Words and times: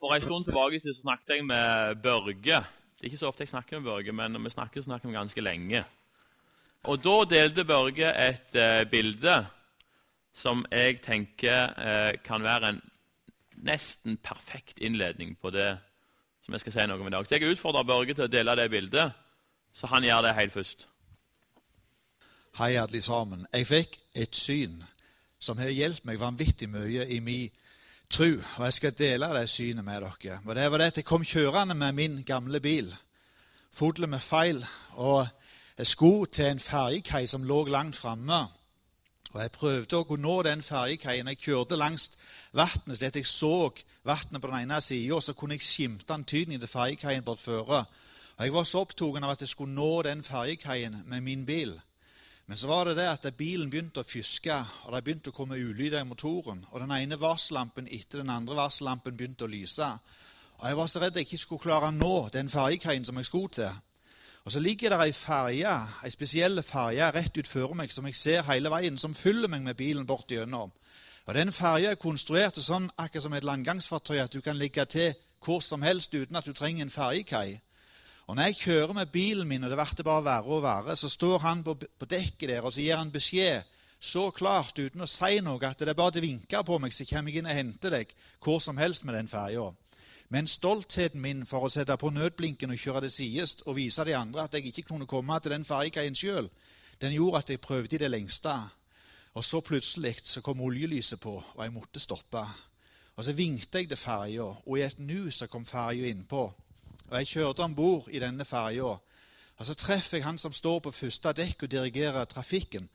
For 0.00 0.14
en 0.14 0.22
stund 0.22 0.44
tilbake 0.44 0.80
så 0.80 0.92
snakket 1.00 1.36
jeg 1.36 1.44
med 1.46 2.02
Børge. 2.02 2.34
Det 2.96 3.00
er 3.00 3.10
ikke 3.10 3.20
så 3.20 3.30
ofte 3.30 3.42
jeg 3.42 3.48
snakker 3.48 3.78
med 3.78 3.90
Børge, 3.90 4.12
men 4.12 4.30
når 4.30 4.42
vi 4.44 4.50
snakker, 4.50 4.80
så 4.80 4.84
snakker 4.84 5.08
vi 5.08 5.14
ganske 5.14 5.40
lenge. 5.40 5.84
Og 6.84 7.04
Da 7.04 7.24
delte 7.30 7.64
Børge 7.64 8.28
et 8.28 8.54
eh, 8.54 8.90
bilde 8.90 9.46
som 10.34 10.66
jeg 10.70 11.00
tenker 11.00 11.72
eh, 11.80 12.12
kan 12.24 12.42
være 12.42 12.68
en 12.68 12.80
nesten 13.56 14.16
perfekt 14.16 14.78
innledning 14.78 15.38
på 15.40 15.50
det 15.50 15.78
som 16.44 16.54
jeg 16.54 16.60
skal 16.60 16.72
si 16.72 16.86
noe 16.86 17.00
om 17.00 17.08
i 17.08 17.10
dag. 17.10 17.26
Så 17.26 17.34
jeg 17.34 17.50
utfordrer 17.50 17.88
Børge 17.88 18.14
til 18.14 18.28
å 18.28 18.30
dele 18.30 18.56
det 18.56 18.70
bildet, 18.70 19.12
så 19.72 19.88
han 19.90 20.04
gjør 20.04 20.22
det 20.22 20.34
helt 20.36 20.52
først. 20.52 20.88
Hei, 22.58 22.76
alle 22.76 23.00
sammen. 23.00 23.46
Jeg 23.52 23.66
fikk 23.66 23.98
et 24.14 24.36
syn 24.36 24.84
som 25.40 25.58
har 25.58 25.72
hjulpet 25.72 26.04
meg 26.04 26.20
vanvittig 26.20 26.68
mye 26.68 27.08
i 27.08 27.18
min 27.20 27.50
tro. 28.10 28.28
Og 28.56 28.64
jeg 28.64 28.72
skal 28.72 28.98
dele 28.98 29.28
det 29.34 29.48
synet 29.50 29.84
med 29.84 30.00
dere. 30.00 30.40
Og 30.44 30.54
det 30.54 30.70
var 30.70 30.78
det 30.78 30.84
at 30.84 30.96
Jeg 30.96 31.04
kom 31.04 31.24
kjørende 31.24 31.74
med 31.74 31.92
min 31.92 32.22
gamle 32.22 32.60
bil, 32.60 32.94
full 33.72 34.08
med 34.08 34.20
feil. 34.20 34.66
og 34.92 35.28
Jeg 35.78 35.86
skulle 35.86 36.26
til 36.26 36.44
en 36.44 36.60
ferjekai 36.60 37.26
som 37.26 37.44
lå 37.44 37.64
langt 37.64 37.96
framme. 37.96 38.46
Og 39.32 39.42
Jeg 39.42 39.52
prøvde 39.52 39.96
å 39.96 40.16
nå 40.16 40.42
den 40.42 40.62
ferjekaien. 40.62 41.28
Jeg 41.28 41.38
kjørte 41.38 41.76
langs 41.76 42.10
vannet, 42.52 42.96
slik 42.96 43.08
at 43.08 43.16
jeg 43.16 43.26
så 43.26 43.70
vannet 44.04 44.42
på 44.42 44.48
den 44.48 44.60
ene 44.62 44.80
sida, 44.80 45.14
og 45.14 45.22
så 45.22 45.32
kunne 45.32 45.54
jeg 45.54 45.62
skimte 45.62 46.14
antydningen 46.14 46.60
til 46.60 46.68
ferjekaien 46.68 47.24
bortføre. 47.24 47.84
Og 48.36 48.44
Jeg 48.44 48.52
var 48.52 48.64
så 48.64 48.78
opptatt 48.78 49.22
av 49.22 49.30
at 49.30 49.40
jeg 49.40 49.48
skulle 49.48 49.74
nå 49.74 50.02
den 50.02 50.22
ferjekaien 50.22 51.02
med 51.06 51.20
min 51.20 51.46
bil. 51.46 51.80
Men 52.46 52.58
så 52.58 52.68
var 52.70 52.84
det 52.84 52.96
det 52.96 53.06
at 53.10 53.34
bilen 53.34 53.70
begynte 53.70 54.04
å 54.04 54.06
fyske, 54.06 54.54
og 54.86 54.94
det 54.94 55.02
begynte 55.04 55.32
å 55.32 55.34
komme 55.34 55.58
ulyder 55.58 56.04
i 56.04 56.06
motoren. 56.06 56.62
Og 56.70 56.78
den 56.80 56.92
ene 56.94 57.18
varsellampen 57.18 57.88
etter 57.90 58.22
den 58.22 58.30
andre 58.30 58.54
varsellampen 58.54 59.16
begynte 59.16 59.48
å 59.48 59.50
lyse. 59.50 59.88
Og 60.58 60.68
Jeg 60.68 60.76
var 60.76 60.86
så 60.86 61.02
redd 61.02 61.18
jeg 61.18 61.26
ikke 61.26 61.40
skulle 61.42 61.64
klare 61.64 61.90
å 61.90 61.96
nå 61.96 62.28
den 62.32 62.48
ferjekaien 62.48 63.04
som 63.04 63.18
jeg 63.18 63.26
skulle 63.26 63.52
til. 63.58 63.82
Og 64.44 64.52
Så 64.52 64.60
ligger 64.60 64.94
det 64.94 65.00
ei 65.08 65.12
ferje, 65.12 65.74
ei 66.04 66.10
spesiell 66.10 66.62
ferje 66.62 67.10
rett 67.10 67.36
utfor 67.42 67.74
meg 67.74 67.90
som 67.90 68.06
jeg 68.06 68.14
ser 68.14 68.46
hele 68.46 68.70
veien, 68.70 68.98
som 68.98 69.14
følger 69.14 69.50
meg 69.50 69.62
med 69.66 69.76
bilen 69.76 70.06
bort 70.06 70.30
gjennom. 70.30 70.70
Og 71.26 71.34
Den 71.34 71.52
ferja 71.52 71.90
er 71.90 71.98
konstruert 71.98 72.62
sånn 72.62 72.86
akkurat 72.96 73.22
som 73.22 73.34
et 73.34 73.44
landgangsfartøy, 73.44 74.20
at 74.22 74.32
du 74.32 74.40
kan 74.40 74.56
ligge 74.56 74.84
til 74.84 75.14
hvor 75.42 75.60
som 75.60 75.82
helst 75.82 76.14
uten 76.14 76.36
at 76.36 76.46
du 76.46 76.52
trenger 76.52 76.86
en 76.86 76.94
ferjekai. 76.94 77.58
Og 78.26 78.36
Når 78.36 78.42
jeg 78.42 78.56
kjører 78.56 78.92
med 78.92 79.06
bilen 79.06 79.48
min, 79.48 79.64
og 79.64 79.70
det 79.70 79.78
blir 79.78 80.04
bare 80.04 80.24
verre 80.24 80.54
og 80.58 80.62
verre, 80.62 80.96
så 80.96 81.08
står 81.08 81.38
han 81.38 81.62
på, 81.64 81.76
dekket 82.10 82.48
der 82.48 82.64
og 82.64 82.72
så 82.72 82.80
gir 82.80 82.96
han 82.96 83.12
beskjed 83.14 83.62
så 84.00 84.30
klart 84.30 84.78
uten 84.78 85.02
å 85.02 85.08
si 85.08 85.40
noe 85.40 85.62
at 85.66 85.80
det 85.80 85.88
er 85.88 85.98
bare 85.98 86.20
å 86.20 86.22
vinke 86.22 86.62
på 86.66 86.78
meg, 86.82 86.92
så 86.92 87.06
kommer 87.08 87.32
jeg 87.32 87.40
inn 87.40 87.48
og 87.48 87.56
henter 87.56 87.94
deg 87.94 88.12
hvor 88.44 88.60
som 88.60 88.76
helst 88.76 89.06
med 89.06 89.16
den 89.16 89.30
ferja. 89.30 89.70
Men 90.28 90.48
stoltheten 90.50 91.22
min 91.22 91.44
for 91.46 91.64
å 91.64 91.70
sette 91.70 91.96
på 91.96 92.10
nødblinken 92.10 92.74
og 92.74 92.82
kjøre 92.82 93.04
det 93.06 93.12
sides 93.14 93.60
og 93.64 93.78
vise 93.78 94.04
de 94.04 94.16
andre 94.18 94.44
at 94.44 94.54
jeg 94.54 94.66
ikke 94.68 94.88
kunne 94.90 95.08
komme 95.10 95.38
til 95.40 95.54
den 95.54 95.64
ferjekaien 95.64 96.18
sjøl, 96.18 96.50
den 97.00 97.14
gjorde 97.14 97.44
at 97.44 97.52
jeg 97.52 97.62
prøvde 97.62 97.96
i 97.96 98.02
det 98.02 98.10
lengste. 98.10 98.54
Og 99.36 99.44
så 99.44 99.60
plutselig 99.60 100.16
så 100.24 100.40
kom 100.40 100.62
oljelyset 100.64 101.20
på, 101.20 101.34
og 101.38 101.62
jeg 101.62 101.72
måtte 101.72 102.00
stoppe. 102.00 102.42
Og 103.16 103.24
Så 103.24 103.32
vinkte 103.32 103.78
jeg 103.78 103.88
til 103.88 103.96
ferja, 103.96 104.44
og 104.44 104.78
i 104.78 104.82
et 104.82 104.98
nu 104.98 105.30
så 105.30 105.46
kom 105.46 105.64
ferja 105.64 106.08
innpå. 106.08 106.52
Og 107.10 107.18
Jeg 107.18 107.26
kjørte 107.26 107.62
om 107.62 107.74
bord 107.74 108.08
i 108.10 108.18
denne 108.18 108.44
ferja. 108.44 108.96
Og 109.56 109.66
så 109.66 109.74
treffer 109.74 110.18
jeg 110.18 110.24
han 110.26 110.38
som 110.38 110.52
står 110.52 110.80
på 110.84 110.90
første 110.90 111.32
dekk 111.32 111.62
og 111.62 111.70
dirigerer 111.70 112.24
trafikken. 112.24 112.88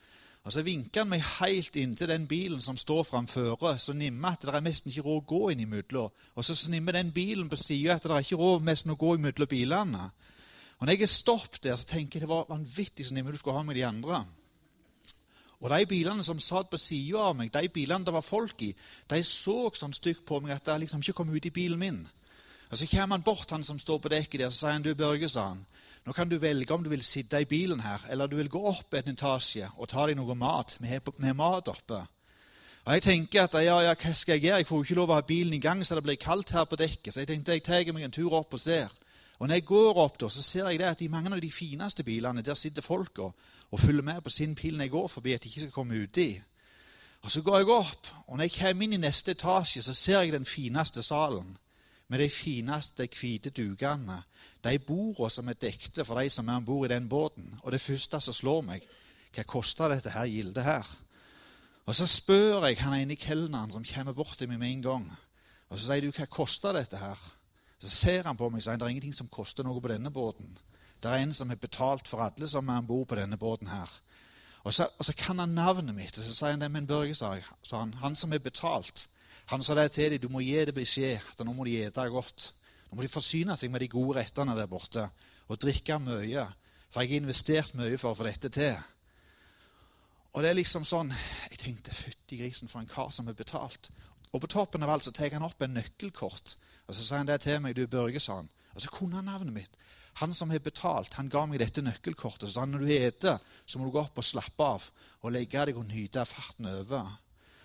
Og 0.43 0.51
Så 0.53 0.61
vinker 0.61 1.01
han 1.01 1.09
meg 1.09 1.21
helt 1.39 1.75
inntil 1.75 2.09
den 2.09 2.27
bilen 2.27 2.61
som 2.61 2.77
står 2.77 3.03
framføre, 3.03 3.77
så 3.79 3.93
nimme 3.93 4.27
at 4.27 4.41
det 4.41 4.55
er 4.55 4.63
nesten 4.65 4.89
ikke 4.89 5.05
råd 5.05 5.21
å 5.21 5.25
gå 5.29 5.49
inn 5.51 5.59
imellom. 5.59 6.09
Og 6.35 6.45
så 6.45 6.55
snimmer 6.55 6.97
den 6.97 7.11
bilen 7.11 7.49
på 7.49 7.55
sida 7.55 7.95
at 7.95 8.03
det 8.03 8.11
er 8.11 8.25
ikke 8.25 8.41
råd 8.41 8.65
nesten 8.65 8.91
å 8.91 8.97
gå 8.97 9.15
imellom 9.15 9.47
bilene. 9.47 10.09
Og 10.79 10.87
når 10.87 10.95
jeg 10.95 11.01
er 11.01 11.13
stoppet 11.13 11.63
der, 11.63 11.75
så 11.77 11.85
tenker 11.85 12.19
jeg 12.19 12.25
det 12.25 12.33
var 12.33 12.49
vanvittig 12.49 13.05
så 13.05 13.13
nimme 13.13 13.31
du 13.31 13.37
skulle 13.37 13.57
ha 13.57 13.63
med 13.63 13.75
de 13.77 13.85
andre. 13.85 14.23
Og 15.61 15.69
de 15.69 15.85
bilene 15.85 16.23
som 16.25 16.39
satt 16.41 16.71
på 16.71 16.77
sida 16.81 17.21
av 17.21 17.35
meg, 17.37 17.51
de 17.53 17.69
bilene 17.69 18.05
det 18.05 18.13
var 18.13 18.25
folk 18.25 18.63
i, 18.65 18.71
de 19.09 19.19
så 19.23 19.69
sånn 19.77 19.93
stygt 19.93 20.25
på 20.25 20.39
meg 20.41 20.55
at 20.55 20.71
jeg 20.73 20.87
liksom 20.87 21.05
ikke 21.05 21.19
kom 21.21 21.29
ut 21.29 21.45
i 21.45 21.53
bilen 21.53 21.79
min. 21.79 22.01
Og 22.71 22.77
Så 22.77 22.87
kommer 22.87 23.15
han 23.15 23.23
bort, 23.23 23.51
han 23.51 23.63
som 23.63 23.79
står 23.79 23.97
på 23.97 24.09
dekket 24.09 24.39
der, 24.39 24.49
så 24.49 24.57
sier 24.57 24.71
han, 24.77 24.83
du 24.83 24.95
Børge, 24.95 25.29
sa 25.29 25.49
han, 25.49 25.65
nå 26.05 26.13
kan 26.15 26.29
du 26.29 26.37
velge 26.39 26.73
om 26.73 26.83
du 26.83 26.89
vil 26.89 27.03
sitte 27.03 27.41
i 27.41 27.45
bilen 27.45 27.79
her, 27.79 28.05
eller 28.09 28.27
du 28.27 28.35
vil 28.35 28.49
gå 28.49 28.61
opp 28.67 28.93
en 28.95 29.11
etasje 29.11 29.67
og 29.77 29.89
ta 29.91 30.07
deg 30.07 30.15
noe 30.17 30.35
mat. 30.35 30.77
Vi 30.79 30.87
har 30.87 31.33
mat 31.33 31.67
oppe. 31.67 31.99
Og 32.85 32.93
Jeg 32.93 33.01
tenker 33.01 33.43
at 33.43 33.53
ja, 33.53 33.77
ja, 33.85 33.93
hva 33.93 34.13
skal 34.13 34.39
jeg 34.39 34.47
gjøre? 34.47 34.57
Jeg 34.57 34.67
får 34.67 34.77
jo 34.77 34.83
ikke 34.87 34.95
lov 34.97 35.11
å 35.11 35.19
ha 35.19 35.21
bilen 35.27 35.53
i 35.53 35.61
gang, 35.61 35.83
så 35.85 35.95
det 35.95 36.03
blir 36.03 36.17
kaldt 36.17 36.55
her 36.55 36.65
på 36.65 36.79
dekket. 36.79 37.13
Så 37.13 37.21
jeg 37.21 37.27
tenkte 37.27 37.53
jeg 37.53 37.63
tar 37.63 37.93
meg 37.93 38.07
en 38.07 38.15
tur 38.15 38.33
opp 38.33 38.55
og 38.57 38.59
ser. 38.63 38.89
Og 39.37 39.47
når 39.47 39.59
jeg 39.59 39.65
går 39.65 39.99
opp, 40.01 40.17
da, 40.21 40.29
så 40.29 40.41
ser 40.41 40.69
jeg 40.69 40.79
det 40.79 40.87
at 40.89 41.01
i 41.01 41.09
mange 41.09 41.29
av 41.33 41.41
de 41.41 41.51
fineste 41.51 42.03
bilene 42.03 42.41
der 42.41 42.57
sitter 42.57 42.81
folk 42.81 43.19
og, 43.19 43.35
og 43.71 43.79
følger 43.79 44.05
med 44.05 44.21
på 44.21 44.29
sin 44.29 44.55
pil 44.55 44.77
når 44.77 44.87
jeg 44.87 44.95
går 44.95 45.07
forbi, 45.07 45.33
at 45.33 45.43
de 45.43 45.49
ikke 45.49 45.67
skal 45.67 45.75
komme 45.75 46.01
uti. 46.01 46.29
Og 47.21 47.31
Så 47.31 47.41
går 47.41 47.57
jeg 47.57 47.69
opp, 47.69 48.07
og 48.27 48.37
når 48.37 48.47
jeg 48.47 48.57
kommer 48.57 48.83
inn 48.85 48.93
i 48.93 49.05
neste 49.05 49.35
etasje, 49.35 49.83
så 49.83 49.93
ser 49.93 50.21
jeg 50.21 50.33
den 50.33 50.45
fineste 50.45 51.03
salen 51.03 51.57
med 52.11 52.19
de 52.19 52.27
fineste 52.29 53.07
hvite 53.07 53.53
dukene, 53.55 54.17
de 54.63 54.79
bordene 54.83 55.31
som 55.31 55.47
er 55.47 55.59
dekte 55.59 56.03
for 56.03 56.19
de 56.19 56.29
som 56.29 56.49
er 56.49 56.59
om 56.59 56.65
bord 56.67 56.89
i 56.89 56.93
den 56.93 57.07
båten. 57.09 57.53
Og 57.63 57.71
det 57.71 57.79
første 57.81 58.19
som 58.19 58.35
slår 58.35 58.65
meg, 58.67 58.87
hva 59.31 59.45
koster 59.47 59.93
dette 59.93 60.11
her 60.11 60.27
gildet 60.27 60.65
her? 60.65 60.87
Og 61.87 61.95
så 61.95 62.07
spør 62.07 62.67
jeg 62.67 62.81
han 62.83 62.97
ene 62.99 63.15
kelneren 63.15 63.71
som 63.71 63.85
kommer 63.87 64.13
bort 64.13 64.35
til 64.37 64.51
meg 64.51 64.59
med 64.59 64.73
en 64.73 64.83
gang. 64.83 65.05
Og 65.71 65.79
så 65.79 65.87
sier 65.87 66.03
du, 66.03 66.11
hva 66.11 66.27
koster 66.27 66.75
dette 66.75 66.99
her? 66.99 67.21
Så 67.79 67.89
ser 67.89 68.27
han 68.27 68.37
på 68.37 68.49
meg 68.51 68.59
og 68.59 68.67
sier 68.67 68.77
det 68.77 68.85
er 68.85 68.93
ingenting 68.93 69.15
som 69.15 69.31
koster 69.31 69.65
noe 69.65 69.79
på 69.81 69.93
denne 69.93 70.11
båten. 70.11 70.51
Det 71.01 71.09
er 71.09 71.23
en 71.23 71.33
som 71.33 71.49
har 71.49 71.57
betalt 71.63 72.11
for 72.11 72.21
alle 72.21 72.47
som 72.47 72.67
er 72.69 72.83
om 72.83 72.91
bord 72.91 73.07
på 73.09 73.17
denne 73.17 73.39
båten 73.39 73.71
her. 73.71 73.89
Og 74.67 74.75
så, 74.75 74.85
og 74.99 75.07
så, 75.07 75.15
kan 75.17 75.39
han 75.39 75.55
navnet 75.57 75.95
mitt, 75.95 76.17
og 76.19 76.27
så 76.27 76.35
sier 76.35 76.53
han 76.53 76.61
det. 76.61 76.69
Men 76.69 76.87
Børge, 76.87 77.15
sa 77.15 77.33
han, 77.79 77.95
han 78.03 78.15
som 78.19 78.35
har 78.35 78.43
betalt, 78.43 79.07
han 79.51 79.63
sa 79.63 79.75
det 79.75 79.89
til 79.91 80.13
dem, 80.13 80.21
du 80.23 80.29
må 80.31 80.39
gi 80.39 80.55
det 80.63 80.75
beskjed 80.75 81.19
at 81.33 81.43
nå 81.43 81.51
må 81.51 81.65
de 81.67 81.75
ete 81.83 82.05
godt. 82.07 82.53
Nå 82.87 82.95
må 82.95 83.03
de 83.03 83.11
forsyne 83.11 83.57
seg 83.59 83.71
med 83.71 83.83
de 83.83 83.89
gode 83.91 84.15
rettene 84.21 84.55
der 84.55 84.69
borte 84.71 85.03
og 85.51 85.59
drikke 85.59 85.97
mye. 85.99 86.45
For 86.91 87.03
jeg 87.03 87.11
har 87.11 87.23
investert 87.23 87.75
mye 87.75 87.99
for 87.99 88.11
å 88.11 88.17
få 88.19 88.27
dette 88.27 88.51
til. 88.51 88.77
Og 90.31 90.43
det 90.43 90.51
er 90.51 90.55
liksom 90.55 90.85
sånn 90.87 91.11
Jeg 91.11 91.59
tenkte 91.59 91.95
fytti 91.95 92.39
grisen 92.39 92.71
for 92.71 92.79
en 92.79 92.87
kar 92.87 93.11
som 93.11 93.27
har 93.27 93.35
betalt. 93.35 93.89
Og 94.31 94.39
på 94.39 94.51
toppen 94.51 94.83
av 94.83 94.93
alt 94.93 95.07
så 95.07 95.11
tar 95.11 95.33
han 95.35 95.43
opp 95.43 95.63
en 95.63 95.75
nøkkelkort. 95.75 96.55
Og 96.87 96.95
så 96.95 97.01
sier 97.03 97.19
han 97.19 97.27
det 97.27 97.41
til 97.43 97.59
meg. 97.63 97.75
Du, 97.75 97.83
Børge, 97.91 98.19
sa 98.23 98.39
han. 98.39 98.47
Og 98.71 98.85
så 98.85 98.91
kunne 98.93 99.19
han 99.19 99.27
navnet 99.27 99.55
mitt. 99.55 99.75
Han 100.19 100.35
som 100.35 100.51
har 100.51 100.63
betalt, 100.63 101.13
han 101.19 101.31
ga 101.31 101.43
meg 101.47 101.59
dette 101.59 101.83
nøkkelkortet. 101.83 102.47
Så 102.47 102.55
sa 102.55 102.63
han 102.63 102.71
når 102.75 102.85
du 102.87 102.93
eter, 102.95 103.43
så 103.65 103.79
må 103.79 103.87
du 103.87 103.95
gå 103.95 104.03
opp 104.03 104.19
og 104.19 104.27
slappe 104.27 104.67
av 104.77 104.87
og 105.21 105.35
legge 105.35 105.67
deg 105.67 105.79
og 105.79 105.87
nyte 105.91 106.23
farten 106.27 106.71
over. 106.71 107.11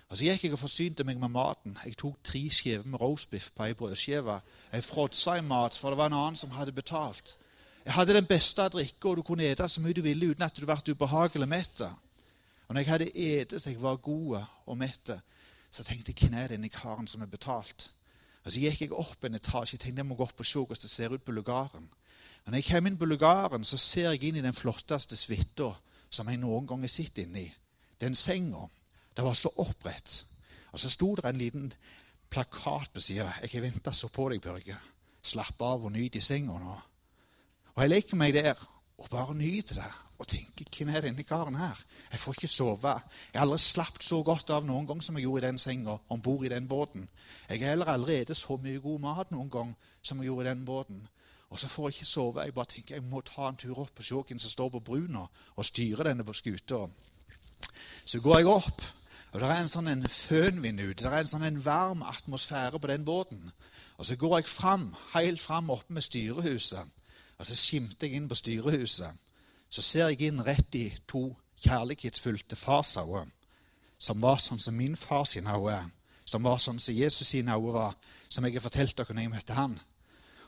Og 0.09 0.17
Så 0.17 0.23
gikk 0.23 0.43
jeg 0.43 0.53
og 0.55 0.59
forsynte 0.59 1.03
meg 1.03 1.19
med 1.19 1.29
maten. 1.29 1.77
Jeg 1.85 1.97
tok 1.97 2.15
tre 2.23 2.49
skiver 2.49 2.85
med 2.85 3.01
roastbiff 3.01 3.49
på 3.55 3.63
ei 3.63 3.73
brødskive. 3.73 4.39
Jeg 4.71 4.83
fråtsa 4.83 5.35
i 5.35 5.41
mat, 5.41 5.77
for 5.77 5.89
det 5.89 5.97
var 5.97 6.07
en 6.07 6.13
annen 6.13 6.35
som 6.35 6.51
hadde 6.51 6.71
betalt. 6.71 7.37
Jeg 7.85 7.93
hadde 7.93 8.13
den 8.13 8.25
beste 8.25 8.63
av 8.63 8.71
drikke, 8.71 9.09
og 9.09 9.17
du 9.17 9.21
kunne 9.21 9.43
ete 9.43 9.67
så 9.67 9.81
mye 9.81 9.93
du 9.93 10.01
ville 10.01 10.31
uten 10.31 10.43
at 10.43 10.55
du 10.55 10.65
ble 10.65 10.75
ubehagelig 10.91 11.47
mett. 11.47 11.81
Og 11.81 12.75
når 12.75 12.81
jeg 12.81 12.89
hadde 12.89 13.09
spist 13.09 13.63
så 13.63 13.69
jeg 13.69 13.81
var 13.81 13.95
god 13.95 14.45
og 14.65 14.77
mett, 14.77 15.11
så 15.71 15.83
tenkte 15.83 16.11
jeg 16.11 16.29
hvem 16.29 16.39
er 16.39 16.47
denne 16.47 16.69
karen 16.69 17.07
som 17.07 17.21
er 17.21 17.31
betalt? 17.31 17.91
Og 18.45 18.51
Så 18.51 18.59
gikk 18.59 18.81
jeg 18.81 18.93
opp 18.93 19.23
en 19.23 19.35
etasje. 19.35 19.75
Jeg 19.75 19.79
tenkte 19.79 19.99
jeg 19.99 20.07
må 20.07 20.15
gå 20.15 20.23
opp 20.23 20.39
og 20.39 20.45
se 20.45 20.59
hvordan 20.59 20.81
det 20.81 20.89
ser 20.89 21.13
ut 21.13 21.23
på 21.23 21.31
lugaren. 21.31 21.89
Og 22.45 22.51
når 22.51 22.57
jeg 22.57 22.65
kommer 22.71 22.91
inn 22.91 22.97
på 22.97 23.05
lugaren, 23.05 23.63
så 23.63 23.77
ser 23.77 24.11
jeg 24.11 24.23
inn 24.23 24.35
i 24.39 24.41
den 24.41 24.53
flotteste 24.53 25.17
suita 25.19 25.73
som 26.09 26.29
jeg 26.29 26.39
noen 26.39 26.67
gang 26.67 26.79
har 26.79 26.87
sett 26.87 27.17
inni. 27.17 27.53
Den 27.99 28.15
senga 28.15 28.69
det 29.17 29.25
var 29.25 29.33
så 29.33 29.49
opprett. 29.57 30.25
Og 30.71 30.79
så 30.79 30.89
sto 30.93 31.15
det 31.15 31.25
en 31.25 31.37
liten 31.41 31.71
plakat 32.29 32.93
på 32.93 33.01
sida. 33.01 33.33
'Jeg 33.41 33.49
har 33.53 33.61
venta 33.61 33.91
så 33.91 34.07
på 34.07 34.29
deg, 34.29 34.41
Børge. 34.41 34.77
Slapp 35.21 35.61
av 35.61 35.85
og 35.85 35.91
nyt 35.91 36.15
i 36.15 36.21
senga 36.21 36.59
nå.' 36.59 36.81
Og 37.75 37.81
jeg 37.83 37.89
legger 37.89 38.15
meg 38.15 38.33
der 38.33 38.67
og 38.97 39.09
bare 39.09 39.35
nyter 39.35 39.75
det 39.75 39.91
og 40.19 40.27
tenker 40.27 40.65
'Hvem 40.65 40.89
er 40.89 41.01
denne 41.01 41.23
karen 41.23 41.55
her?' 41.55 41.83
Jeg 42.11 42.19
får 42.19 42.33
ikke 42.33 42.47
sove. 42.47 43.01
Jeg 43.33 43.39
har 43.39 43.41
aldri 43.41 43.57
slappet 43.57 44.03
så 44.03 44.23
godt 44.23 44.49
av 44.49 44.65
noen 44.65 44.87
gang 44.87 45.03
som 45.03 45.15
jeg 45.15 45.23
gjorde 45.23 45.43
i 45.43 45.47
den 45.47 45.57
senga 45.57 45.97
om 46.09 46.21
bord 46.21 46.45
i 46.45 46.49
den 46.49 46.67
båten. 46.67 47.09
Jeg 47.49 47.59
har 47.59 47.67
heller 47.67 48.23
spist 48.23 48.41
så 48.41 48.57
mye 48.57 48.79
god 48.79 48.99
mat 48.99 49.31
noen 49.31 49.49
gang 49.49 49.75
som 50.01 50.17
jeg 50.17 50.25
gjorde 50.25 50.45
i 50.45 50.49
den 50.49 50.65
båten. 50.65 51.07
Og 51.49 51.59
så 51.59 51.67
får 51.67 51.87
jeg 51.87 51.93
ikke 51.93 52.05
sove. 52.05 52.41
Jeg 52.41 52.53
bare 52.53 52.65
tenker 52.65 52.95
jeg 52.95 53.03
må 53.03 53.21
ta 53.21 53.49
en 53.49 53.55
tur 53.55 53.79
opp 53.79 53.95
på 53.95 54.03
se 54.03 54.15
hvem 54.15 54.39
som 54.39 54.49
står 54.49 54.69
på 54.69 54.79
bruna 54.79 55.27
og 55.55 55.65
styrer 55.65 56.03
denne 56.03 56.23
på 56.23 56.33
skuta. 56.33 56.87
Så 58.05 58.19
går 58.19 58.37
jeg 58.37 58.47
opp 58.47 58.81
og 59.31 59.39
Det 59.39 59.49
er 59.49 59.59
en 59.61 59.67
sånn 59.71 59.87
en 59.87 60.07
fønvind 60.09 60.79
ute. 60.79 61.03
Det 61.03 61.11
er 61.11 61.19
en 61.19 61.27
sånn 61.27 61.43
en 61.43 61.65
varm 61.65 62.01
atmosfære 62.01 62.79
på 62.79 62.87
den 62.87 63.05
båten. 63.05 63.51
Og 63.97 64.05
Så 64.05 64.15
går 64.15 64.37
jeg 64.37 64.47
fram, 64.47 64.95
helt 65.13 65.41
fram 65.41 65.69
oppe 65.69 65.93
med 65.93 66.03
styrehuset. 66.03 66.85
Og 67.37 67.45
Så 67.45 67.55
skimter 67.55 68.07
jeg 68.07 68.15
inn 68.15 68.27
på 68.27 68.35
styrehuset. 68.35 69.11
Så 69.69 69.81
ser 69.81 70.07
jeg 70.07 70.21
inn 70.21 70.45
rett 70.45 70.75
i 70.75 70.93
to 71.07 71.35
kjærlighetsfylte 71.59 72.55
farsauer, 72.55 73.27
som 73.99 74.21
var 74.21 74.37
sånn 74.37 74.59
som 74.59 74.73
min 74.73 74.95
far 74.95 75.25
sin 75.25 75.47
øyne 75.47 75.91
som 76.27 76.43
var 76.43 76.59
sånn 76.61 76.79
som 76.79 76.95
Jesus 76.95 77.29
sine 77.31 77.55
øyne 77.55 77.73
var, 77.73 77.95
som 78.29 78.45
jeg 78.45 78.57
har 78.57 78.65
fortalt 78.65 78.97
dere 78.97 79.15
når 79.15 79.25
jeg 79.25 79.33
møtte 79.33 79.57
han. 79.57 79.77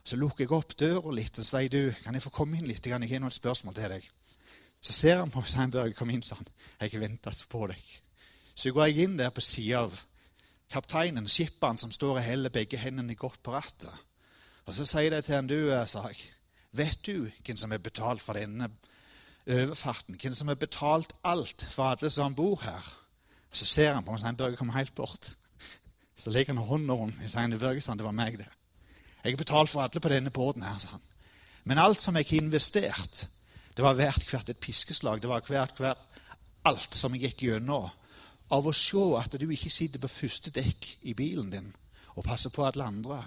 Så 0.03 0.17
lukker 0.19 0.45
jeg 0.45 0.55
opp 0.55 0.75
døra 0.79 1.13
litt 1.15 1.39
og 1.39 1.47
sier 1.47 1.71
du, 1.71 1.93
kan 2.03 2.15
jeg 2.15 2.25
få 2.25 2.33
komme 2.35 2.59
inn 2.59 2.67
litt? 2.67 2.85
Jeg 2.85 2.95
har 2.95 3.23
noen 3.23 3.31
spørsmål 3.31 3.77
til 3.77 3.95
deg. 3.95 4.09
Så 4.81 4.95
ser 4.95 5.19
han 5.19 5.31
på 5.31 5.43
meg 5.43 5.55
og 5.55 5.73
Børge, 5.75 5.95
kom 5.95 6.11
inn, 6.11 6.23
sånn. 6.23 6.47
Jeg 6.79 6.93
har 6.93 7.03
venta 7.03 7.31
på 7.51 7.65
deg. 7.71 7.83
Så 8.59 8.73
går 8.75 8.89
jeg 8.89 9.05
inn 9.05 9.15
der 9.19 9.31
på 9.31 9.43
sida 9.43 9.85
av 9.85 9.95
kapteinen, 10.69 11.29
skipperen, 11.31 11.79
som 11.79 11.93
står 11.95 12.17
og 12.17 12.25
heller 12.25 12.51
begge 12.51 12.79
hendene 12.81 13.15
godt 13.15 13.39
på 13.43 13.53
rattet. 13.55 13.93
Og 14.67 14.75
så 14.75 14.85
sier 14.85 15.15
jeg 15.15 15.23
til 15.25 15.37
han, 15.37 15.47
du, 15.47 15.71
eh, 15.71 15.85
sa 15.87 16.03
jeg, 16.09 16.19
vet 16.75 16.99
du 17.07 17.29
hvem 17.29 17.57
som 17.57 17.71
er 17.71 17.81
betalt 17.81 18.21
for 18.21 18.35
denne 18.35 18.67
overfarten? 19.47 20.17
Hvem 20.19 20.35
som 20.35 20.51
har 20.51 20.59
betalt 20.59 21.15
alt 21.23 21.63
for 21.71 21.93
alle 21.93 22.11
som 22.11 22.35
bor 22.35 22.59
her? 22.65 22.85
Så 23.51 23.65
ser 23.65 23.93
han 23.95 24.03
på 24.03 24.11
meg 24.11 24.19
og 24.19 24.25
sier, 24.25 24.37
Børge, 24.37 24.59
kom 24.59 24.75
helt 24.75 24.93
bort. 24.95 25.31
Så 26.19 26.29
legger 26.29 26.53
han 26.53 26.67
hånda 26.67 26.97
rundt 26.99 27.17
meg 27.17 27.29
og 27.29 27.33
sier, 27.33 27.57
Børge, 27.63 27.95
det 27.95 28.05
var 28.05 28.17
meg, 28.17 28.37
det. 28.43 28.49
Jeg 29.23 29.33
har 29.33 29.41
betalt 29.41 29.71
for 29.71 29.81
alle 29.81 30.03
på 30.03 30.11
denne 30.11 30.31
båten 30.35 30.67
her, 30.67 30.77
sa 30.83 30.97
han. 30.97 31.07
Men 31.63 31.79
alt 31.79 32.01
som 32.01 32.15
jeg 32.19 32.27
har 32.29 32.43
investert, 32.43 33.23
det 33.75 33.83
var 33.83 33.95
hvert 33.95 34.27
hvert 34.27 34.51
et 34.51 34.59
piskeslag. 34.59 35.21
Det 35.23 35.31
var 35.31 35.47
hvert 35.47 35.79
hvert 35.79 36.05
alt 36.67 36.95
som 36.95 37.15
jeg 37.15 37.29
gikk 37.29 37.47
gjennom. 37.47 37.89
Av 38.49 38.65
å 38.65 38.73
se 38.73 39.01
at 39.19 39.35
du 39.37 39.45
ikke 39.49 39.69
sitter 39.69 40.01
på 40.01 40.09
første 40.09 40.51
dekk 40.53 40.87
i 41.09 41.13
bilen 41.13 41.51
din 41.53 41.69
og 42.15 42.25
passer 42.25 42.49
på 42.49 42.65
alle 42.65 42.83
andre, 42.83 43.19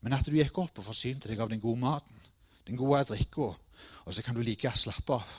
men 0.00 0.14
at 0.14 0.26
du 0.26 0.36
gikk 0.36 0.60
opp 0.62 0.78
og 0.78 0.86
forsynte 0.86 1.28
deg 1.28 1.40
av 1.42 1.50
den 1.50 1.60
gode 1.60 1.80
maten, 1.82 2.14
den 2.68 2.78
gode 2.78 3.02
drikka, 3.10 3.50
og 4.06 4.14
så 4.14 4.22
kan 4.22 4.36
du 4.36 4.42
like 4.42 4.70
slappe 4.76 5.18
av. 5.18 5.34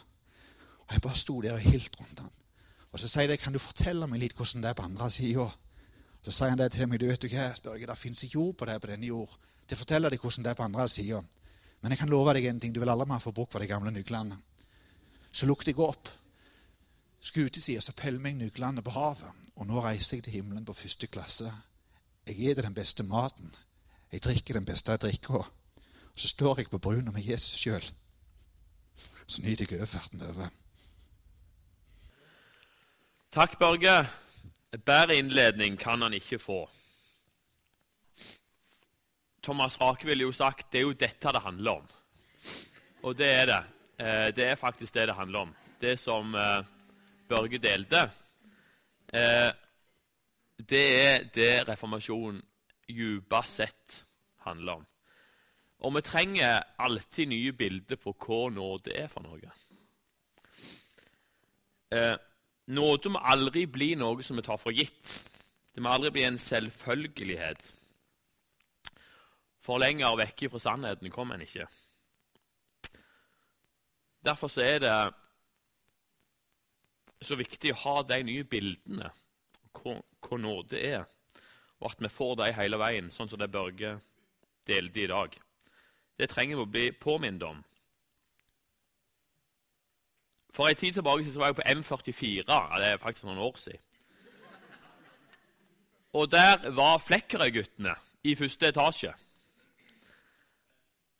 Og 0.88 0.94
Jeg 0.94 1.02
bare 1.02 1.22
sto 1.22 1.42
der 1.42 1.56
og 1.56 1.64
hilt 1.64 1.96
rundt 2.00 2.20
han. 2.20 2.32
Og 2.92 3.00
så 3.00 3.08
sier 3.08 3.30
jeg, 3.30 3.40
'Kan 3.40 3.54
du 3.54 3.60
fortelle 3.60 4.08
meg 4.08 4.20
litt 4.20 4.36
hvordan 4.36 4.62
det 4.62 4.70
er 4.70 4.74
på 4.74 4.84
andre 4.84 5.12
sida?' 5.12 5.52
Så 6.24 6.32
sier 6.32 6.50
han 6.50 6.58
det 6.58 6.72
til 6.72 6.88
meg. 6.88 7.00
'Du 7.00 7.08
vet 7.08 7.22
du 7.22 7.28
hva, 7.28 7.54
Børge, 7.64 7.88
det 7.88 7.98
fins 7.98 8.24
ikke 8.24 8.40
ord 8.40 8.58
på 8.58 8.66
det 8.66 8.82
på 8.82 8.88
denne 8.88 9.06
jord.' 9.06 9.38
til 9.68 9.78
å 9.78 9.84
fortelle 9.84 10.10
deg 10.10 10.20
hvordan 10.20 10.44
det 10.44 10.50
er 10.50 10.58
på 10.58 10.66
andre 10.66 10.88
sida. 10.88 11.22
Men 11.82 11.92
jeg 11.92 12.00
kan 12.00 12.10
love 12.10 12.34
deg 12.34 12.46
en 12.46 12.60
ting, 12.60 12.74
du 12.74 12.80
vil 12.80 12.90
aldri 12.90 13.08
mer 13.08 13.20
få 13.20 13.32
bruk 13.32 13.52
for 13.52 13.60
de 13.60 13.68
gamle 13.68 13.92
nøklene. 13.92 14.38
Så 15.32 15.46
lukter 15.46 15.72
jeg 15.72 15.80
opp 15.80 16.10
skutesida, 17.22 17.82
så 17.82 17.94
peller 17.94 18.22
meg 18.24 18.38
nøklene 18.40 18.84
på 18.84 18.94
havet. 18.96 19.48
Og 19.60 19.68
nå 19.68 19.82
reiser 19.84 20.18
jeg 20.18 20.24
til 20.28 20.40
himmelen 20.40 20.66
på 20.66 20.74
første 20.74 21.08
klasse. 21.08 21.52
Jeg 22.28 22.36
spiser 22.36 22.62
den 22.62 22.74
beste 22.74 23.04
maten. 23.04 23.56
Jeg 24.12 24.24
drikker 24.24 24.54
den 24.54 24.66
beste 24.66 24.92
jeg 24.92 25.02
drikker. 25.02 25.50
Og 26.14 26.16
så 26.20 26.28
står 26.28 26.64
jeg 26.64 26.70
på 26.70 26.78
bruna 26.78 27.12
med 27.12 27.26
Jesus 27.26 27.60
sjøl. 27.60 27.86
Så 29.28 29.42
nyter 29.42 29.66
jeg 29.70 29.80
overfarten 29.80 30.22
over. 30.22 30.50
Takk, 33.32 33.60
Børge. 33.60 34.08
Bedre 34.86 35.18
innledning 35.18 35.78
kan 35.80 36.02
han 36.02 36.14
ikke 36.14 36.40
få. 36.40 36.70
Thomas 39.44 39.82
Rake 39.82 40.06
ville 40.06 40.24
jo 40.24 40.32
sagt 40.32 40.72
det 40.72 40.80
er 40.80 40.88
jo 40.88 40.94
dette 40.94 41.34
det 41.34 41.42
handler 41.42 41.72
om. 41.72 41.86
Og 43.04 43.18
det 43.18 43.30
er 43.30 43.46
det. 43.46 43.62
Eh, 44.00 44.28
det 44.36 44.46
er 44.46 44.56
faktisk 44.56 44.94
det 44.94 45.08
det 45.08 45.16
handler 45.16 45.40
om. 45.40 45.56
Det 45.82 46.00
som 46.00 46.36
eh, 46.36 46.66
Børge 47.30 47.60
delte, 47.62 48.08
eh, 49.14 49.50
det 50.60 50.86
er 51.00 51.28
det 51.34 51.52
reformasjonen 51.70 52.42
dypest 52.90 53.62
sett 53.62 54.00
handler 54.46 54.80
om. 54.80 54.86
Og 55.80 55.96
vi 55.96 56.02
trenger 56.04 56.64
alltid 56.80 57.30
nye 57.32 57.54
bilder 57.56 58.00
på 58.02 58.16
hva 58.18 58.40
nåde 58.52 58.96
er 58.98 59.08
for 59.08 59.24
noe. 59.24 59.52
Eh, 61.92 62.16
nåde 62.76 63.14
må 63.14 63.22
aldri 63.24 63.66
bli 63.66 63.94
noe 63.96 64.26
som 64.26 64.38
vi 64.38 64.46
tar 64.46 64.60
for 64.60 64.76
gitt. 64.76 65.14
Det 65.74 65.84
må 65.84 65.94
aldri 65.94 66.12
bli 66.18 66.26
en 66.28 66.42
selvfølgelighet. 66.42 67.72
For 69.64 69.80
lenger 69.80 70.18
vekk 70.20 70.50
fra 70.52 70.60
sannheten 70.66 71.14
kommer 71.14 71.38
en 71.38 71.46
ikke. 71.46 71.70
Derfor 74.26 74.52
er 74.60 74.80
det 74.84 74.96
så 77.22 77.36
viktig 77.40 77.74
å 77.74 77.82
ha 77.84 77.96
de 78.08 78.20
nye 78.24 78.46
bildene, 78.48 79.12
hva, 79.76 79.96
hva 80.26 80.40
nåde 80.40 80.80
er, 80.80 81.08
og 81.80 81.92
at 81.92 82.04
vi 82.04 82.12
får 82.12 82.36
de 82.40 82.52
hele 82.56 82.80
veien, 82.80 83.12
sånn 83.12 83.30
som 83.32 83.40
det 83.40 83.52
Børge 83.52 83.98
delte 84.68 85.04
i 85.04 85.10
dag. 85.12 85.36
Det 86.20 86.28
trenger 86.32 86.60
vi 86.60 86.66
å 86.66 86.74
bli 86.74 86.88
påminnet 86.92 87.46
om. 87.48 87.62
For 90.56 90.68
en 90.68 90.76
tid 90.76 90.98
tilbake 90.98 91.30
så 91.30 91.40
var 91.40 91.54
jeg 91.54 91.60
på 91.60 91.68
M44. 91.72 92.58
det 92.80 92.88
er 92.88 92.98
faktisk 92.98 93.28
noen 93.30 93.46
år 93.46 93.56
siden. 93.62 93.86
Og 96.14 96.32
der 96.32 96.72
var 96.74 96.98
Flekkerøy-guttene 96.98 97.94
i 98.24 98.36
første 98.36 98.68
etasje. 98.68 99.14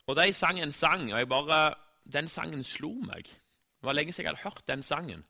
Og 0.06 0.16
de 0.18 0.32
sang 0.34 0.58
en 0.60 0.72
sang, 0.72 1.12
og 1.14 1.28
bare, 1.28 1.74
den 2.12 2.28
sangen 2.28 2.64
slo 2.64 2.90
meg. 3.06 3.24
Det 3.24 3.86
var 3.86 3.94
lenge 3.94 4.12
siden 4.12 4.26
jeg 4.26 4.36
hadde 4.36 4.48
hørt 4.48 4.68
den 4.68 4.82
sangen. 4.82 5.24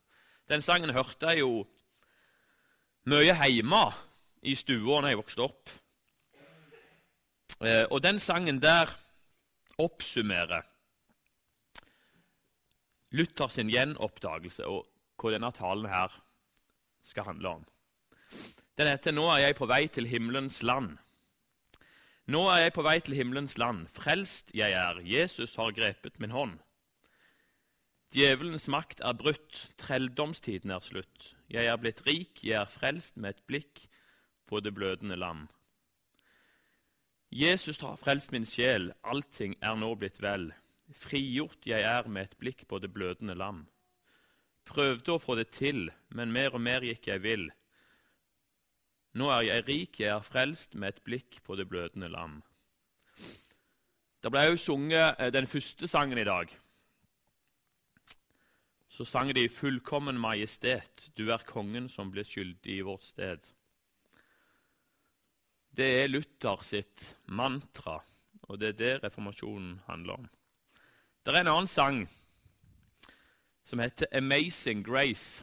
Den 0.51 0.63
sangen 0.63 0.91
hørte 0.91 1.31
jeg 1.31 1.45
jo 1.45 1.63
mye 3.07 3.35
hjemme 3.47 3.85
i 4.43 4.57
stua 4.59 4.99
da 5.05 5.13
jeg 5.13 5.21
vokste 5.21 5.45
opp. 5.45 5.71
Eh, 7.61 7.85
og 7.87 8.01
den 8.03 8.19
sangen 8.19 8.59
der 8.63 8.91
oppsummerer 9.79 10.67
Luther 13.15 13.51
sin 13.51 13.71
gjenoppdagelse 13.71 14.67
og 14.67 14.89
hva 15.21 15.33
denne 15.35 15.51
talen 15.55 15.87
her 15.91 16.15
skal 17.07 17.27
handle 17.27 17.55
om. 17.61 17.65
Den 18.79 18.89
heter 18.89 19.13
'Nå 19.13 19.29
er 19.31 19.39
jeg 19.39 19.57
på 19.57 19.67
vei 19.67 19.87
til 19.87 20.07
himmelens 20.07 20.63
land'. 20.63 20.99
Nå 22.27 22.49
er 22.49 22.63
jeg 22.63 22.73
på 22.73 22.83
vei 22.83 22.99
til 23.01 23.15
himmelens 23.15 23.59
land. 23.59 23.87
Frelst 23.89 24.51
jeg 24.55 24.73
er. 24.73 25.01
Jesus 25.03 25.55
har 25.55 25.73
grepet 25.73 26.21
min 26.21 26.31
hånd. 26.31 26.59
Djevelens 28.11 28.67
makt 28.67 29.05
er 29.07 29.15
brutt. 29.15 29.69
Trelldomstiden 29.79 30.73
er 30.75 30.83
slutt. 30.83 31.35
Jeg 31.51 31.71
er 31.71 31.79
blitt 31.79 32.03
rik, 32.07 32.43
jeg 32.43 32.59
er 32.59 32.71
frelst 32.71 33.17
med 33.17 33.37
et 33.37 33.43
blikk 33.47 33.85
på 34.51 34.59
det 34.61 34.73
blødende 34.75 35.17
lam. 35.17 35.45
Jesus 37.31 37.79
har 37.87 37.95
frelst 37.95 38.33
min 38.35 38.47
sjel, 38.47 38.91
allting 39.07 39.55
er 39.63 39.77
nå 39.79 39.93
blitt 39.95 40.19
vel. 40.23 40.49
Frigjort 40.91 41.69
jeg 41.71 41.87
er 41.87 42.09
med 42.11 42.27
et 42.27 42.39
blikk 42.43 42.65
på 42.67 42.81
det 42.83 42.91
blødende 42.91 43.37
lam. 43.39 43.69
Prøvde 44.67 45.15
å 45.15 45.23
få 45.23 45.37
det 45.39 45.53
til, 45.55 45.87
men 46.11 46.35
mer 46.35 46.57
og 46.59 46.65
mer 46.67 46.83
gikk 46.83 47.07
jeg 47.13 47.23
vill. 47.23 47.47
Nå 49.15 49.31
er 49.35 49.47
jeg 49.47 49.67
rik, 49.69 50.01
jeg 50.03 50.11
er 50.17 50.27
frelst, 50.27 50.75
med 50.75 50.97
et 50.97 51.05
blikk 51.07 51.39
på 51.47 51.55
det 51.59 51.69
blødende 51.71 52.11
lam. 52.11 52.41
Det 54.21 54.35
ble 54.35 54.45
jo 54.51 54.59
sunget 54.59 55.15
eh, 55.19 55.31
den 55.31 55.47
første 55.47 55.87
sangen 55.89 56.19
i 56.19 56.27
dag. 56.27 56.51
Så 59.01 59.05
sang 59.05 59.35
de 59.35 59.49
'Fullkommen 59.49 60.19
majestet, 60.21 61.11
du 61.17 61.31
er 61.31 61.41
kongen 61.47 61.89
som 61.89 62.11
ble 62.13 62.21
skyldig 62.21 62.75
i 62.75 62.81
vårt 62.85 63.05
sted'. 63.05 63.47
Det 65.77 66.03
er 66.03 66.07
Luther 66.07 66.63
sitt 66.63 67.17
mantra, 67.25 68.03
og 68.43 68.61
det 68.61 68.69
er 68.69 68.73
det 68.73 69.05
reformasjonen 69.05 69.81
handler 69.87 70.13
om. 70.13 70.29
Det 71.25 71.35
er 71.35 71.41
en 71.41 71.47
annen 71.47 71.67
sang 71.67 72.09
som 73.65 73.79
heter 73.79 74.07
'Amazing 74.13 74.85
Grace'. 74.85 75.43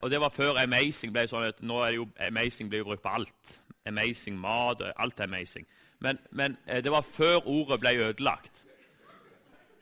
Og 0.00 0.10
det 0.10 0.20
var 0.20 0.28
før 0.28 0.58
Amazing 0.58 1.12
ble 1.12 1.28
sånn 1.28 1.46
at 1.46 1.62
nå 1.62 1.78
er 1.78 1.90
det 1.90 1.96
jo 1.96 2.08
Amazing 2.18 2.70
blir 2.70 2.82
brukt 2.82 3.02
på 3.02 3.14
alt. 3.14 3.62
Amazing 3.86 4.38
mat, 4.38 4.82
alt 4.96 5.20
er 5.20 5.24
amazing. 5.24 5.66
Men, 6.00 6.18
men, 6.30 6.58
eh, 6.66 6.82
det 6.84 6.90
var 6.90 7.02
før 7.02 7.46
ordet 7.46 7.80
ble 7.80 7.96
ødelagt. 7.96 8.64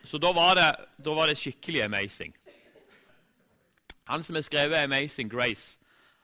Så 0.04 0.19
da 0.19 0.33
var, 0.33 0.54
det, 0.54 0.69
da 1.04 1.14
var 1.14 1.26
det 1.28 1.38
skikkelig 1.38 1.83
amazing. 1.83 2.35
Han 4.04 4.23
som 4.23 4.35
har 4.35 4.42
skrevet 4.42 4.76
'Amazing 4.76 5.30
Grace', 5.30 5.78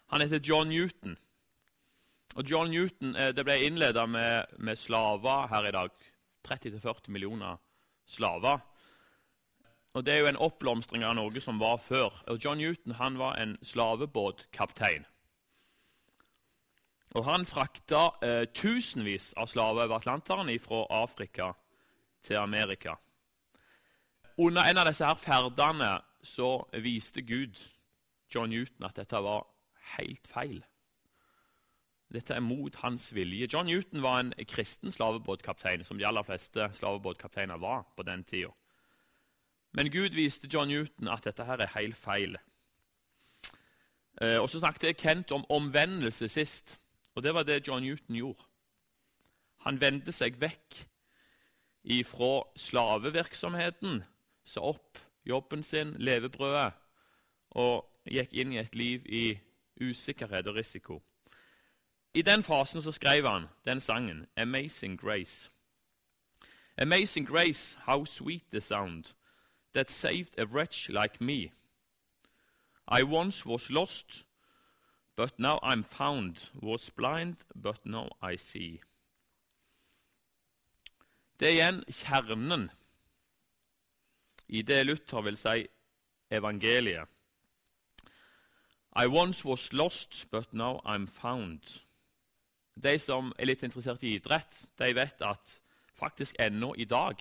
han 0.06 0.20
heter 0.20 0.38
John 0.38 0.68
Newton. 0.68 1.18
Og 2.36 2.50
John 2.50 2.70
Newton, 2.70 3.16
eh, 3.16 3.34
Det 3.34 3.44
ble 3.44 3.64
innleda 3.64 4.06
med, 4.06 4.44
med 4.58 4.76
slaver 4.76 5.46
her 5.46 5.66
i 5.66 5.70
dag. 5.70 5.90
30-40 6.48 7.10
millioner 7.10 7.56
slaver. 8.06 8.58
Og 9.92 10.06
Det 10.06 10.14
er 10.14 10.18
jo 10.18 10.26
en 10.26 10.36
oppblomstring 10.36 11.04
av 11.04 11.14
noe 11.14 11.40
som 11.40 11.60
var 11.60 11.76
før. 11.76 12.22
Og 12.26 12.38
John 12.44 12.58
Newton 12.58 12.92
han 12.92 13.18
var 13.18 13.34
en 13.34 13.58
slavebåtkaptein. 13.62 15.06
Og 17.14 17.24
Han 17.24 17.46
frakta 17.46 18.10
eh, 18.22 18.44
tusenvis 18.54 19.32
av 19.36 19.46
slaver 19.46 19.84
over 19.84 19.96
Atlanteren 19.96 20.60
fra 20.60 20.86
Afrika 20.90 21.52
til 22.22 22.36
Amerika. 22.36 22.96
Under 24.38 24.62
en 24.62 24.78
av 24.78 24.88
disse 24.88 25.06
her 25.06 25.16
ferdene 25.16 25.90
så 26.26 26.50
viste 26.82 27.22
Gud 27.24 27.56
John 28.34 28.50
Newton 28.50 28.84
at 28.84 28.98
dette 28.98 29.20
var 29.22 29.46
helt 29.96 30.26
feil. 30.28 30.64
Dette 32.12 32.34
er 32.34 32.44
mot 32.44 32.74
hans 32.82 33.08
vilje. 33.14 33.48
John 33.52 33.66
Newton 33.66 34.02
var 34.02 34.20
en 34.20 34.34
kristen 34.48 34.92
slavebåtkaptein, 34.92 35.84
som 35.84 35.98
de 35.98 36.06
aller 36.06 36.22
fleste 36.22 36.68
slavebåtkapteiner 36.78 37.58
var 37.58 37.86
på 37.96 38.04
den 38.06 38.24
tida. 38.24 38.52
Men 39.72 39.90
Gud 39.90 40.14
viste 40.14 40.48
John 40.52 40.68
Newton 40.68 41.08
at 41.08 41.24
dette 41.24 41.44
her 41.44 41.60
er 41.60 41.72
helt 41.74 41.96
feil. 41.96 42.36
Eh, 44.20 44.38
og 44.40 44.50
Så 44.50 44.60
snakket 44.60 44.82
jeg 44.82 44.96
Kent 44.96 45.32
om 45.32 45.44
omvendelse 45.50 46.28
sist, 46.28 46.78
og 47.14 47.22
det 47.22 47.34
var 47.34 47.42
det 47.42 47.66
John 47.68 47.82
Newton 47.82 48.16
gjorde. 48.16 48.44
Han 49.66 49.80
vendte 49.80 50.12
seg 50.12 50.40
vekk 50.40 50.86
ifra 51.84 52.46
slavevirksomheten, 52.56 54.04
sa 54.46 54.62
opp 54.62 54.98
jobben 55.26 55.62
sin, 55.66 55.96
levebrødet, 55.98 56.72
og 57.50 57.90
gikk 58.06 58.32
inn 58.32 58.54
i 58.54 58.60
et 58.62 58.74
liv 58.74 59.06
i 59.06 59.24
usikkerhet 59.82 60.46
og 60.46 60.54
risiko. 60.54 61.02
I 62.14 62.22
den 62.22 62.44
fasen 62.44 62.82
så 62.82 62.92
skrev 62.92 63.28
han 63.28 63.46
den 63.64 63.80
sangen 63.80 64.26
'Amazing 64.36 64.96
Grace'. 65.02 65.50
Amazing 66.78 67.26
grace, 67.26 67.78
how 67.86 68.04
sweet 68.04 68.44
the 68.50 68.60
sound 68.60 69.14
that 69.72 69.90
saved 69.90 70.38
a 70.38 70.44
wretch 70.44 70.90
like 70.90 71.24
me. 71.24 71.52
I 72.86 73.02
once 73.02 73.46
was 73.46 73.70
lost, 73.70 74.26
but 75.16 75.38
now 75.38 75.58
I'm 75.62 75.82
found, 75.82 76.50
was 76.62 76.90
blind, 76.90 77.36
but 77.54 77.86
now 77.86 78.08
I 78.22 78.36
see. 78.36 78.80
Det 81.40 81.48
er 81.48 81.52
igjen 81.52 81.82
kjernen 81.92 82.70
i 84.48 84.62
det 84.62 84.86
Luther 84.86 85.20
vil 85.20 85.36
si 85.36 85.66
evangeliet. 86.30 87.08
I 88.96 89.06
once 89.06 89.44
was 89.44 89.72
lost, 89.72 90.26
but 90.30 90.54
now 90.54 90.80
I'm 90.84 91.06
found. 91.06 91.82
De 92.82 92.98
som 92.98 93.32
er 93.38 93.44
litt 93.44 93.62
interessert 93.62 94.02
i 94.02 94.14
idrett, 94.16 94.66
de 94.78 94.94
vet 94.94 95.20
at 95.20 95.60
faktisk 95.94 96.36
ennå 96.40 96.74
i 96.76 96.84
dag 96.84 97.20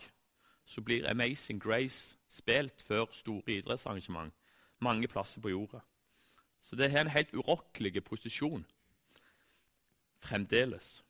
så 0.65 0.81
blir 0.81 1.07
Amazing 1.07 1.61
Grace 1.61 2.15
spilt 2.29 2.83
før 2.87 3.05
store 3.11 3.59
idrettsarrangement 3.59 4.33
mange 4.79 5.07
plasser 5.07 5.41
på 5.41 5.49
jorda. 5.49 5.79
Så 6.61 6.75
det 6.75 6.91
har 6.91 7.05
en 7.05 7.13
helt 7.13 7.33
urokkelig 7.33 8.03
posisjon 8.03 8.65
fremdeles. 10.25 11.03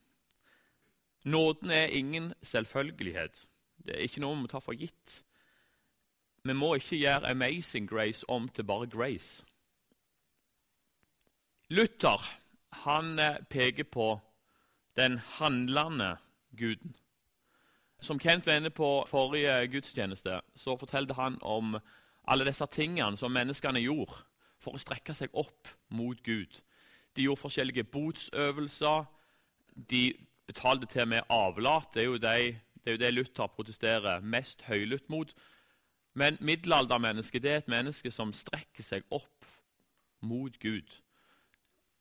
Nåden 1.24 1.72
er 1.72 1.86
ingen 1.86 2.34
selvfølgelighet. 2.44 3.48
Det 3.86 3.96
er 3.96 4.04
ikke 4.06 4.22
noe 4.22 4.36
vi 4.36 4.42
må 4.42 4.52
ta 4.52 4.60
for 4.60 4.78
gitt. 4.78 5.22
Vi 6.46 6.54
må 6.54 6.76
ikke 6.78 7.00
gjøre 7.02 7.30
Amazing 7.30 7.90
Grace 7.90 8.30
om 8.30 8.50
til 8.50 8.64
bare 8.64 8.86
Grace. 8.88 9.44
Luther 11.70 12.22
han 12.86 13.20
eh, 13.20 13.40
peker 13.50 13.84
på 13.84 14.20
den 14.96 15.18
handlende 15.18 16.18
guden. 16.58 16.96
Som 18.00 18.20
Kent 18.20 18.46
var 18.46 18.60
inne 18.60 18.70
på 18.70 19.06
forrige 19.10 19.68
gudstjeneste, 19.68 20.42
så 20.56 20.78
fortalte 20.78 21.14
han 21.14 21.40
om 21.42 21.80
alle 22.28 22.46
disse 22.46 22.66
tingene 22.66 23.18
som 23.18 23.34
menneskene 23.34 23.82
gjorde 23.82 24.20
for 24.62 24.78
å 24.78 24.82
strekke 24.82 25.18
seg 25.18 25.34
opp 25.34 25.74
mot 25.90 26.22
Gud. 26.24 26.62
De 27.16 27.26
gjorde 27.26 27.42
forskjellige 27.42 27.88
botsøvelser. 27.90 29.10
De 29.74 30.14
betalte 30.46 30.86
til 30.86 31.08
og 31.08 31.12
med 31.16 31.26
avlat. 31.30 31.90
Det 31.94 32.02
er 32.04 32.06
jo 32.06 32.22
det, 32.22 32.38
det, 32.84 32.86
er 32.86 32.98
jo 33.00 33.02
det 33.02 33.14
Luther 33.14 33.48
protesterer 33.48 34.22
mest 34.22 34.62
høylytt 34.70 35.10
mot. 35.10 35.34
Men 36.16 36.38
middelaldermennesket 36.40 37.46
er 37.46 37.60
et 37.60 37.72
menneske 37.72 38.12
som 38.12 38.32
strekker 38.34 38.86
seg 38.86 39.04
opp 39.14 39.48
mot 40.24 40.56
Gud. 40.64 41.02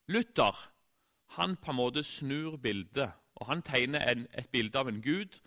Luther 0.06 0.54
han 1.34 1.56
på 1.56 1.72
en 1.72 1.80
måte 1.80 2.04
snur 2.06 2.56
bildet, 2.62 3.10
og 3.34 3.48
han 3.50 3.62
tegner 3.66 4.04
en, 4.06 4.26
et 4.38 4.50
bilde 4.52 4.78
av 4.78 4.88
en 4.88 5.02
gud 5.02 5.40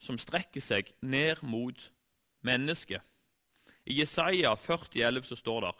som 0.00 0.18
strekker 0.18 0.62
seg 0.64 0.94
ned 1.04 1.42
mot 1.44 1.90
mennesket. 2.44 3.02
I 3.84 3.98
Jesaja 4.00 4.54
40,11 4.56 5.28
så 5.28 5.36
står 5.36 5.66
det 5.66 5.74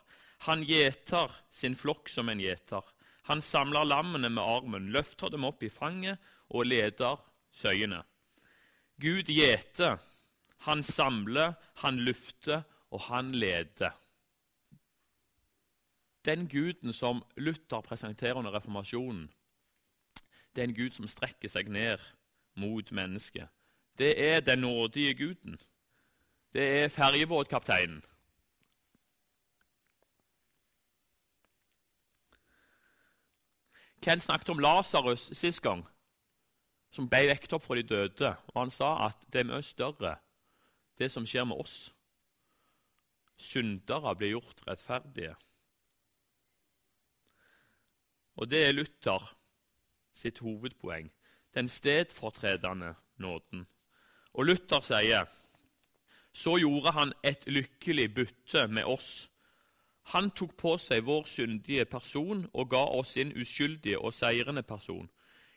han 0.44 0.64
gjeter 0.68 1.32
sin 1.54 1.76
flokk 1.78 2.10
som 2.12 2.28
en 2.28 2.42
gjeter. 2.42 2.82
Han 3.30 3.40
samler 3.40 3.86
lammene 3.88 4.28
med 4.28 4.44
armen, 4.44 4.90
løfter 4.92 5.32
dem 5.32 5.46
opp 5.48 5.62
i 5.64 5.70
fanget 5.72 6.20
og 6.52 6.66
leder 6.68 7.22
søyene. 7.56 8.02
Gud 9.00 9.30
gjeter, 9.32 9.96
han 10.64 10.82
samler, 10.82 11.54
han 11.82 11.98
lufter, 11.98 12.62
og 12.90 13.00
han 13.00 13.34
leder. 13.34 13.90
Den 16.24 16.48
guden 16.48 16.92
som 16.92 17.24
Luther 17.36 17.80
presenterer 17.80 18.34
under 18.34 18.54
reformasjonen, 18.54 19.30
det 20.54 20.62
er 20.62 20.68
en 20.68 20.74
gud 20.74 20.94
som 20.94 21.08
strekker 21.10 21.50
seg 21.50 21.68
ned 21.68 21.98
mot 22.56 22.92
mennesket. 22.94 23.50
Det 23.98 24.14
er 24.22 24.40
den 24.40 24.62
nådige 24.62 25.14
guden. 25.14 25.58
Det 26.54 26.62
er 26.62 26.88
ferjebåtkapteinen. 26.88 28.02
Ken 34.04 34.20
snakket 34.20 34.48
om 34.48 34.60
Lasarus 34.60 35.30
sist 35.32 35.62
gang, 35.64 35.82
som 36.92 37.08
ble 37.08 37.24
vekket 37.30 37.56
opp 37.56 37.64
fra 37.64 37.76
de 37.78 37.82
døde. 37.88 38.34
Og 38.52 38.60
Han 38.60 38.70
sa 38.70 39.08
at 39.08 39.26
det 39.32 39.42
er 39.42 39.48
mye 39.48 39.64
større, 39.64 40.18
det 40.98 41.10
som 41.10 41.26
skjer 41.26 41.44
med 41.48 41.56
oss. 41.64 41.94
Syndere 43.36 44.14
blir 44.16 44.36
gjort 44.36 44.62
rettferdige. 44.66 45.34
Og 48.36 48.50
det 48.50 48.64
er 48.66 48.72
Luther 48.74 49.30
sitt 50.14 50.38
hovedpoeng. 50.38 51.10
Den 51.54 51.68
stedfortredende 51.68 52.94
nåden. 53.16 53.66
Og 54.34 54.46
Luther 54.46 54.82
sier 54.82 55.30
så 56.34 56.56
gjorde 56.58 56.90
han 56.90 57.12
et 57.22 57.46
lykkelig 57.46 58.14
bytte 58.14 58.66
med 58.66 58.84
oss. 58.84 59.28
Han 60.10 60.30
tok 60.34 60.56
på 60.58 60.72
seg 60.82 61.04
vår 61.06 61.28
syndige 61.30 61.84
person 61.86 62.42
og 62.52 62.70
ga 62.70 62.82
oss 62.98 63.14
sin 63.14 63.30
uskyldige 63.38 63.98
og 63.98 64.14
seirende 64.14 64.62
person. 64.62 65.06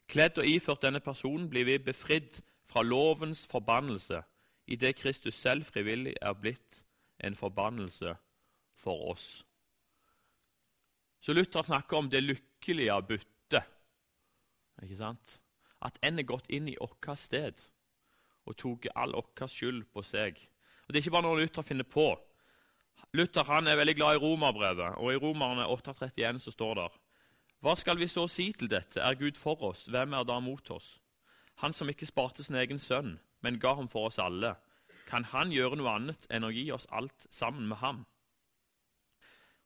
Kledd 0.07 0.37
og 0.37 0.47
iført 0.47 0.85
denne 0.85 1.01
personen 1.01 1.49
blir 1.49 1.65
vi 1.65 1.79
befridd 1.81 2.37
fra 2.69 2.83
lovens 2.83 3.47
forbannelse, 3.51 4.21
idet 4.67 4.95
Kristus 4.99 5.35
selv 5.35 5.65
frivillig 5.65 6.15
er 6.21 6.33
blitt 6.33 6.83
en 7.23 7.35
forbannelse 7.35 8.15
for 8.75 9.11
oss. 9.11 9.45
Så 11.21 11.33
Luther 11.33 11.63
snakker 11.63 11.97
om 11.97 12.09
det 12.09 12.23
lykkelige 12.23 13.01
byttet. 13.07 13.63
Ikke 14.83 14.99
sant? 14.99 15.39
At 15.81 15.97
en 16.05 16.19
er 16.19 16.27
gått 16.27 16.49
inn 16.49 16.69
i 16.69 16.77
vårt 16.79 17.09
sted 17.19 17.65
og 18.47 18.55
tok 18.57 18.87
all 18.95 19.15
vår 19.17 19.49
skyld 19.51 19.83
på 19.93 20.03
seg. 20.05 20.37
Og 20.87 20.93
Det 20.93 20.99
er 20.99 21.03
ikke 21.03 21.15
bare 21.17 21.27
noe 21.27 21.41
Luther 21.41 21.65
finner 21.65 21.83
på. 21.83 22.07
Luther 23.13 23.43
han 23.43 23.67
er 23.67 23.77
veldig 23.77 23.95
glad 23.95 24.15
i 24.15 24.21
romerbrevet, 24.23 24.97
og 24.97 25.13
i 25.13 25.19
Romerne 25.19 25.67
8,31 25.67 26.39
så 26.39 26.51
står 26.51 26.73
det 26.79 26.87
Hva 27.61 27.75
skal 27.75 27.97
vi 27.97 28.07
så 28.07 28.27
si 28.27 28.51
til 28.53 28.69
dette? 28.69 29.01
Er 29.01 29.19
Gud 29.19 29.37
for 29.37 29.61
oss? 29.63 29.85
Hvem 29.85 30.13
er 30.13 30.23
da 30.23 30.39
mot 30.39 30.71
oss? 30.71 30.99
Han 31.63 31.73
som 31.73 31.89
ikke 31.89 32.05
sparte 32.05 32.43
sin 32.43 32.55
egen 32.55 32.79
sønn, 32.79 33.17
men 33.47 33.59
ga 33.63 33.77
ham 33.79 33.87
for 33.87 34.09
oss 34.09 34.19
alle. 34.19 34.57
Kan 35.07 35.23
han 35.31 35.53
gjøre 35.55 35.79
noe 35.79 35.93
annet 35.95 36.27
enn 36.27 36.43
å 36.43 36.51
gi 36.51 36.65
oss 36.75 36.87
alt 36.91 37.27
sammen 37.31 37.69
med 37.71 37.79
ham? 37.79 38.03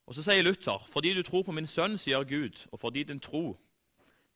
Og 0.06 0.14
Så 0.14 0.22
sier 0.22 0.42
Luther, 0.42 0.84
fordi 0.92 1.14
du 1.14 1.22
tror 1.26 1.42
på 1.42 1.54
min 1.54 1.66
sønn, 1.66 1.98
sier 1.98 2.22
Gud, 2.22 2.66
og 2.70 2.78
fordi 2.78 3.02
din 3.08 3.20
tro 3.22 3.56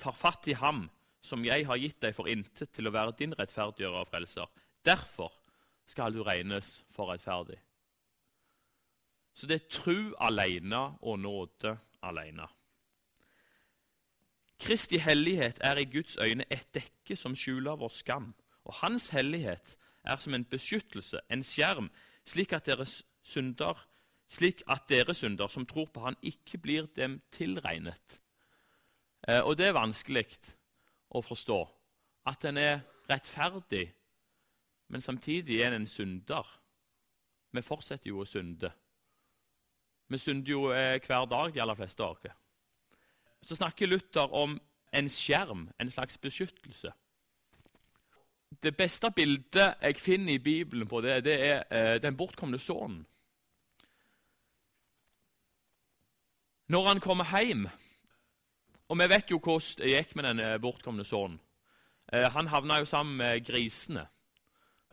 tar 0.03 0.17
fatt 0.19 0.49
i 0.49 0.59
ham 0.59 0.89
som 1.23 1.45
jeg 1.47 1.67
har 1.67 1.79
gitt 1.79 2.01
deg 2.03 2.15
for 2.15 2.31
intet 2.31 2.73
til 2.75 2.87
å 2.87 2.95
være 2.95 3.15
din 3.19 3.35
rettferdiggjører 3.39 4.03
og 4.03 4.11
frelser. 4.11 4.51
Derfor 4.87 5.31
skal 5.87 6.15
du 6.15 6.23
regnes 6.27 6.83
for 6.95 7.11
rettferdig. 7.11 7.59
Så 9.35 9.47
det 9.47 9.61
er 9.61 9.71
tru 9.71 10.15
alene 10.23 10.83
og 11.03 11.21
nåde 11.23 11.77
alene. 12.03 12.47
Kristi 14.59 14.99
hellighet 14.99 15.61
er 15.61 15.79
i 15.79 15.85
Guds 15.85 16.17
øyne 16.17 16.47
et 16.51 16.67
dekke 16.75 17.17
som 17.17 17.37
skjuler 17.37 17.77
vår 17.79 17.95
skam. 17.95 18.33
Og 18.67 18.75
hans 18.83 19.11
hellighet 19.15 19.77
er 20.05 20.17
som 20.23 20.35
en 20.35 20.45
beskyttelse, 20.45 21.21
en 21.31 21.43
skjerm, 21.47 21.91
slik 22.27 22.53
at 22.53 22.67
dere 22.67 22.87
synder, 23.27 23.79
slik 24.29 24.63
at 24.71 24.89
dere 24.91 25.15
synder 25.15 25.49
som 25.49 25.67
tror 25.67 25.87
på 25.95 26.01
Han, 26.01 26.17
ikke 26.23 26.59
blir 26.59 26.87
dem 26.97 27.21
tilregnet. 27.33 28.21
Eh, 29.29 29.41
og 29.41 29.57
det 29.59 29.69
er 29.69 29.79
vanskelig 29.79 30.27
å 31.11 31.23
forstå. 31.23 31.61
At 32.27 32.45
en 32.45 32.59
er 32.59 32.81
rettferdig, 33.11 33.87
men 34.89 35.01
samtidig 35.01 35.61
er 35.61 35.75
en 35.75 35.83
en 35.83 35.87
synder. 35.87 36.47
Vi 37.53 37.63
fortsetter 37.63 38.11
jo 38.11 38.21
å 38.23 38.27
synde. 38.27 38.73
Vi 40.09 40.19
synder 40.19 40.51
jo 40.51 40.71
eh, 40.73 41.01
hver 41.07 41.27
dag, 41.27 41.55
de 41.55 41.61
aller 41.61 41.75
fleste 41.75 42.03
av 42.03 42.19
oss. 42.19 42.35
Så 43.43 43.57
snakker 43.57 43.87
Luther 43.87 44.33
om 44.35 44.61
en 44.93 45.09
skjerm, 45.09 45.69
en 45.79 45.91
slags 45.91 46.19
beskyttelse. 46.19 46.93
Det 48.63 48.77
beste 48.77 49.11
bildet 49.11 49.75
jeg 49.83 49.99
finner 50.01 50.33
i 50.33 50.39
Bibelen 50.39 50.89
på 50.89 51.01
det, 51.01 51.25
det 51.25 51.37
er 51.45 51.63
eh, 51.71 52.03
den 52.03 52.17
bortkomne 52.17 52.59
sønnen. 52.59 53.07
Når 56.69 56.87
han 56.89 57.01
kommer 57.01 57.25
hjem 57.39 57.69
og 58.89 58.99
vi 59.01 59.09
vet 59.11 59.31
jo 59.31 59.41
hvordan 59.43 59.81
det 59.81 59.93
gikk 59.93 60.15
med 60.17 60.29
den 60.29 60.41
eh, 60.41 60.59
bortkomne 60.63 61.05
sønnen. 61.05 61.41
Eh, 62.13 62.29
han 62.31 62.51
havna 62.53 62.79
jo 62.79 62.87
sammen 62.87 63.17
med 63.19 63.47
grisene. 63.47 64.07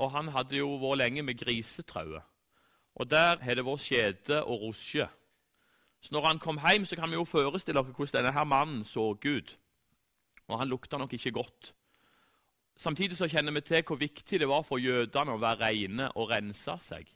Og 0.01 0.11
han 0.11 0.31
hadde 0.33 0.57
jo 0.57 0.71
vært 0.81 1.03
lenge 1.03 1.21
med 1.21 1.37
grisetrauet. 1.37 2.23
Og 2.97 3.09
der 3.09 3.41
har 3.41 3.57
det 3.57 3.65
vært 3.65 3.85
skjede 3.85 4.39
og 4.43 4.65
rosje. 4.67 5.05
Så 6.01 6.13
når 6.13 6.25
han 6.25 6.41
kom 6.41 6.59
hjem, 6.59 6.85
så 6.85 6.97
kan 6.97 7.09
vi 7.09 7.19
jo 7.19 7.25
forestille 7.25 7.79
oss 7.79 7.93
hvordan 7.93 8.17
denne 8.17 8.33
her 8.33 8.49
mannen 8.49 8.81
så 8.85 9.13
ut. 9.13 9.57
Og 10.49 10.59
han 10.59 10.67
lukta 10.67 10.97
nok 10.97 11.13
ikke 11.13 11.31
godt. 11.37 11.73
Samtidig 12.75 13.17
så 13.17 13.27
kjenner 13.29 13.53
vi 13.53 13.61
til 13.61 13.83
hvor 13.85 13.99
viktig 14.01 14.39
det 14.39 14.49
var 14.49 14.63
for 14.65 14.81
jødene 14.81 15.35
å 15.35 15.41
være 15.41 15.69
rene 15.69 16.09
og 16.17 16.31
rense 16.31 16.77
seg. 16.81 17.09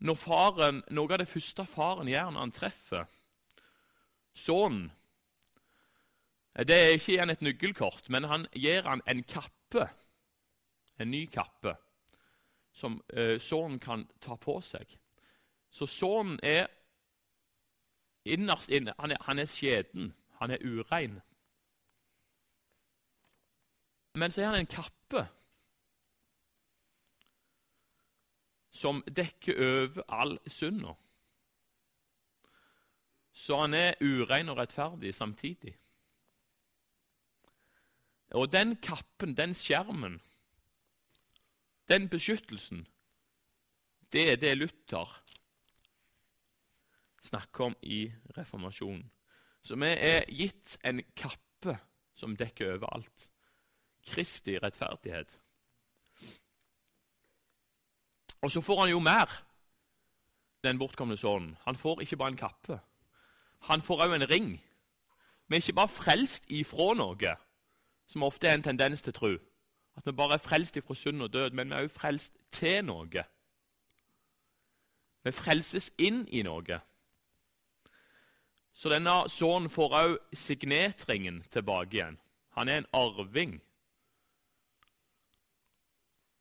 Når 0.00 0.18
faren, 0.20 0.82
Noe 0.92 1.12
av 1.12 1.22
det 1.22 1.28
første 1.28 1.64
faren 1.68 2.08
gjør 2.08 2.32
når 2.32 2.44
han 2.44 2.52
treffer 2.52 3.06
sønnen 4.36 4.90
Det 6.56 6.76
er 6.76 6.94
ikke 6.96 7.12
igjen 7.14 7.32
et 7.32 7.42
nøkkelkort, 7.44 8.08
men 8.08 8.24
han 8.24 8.46
gir 8.52 8.86
han 8.88 9.02
en 9.06 9.22
kappe, 9.28 9.88
en 10.96 11.10
ny 11.12 11.26
kappe, 11.28 11.74
som 12.72 12.96
eh, 13.12 13.36
sønnen 13.40 13.76
kan 13.80 14.06
ta 14.24 14.38
på 14.40 14.54
seg. 14.64 14.88
Så 15.68 15.84
sønnen 15.84 16.40
er 16.42 16.70
innerst 18.24 18.72
inne 18.72 18.94
han 18.96 19.12
er, 19.12 19.20
er 19.20 19.50
skjeden, 19.52 20.14
han 20.40 20.50
er 20.56 20.64
urein. 20.64 21.20
Men 24.16 24.32
så 24.32 24.42
er 24.42 24.52
han 24.52 24.62
en 24.62 24.70
kappe 24.70 25.26
som 28.76 29.02
dekker 29.08 29.58
over 29.60 30.06
all 30.08 30.38
synda. 30.48 30.94
Så 33.36 33.60
han 33.60 33.76
er 33.76 34.00
urein 34.00 34.48
og 34.48 34.56
rettferdig 34.56 35.12
samtidig. 35.14 35.76
Og 38.32 38.48
den 38.52 38.76
kappen, 38.82 39.36
den 39.36 39.54
skjermen, 39.54 40.18
den 41.88 42.08
beskyttelsen, 42.08 42.86
det 44.12 44.30
er 44.32 44.40
det 44.40 44.56
Luther 44.56 45.12
snakker 47.26 47.64
om 47.64 47.76
i 47.82 48.06
reformasjonen. 48.36 49.10
Så 49.62 49.76
vi 49.76 49.92
er 49.92 50.24
gitt 50.30 50.78
en 50.86 51.02
kappe 51.18 51.78
som 52.14 52.36
dekker 52.38 52.76
over 52.76 52.94
alt. 52.96 53.30
Kristi 54.06 54.58
rettferdighet. 54.58 55.40
Og 58.42 58.50
så 58.50 58.60
får 58.60 58.80
han 58.80 58.90
jo 58.90 58.98
mer, 58.98 59.42
den 60.64 60.78
bortkomne 60.78 61.16
sønnen. 61.16 61.56
Han 61.64 61.76
får 61.76 62.00
ikke 62.00 62.16
bare 62.16 62.28
en 62.28 62.36
kappe. 62.36 62.78
Han 63.60 63.82
får 63.82 64.04
òg 64.04 64.14
en 64.14 64.30
ring. 64.30 64.48
Vi 65.48 65.56
er 65.56 65.62
ikke 65.62 65.72
bare 65.72 65.88
frelst 65.88 66.44
ifra 66.48 66.94
noe, 66.94 67.36
som 68.06 68.22
ofte 68.22 68.48
er 68.48 68.54
en 68.54 68.62
tendens 68.62 69.02
til 69.02 69.14
tro. 69.14 69.36
At 69.96 70.06
vi 70.06 70.12
bare 70.12 70.34
er 70.34 70.42
frelst 70.42 70.76
ifra 70.76 70.94
synd 70.94 71.22
og 71.22 71.32
død, 71.32 71.50
men 71.50 71.70
vi 71.70 71.74
er 71.74 71.86
òg 71.86 71.90
frelst 71.90 72.36
til 72.50 72.84
noe. 72.84 73.24
Vi 75.24 75.32
frelses 75.32 75.90
inn 75.98 76.26
i 76.30 76.42
noe. 76.46 76.80
Så 78.76 78.92
denne 78.92 79.14
sønnen 79.32 79.70
får 79.72 79.94
òg 80.02 80.18
signetringen 80.36 81.42
tilbake 81.50 81.96
igjen. 81.96 82.18
Han 82.58 82.68
er 82.68 82.82
en 82.82 82.90
arving. 82.92 83.56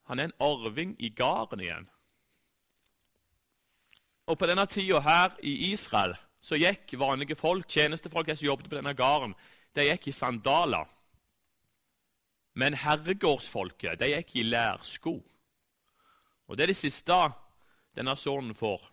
Han 0.06 0.20
er 0.20 0.30
en 0.30 0.40
arving 0.40 0.96
i 1.00 1.10
gården 1.10 1.64
igjen. 1.64 1.90
Og 4.26 4.38
På 4.38 4.48
denne 4.50 4.66
tida 4.66 5.00
her 5.06 5.36
i 5.44 5.72
Israel 5.72 6.16
så 6.42 6.58
gikk 6.58 6.94
vanlige 7.02 7.36
folk, 7.38 7.68
tjenestefolk 7.70 8.30
som 8.36 8.46
jobbet 8.46 8.70
på 8.70 8.78
denne 8.78 8.94
gården, 8.94 9.34
de 9.76 9.88
gikk 9.90 10.08
i 10.08 10.14
sandaler. 10.14 10.86
Men 12.54 12.78
herregårdsfolket 12.78 14.00
de 14.00 14.12
gikk 14.14 14.36
i 14.36 14.44
lærsko. 14.44 15.16
Og 16.48 16.58
Det 16.58 16.64
er 16.64 16.74
det 16.74 16.78
siste 16.78 17.18
denne 17.98 18.16
sønnen 18.16 18.56
får. 18.56 18.92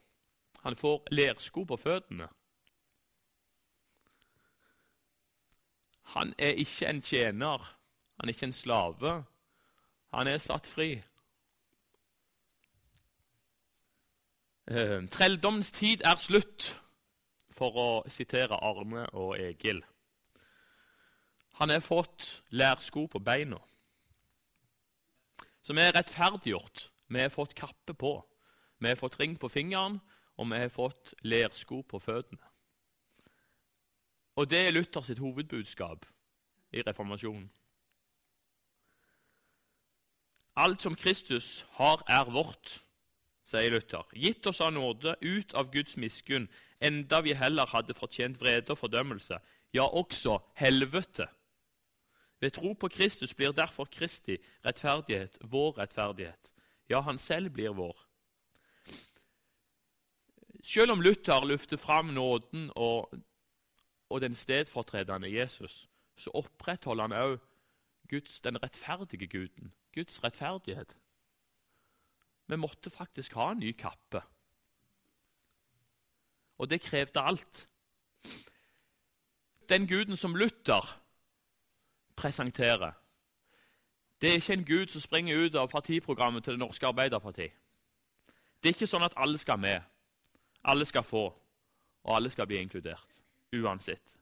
Han 0.62 0.76
får 0.76 1.02
lærsko 1.10 1.64
på 1.64 1.76
føttene. 1.76 2.28
Han 6.14 6.34
er 6.38 6.58
ikke 6.60 6.88
en 6.88 7.02
tjener, 7.02 7.58
han 8.20 8.28
er 8.28 8.32
ikke 8.32 8.46
en 8.50 8.52
slave. 8.52 9.12
Han 10.12 10.28
er 10.28 10.38
satt 10.38 10.66
fri. 10.66 11.02
Eh, 14.70 15.08
Trelldommens 15.10 15.72
tid 15.72 16.04
er 16.04 16.20
slutt, 16.20 16.78
for 17.52 17.76
å 17.76 17.88
sitere 18.08 18.56
Arne 18.64 19.06
og 19.12 19.36
Egil. 19.40 19.82
Han 21.60 21.70
har 21.70 21.84
fått 21.84 22.42
lærsko 22.50 23.06
på 23.12 23.20
beina. 23.20 23.58
Så 25.62 25.76
vi 25.76 25.84
er 25.84 25.92
rettferdiggjort. 25.94 26.88
Vi 27.08 27.20
har 27.20 27.28
fått 27.28 27.54
kappe 27.54 27.94
på. 27.94 28.14
Vi 28.78 28.88
har 28.88 28.96
fått 28.96 29.20
ring 29.20 29.36
på 29.38 29.48
fingeren, 29.48 30.00
og 30.36 30.50
vi 30.50 30.58
har 30.58 30.72
fått 30.72 31.14
lærsko 31.22 31.82
på 31.82 32.00
føttene. 32.02 32.42
Og 34.36 34.48
det 34.50 34.66
er 34.66 34.72
Luther 34.72 35.04
sitt 35.04 35.20
hovedbudskap 35.20 36.06
i 36.72 36.82
reformasjonen. 36.82 37.50
Alt 40.56 40.82
som 40.82 40.94
Kristus 40.94 41.66
har, 41.78 42.02
er 42.08 42.28
vårt, 42.28 42.82
sier 43.48 43.72
Luther. 43.72 44.04
Gitt 44.12 44.46
oss 44.46 44.60
av 44.60 44.72
nåde 44.72 45.16
ut 45.20 45.54
av 45.54 45.70
Guds 45.72 45.96
miskunn, 45.96 46.48
enda 46.80 47.22
vi 47.24 47.32
heller 47.34 47.70
hadde 47.72 47.96
fortjent 47.96 48.40
vrede 48.40 48.74
og 48.74 48.82
fordømmelse, 48.82 49.38
ja, 49.72 49.86
også 49.86 50.38
helvete. 50.60 51.28
Ved 52.40 52.50
tro 52.50 52.74
på 52.74 52.88
Kristus 52.88 53.34
blir 53.34 53.54
derfor 53.56 53.88
Kristi 53.88 54.36
rettferdighet 54.66 55.38
vår 55.40 55.78
rettferdighet. 55.78 56.52
Ja, 56.90 57.00
han 57.00 57.18
selv 57.18 57.54
blir 57.54 57.72
vår. 57.72 57.96
Selv 60.62 60.92
om 60.92 61.00
Luther 61.00 61.46
lufter 61.46 61.76
fram 61.76 62.12
nåden 62.12 62.70
og, 62.76 63.14
og 64.10 64.20
den 64.20 64.34
stedfortredende 64.34 65.30
Jesus, 65.32 65.88
så 66.16 66.30
opprettholder 66.34 67.08
han 67.08 67.16
òg 68.12 68.44
den 68.44 68.62
rettferdige 68.62 69.26
guden, 69.26 69.72
Guds 69.94 70.24
rettferdighet. 70.24 70.96
Vi 72.46 72.56
måtte 72.56 72.90
faktisk 72.90 73.32
ha 73.32 73.52
en 73.52 73.58
ny 73.58 73.72
kappe. 73.72 74.22
Og 76.58 76.70
det 76.70 76.80
krevde 76.80 77.20
alt. 77.20 77.68
Den 79.68 79.88
guden 79.88 80.16
som 80.16 80.36
Luther 80.36 81.02
presenterer, 82.16 82.92
det 84.20 84.30
er 84.30 84.34
ikke 84.34 84.52
en 84.52 84.64
gud 84.64 84.86
som 84.86 85.00
springer 85.00 85.46
ut 85.46 85.54
av 85.54 85.68
partiprogrammet 85.68 86.44
til 86.44 86.52
Det 86.52 86.58
norske 86.58 86.86
Arbeiderparti. 86.86 87.48
Det 88.62 88.68
er 88.68 88.74
ikke 88.76 88.86
sånn 88.86 89.02
at 89.02 89.16
alle 89.16 89.38
skal 89.38 89.58
med, 89.58 89.80
alle 90.64 90.84
skal 90.84 91.02
få, 91.02 91.24
og 92.02 92.16
alle 92.16 92.30
skal 92.30 92.46
bli 92.46 92.60
inkludert. 92.62 93.08
Uansett. 93.52 94.18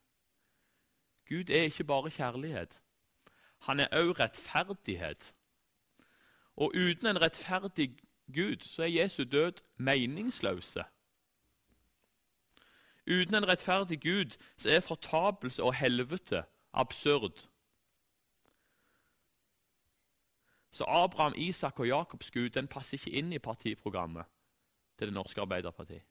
Gud 1.28 1.50
er 1.50 1.68
ikke 1.68 1.84
bare 1.84 2.10
kjærlighet. 2.10 2.80
Han 3.60 3.80
er 3.80 3.88
òg 3.92 4.18
rettferdighet. 4.20 5.34
Og 6.56 6.72
uten 6.74 7.06
en 7.06 7.20
rettferdig 7.20 7.96
Gud 8.34 8.64
så 8.64 8.82
er 8.82 8.86
Jesu 8.86 9.24
død 9.24 9.60
meningsløse. 9.76 10.84
Uten 13.06 13.34
en 13.34 13.48
rettferdig 13.48 14.00
Gud 14.00 14.36
så 14.56 14.70
er 14.70 14.80
fortapelse 14.80 15.62
og 15.62 15.74
helvete 15.74 16.44
absurd. 16.72 17.48
Så 20.70 20.84
Abraham, 20.84 21.34
Isak 21.36 21.80
og 21.80 21.86
Jakobs 21.86 22.30
Gud 22.30 22.50
den 22.50 22.68
passer 22.68 22.98
ikke 22.98 23.10
inn 23.18 23.32
i 23.32 23.38
partiprogrammet 23.38 24.24
til 24.98 25.06
Det 25.06 25.14
norske 25.14 25.40
Arbeiderpartiet. 25.40 26.02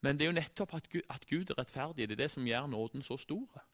Men 0.00 0.18
det 0.18 0.24
er 0.24 0.26
jo 0.26 0.32
nettopp 0.32 0.74
at 0.74 0.88
Gud, 0.90 1.02
at 1.10 1.26
Gud 1.26 1.50
er 1.50 1.58
rettferdig, 1.58 2.08
det 2.08 2.14
er 2.14 2.22
det 2.22 2.30
som 2.30 2.46
gjør 2.46 2.66
nåden 2.66 3.02
så 3.02 3.16
stor. 3.16 3.66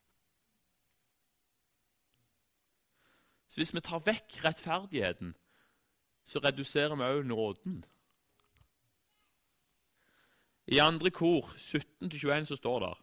Så 3.48 3.60
hvis 3.60 3.74
vi 3.74 3.80
tar 3.80 4.04
vekk 4.06 4.40
rettferdigheten, 4.44 5.34
så 6.26 6.42
reduserer 6.42 6.96
vi 6.98 7.02
òg 7.06 7.26
nåden. 7.26 7.84
I 10.66 10.78
andre 10.82 11.10
kor, 11.10 11.52
17-21, 11.56 12.44
så 12.44 12.56
står 12.56 12.80
det 12.82 12.94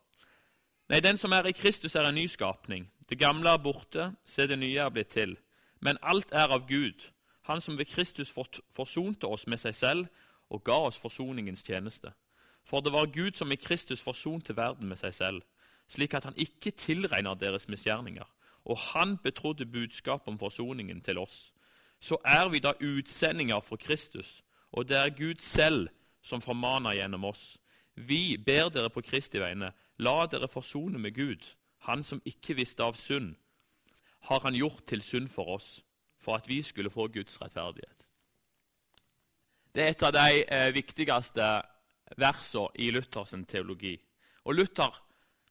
Nei, 0.91 0.99
den 0.99 1.17
som 1.17 1.31
er 1.31 1.47
i 1.47 1.55
Kristus, 1.55 1.95
er 1.95 2.09
en 2.09 2.15
ny 2.15 2.27
skapning. 2.27 2.89
Det 3.09 3.19
gamle 3.19 3.49
er 3.49 3.61
borte, 3.63 4.11
se 4.25 4.47
det 4.47 4.59
nye 4.59 4.83
er 4.83 4.91
blitt 4.91 5.13
til. 5.15 5.37
Men 5.79 5.97
alt 6.01 6.31
er 6.31 6.51
av 6.51 6.67
Gud, 6.67 7.09
Han 7.43 7.61
som 7.61 7.77
ved 7.77 7.85
Kristus 7.85 8.31
forsonte 8.71 9.27
oss 9.27 9.47
med 9.47 9.59
seg 9.59 9.75
selv 9.75 10.05
og 10.49 10.63
ga 10.63 10.77
oss 10.87 10.99
forsoningens 10.99 11.63
tjeneste. 11.63 12.13
For 12.63 12.79
det 12.79 12.93
var 12.93 13.11
Gud 13.11 13.35
som 13.35 13.51
i 13.51 13.59
Kristus 13.59 14.01
forsonte 14.01 14.55
verden 14.55 14.87
med 14.87 14.97
seg 14.97 15.13
selv, 15.13 15.41
slik 15.87 16.13
at 16.13 16.23
han 16.23 16.37
ikke 16.39 16.71
tilregner 16.71 17.35
deres 17.35 17.67
misgjerninger 17.67 18.23
og 18.65 18.77
han 18.77 19.17
betrodde 19.17 19.65
budskapet 19.65 20.27
om 20.27 20.39
forsoningen 20.39 21.01
til 21.01 21.17
oss, 21.17 21.51
så 21.99 22.17
er 22.25 22.49
vi 22.51 22.59
da 22.59 22.73
utsendinger 22.79 23.59
for 23.59 23.79
Kristus, 23.79 24.43
og 24.71 24.87
det 24.89 24.97
er 24.97 25.15
Gud 25.17 25.39
selv 25.39 25.87
som 26.21 26.41
formaner 26.41 26.97
gjennom 26.97 27.25
oss. 27.25 27.57
Vi 27.95 28.37
ber 28.37 28.69
dere 28.73 28.89
på 28.89 29.03
Kristi 29.05 29.39
vegne, 29.39 29.71
la 29.97 30.25
dere 30.27 30.47
forsone 30.47 30.99
med 30.99 31.15
Gud. 31.15 31.43
Han 31.87 32.03
som 32.03 32.21
ikke 32.25 32.55
visste 32.57 32.83
av 32.83 32.95
synd, 32.97 33.35
har 34.29 34.39
han 34.39 34.55
gjort 34.55 34.85
til 34.87 35.01
synd 35.03 35.27
for 35.29 35.57
oss, 35.57 35.83
for 36.19 36.39
at 36.39 36.47
vi 36.47 36.61
skulle 36.63 36.91
få 36.91 37.07
Guds 37.11 37.41
rettferdighet. 37.41 38.07
Det 39.75 39.83
er 39.83 39.91
et 39.91 40.03
av 40.05 40.13
de 40.15 40.43
eh, 40.43 40.69
viktigste 40.73 41.47
versene 42.17 42.69
i 42.79 42.91
Luthers 42.93 43.33
teologi. 43.49 43.97
Og 44.45 44.55
Luther 44.55 44.99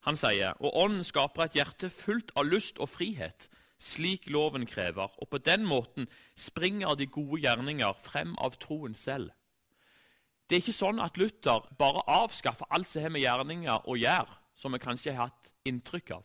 han 0.06 0.18
sier 0.18 0.58
og 0.58 0.74
ånden 0.74 1.04
skaper 1.06 1.46
et 1.46 1.58
hjerte 1.58 1.90
fullt 1.94 2.32
av 2.38 2.48
lyst 2.48 2.80
og 2.82 2.90
frihet, 2.90 3.48
slik 3.82 4.28
loven 4.30 4.66
krever, 4.66 5.10
og 5.18 5.28
på 5.30 5.38
den 5.42 5.66
måten 5.66 6.08
springer 6.38 6.94
de 6.98 7.06
gode 7.10 7.40
gjerninger 7.42 7.94
frem 8.02 8.34
av 8.38 8.58
troen 8.62 8.94
selv. 8.98 9.30
Det 10.46 10.58
er 10.58 10.64
ikke 10.64 10.76
sånn 10.76 11.00
at 11.02 11.16
Luther 11.18 11.66
bare 11.78 12.02
avskaffer 12.10 12.68
alt 12.70 12.90
som 12.90 13.02
har 13.02 13.14
med 13.14 13.24
gjerninger 13.24 13.88
å 13.88 13.96
gjøre, 13.98 14.38
som 14.58 14.74
vi 14.74 14.82
kanskje 14.82 15.14
har 15.14 15.30
hatt 15.30 15.50
inntrykk 15.66 16.14
av. 16.18 16.24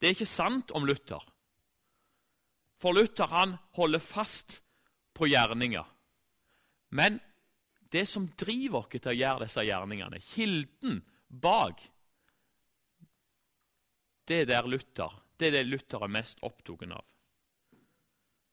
Det 0.00 0.08
er 0.08 0.16
ikke 0.16 0.28
sant 0.28 0.72
om 0.76 0.86
Luther. 0.88 1.24
For 2.80 2.96
Luther 2.96 3.28
han 3.32 3.56
holder 3.76 4.00
fast 4.00 4.60
på 5.16 5.28
gjerninger. 5.28 5.84
Men 6.96 7.18
det 7.92 8.06
som 8.08 8.28
driver 8.38 8.84
oss 8.84 8.92
til 8.94 9.12
å 9.12 9.16
gjøre 9.16 9.44
disse 9.44 9.64
gjerningene, 9.66 10.20
kilden 10.24 11.00
bak, 11.30 11.82
det 14.28 14.42
er 14.42 14.46
der 14.46 14.66
Luther, 14.66 15.22
det 15.40 15.48
er 15.48 15.58
det 15.58 15.66
Luther 15.66 16.04
er 16.04 16.12
mest 16.12 16.38
opptatt 16.46 16.84
av. 16.92 17.06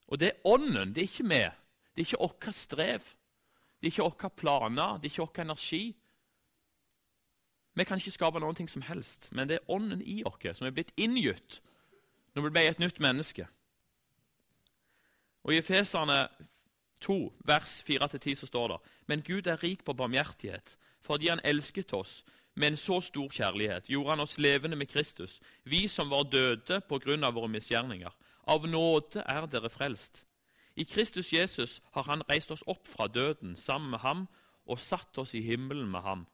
Og 0.07 0.19
det 0.19 0.31
er 0.31 0.47
ånden, 0.47 0.93
det 0.95 1.03
er 1.03 1.09
ikke 1.09 1.27
vi. 1.27 1.43
Det 1.93 2.01
er 2.01 2.07
ikke 2.07 2.21
vårt 2.21 2.55
strev. 2.55 3.13
Det 3.77 3.89
er 3.89 3.91
ikke 3.91 4.07
våre 4.07 4.29
planer, 4.29 4.97
det 4.97 5.09
er 5.09 5.11
ikke 5.11 5.25
vår 5.25 5.41
energi. 5.43 5.83
Vi 7.77 7.85
kan 7.85 7.99
ikke 8.01 8.15
skape 8.15 8.41
noe 8.41 8.67
som 8.67 8.85
helst, 8.87 9.29
men 9.31 9.49
det 9.49 9.59
er 9.59 9.69
ånden 9.69 10.01
i 10.01 10.23
oss 10.25 10.57
som 10.57 10.67
er 10.67 10.73
blitt 10.73 10.95
inngitt 10.97 11.61
når 12.33 12.43
vi 12.45 12.49
ble 12.53 12.63
et 12.69 12.79
nytt 12.79 12.99
menneske. 13.01 13.47
Og 15.45 15.53
I 15.53 15.59
Efeserne 15.61 16.27
2, 17.01 17.17
vers 17.45 17.83
4-10 17.85 18.35
så 18.35 18.49
står 18.49 18.67
det 18.67 18.77
Men 19.05 19.21
Gud 19.21 19.47
er 19.47 19.61
rik 19.63 19.83
på 19.85 19.93
barmhjertighet, 19.93 20.77
fordi 21.01 21.29
Han 21.29 21.41
elsket 21.43 21.93
oss 21.93 22.23
med 22.57 22.67
en 22.67 22.77
så 22.77 23.01
stor 23.05 23.29
kjærlighet 23.29 23.89
gjorde 23.89 24.09
han 24.09 24.23
oss 24.23 24.37
levende 24.41 24.75
med 24.75 24.89
Kristus, 24.89 25.39
vi 25.63 25.87
som 25.87 26.09
var 26.09 26.25
døde 26.31 26.81
på 26.89 26.97
grunn 26.99 27.23
av 27.23 27.35
våre 27.37 27.51
misgjerninger. 27.53 28.13
Av 28.49 28.65
nåde 28.65 29.21
er 29.21 29.45
dere 29.51 29.69
frelst. 29.69 30.23
I 30.75 30.83
Kristus 30.83 31.33
Jesus 31.33 31.81
har 31.93 32.03
Han 32.03 32.23
reist 32.29 32.51
oss 32.51 32.63
opp 32.67 32.87
fra 32.87 33.07
døden 33.07 33.55
sammen 33.57 33.89
med 33.89 33.99
ham 33.99 34.27
og 34.65 34.79
satt 34.79 35.17
oss 35.17 35.35
i 35.35 35.41
himmelen 35.41 35.89
med 35.91 36.01
ham. 36.01 36.25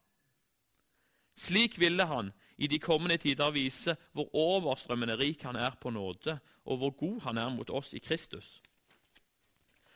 Slik 1.36 1.80
ville 1.80 2.06
han 2.06 2.32
i 2.58 2.68
de 2.68 2.80
kommende 2.80 3.18
tider 3.18 3.52
vise 3.52 3.96
hvor 4.12 4.30
overstrømmende 4.36 5.18
rik 5.18 5.44
han 5.44 5.56
er 5.56 5.76
på 5.82 5.90
nåde, 5.90 6.40
og 6.66 6.78
hvor 6.78 6.90
god 6.90 7.22
han 7.22 7.38
er 7.38 7.50
mot 7.50 7.70
oss 7.70 7.94
i 7.94 8.00
Kristus. 8.00 8.62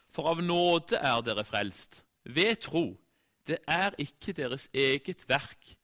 For 0.09 0.27
av 0.27 0.41
nåde 0.41 0.97
er 0.97 1.21
dere 1.21 1.45
frelst, 1.45 2.03
ved 2.23 2.55
tro. 2.55 2.97
Det 3.47 3.57
er 3.67 3.93
ikke 3.97 4.33
deres 4.33 4.69
eget 4.73 5.29
verk, 5.29 5.77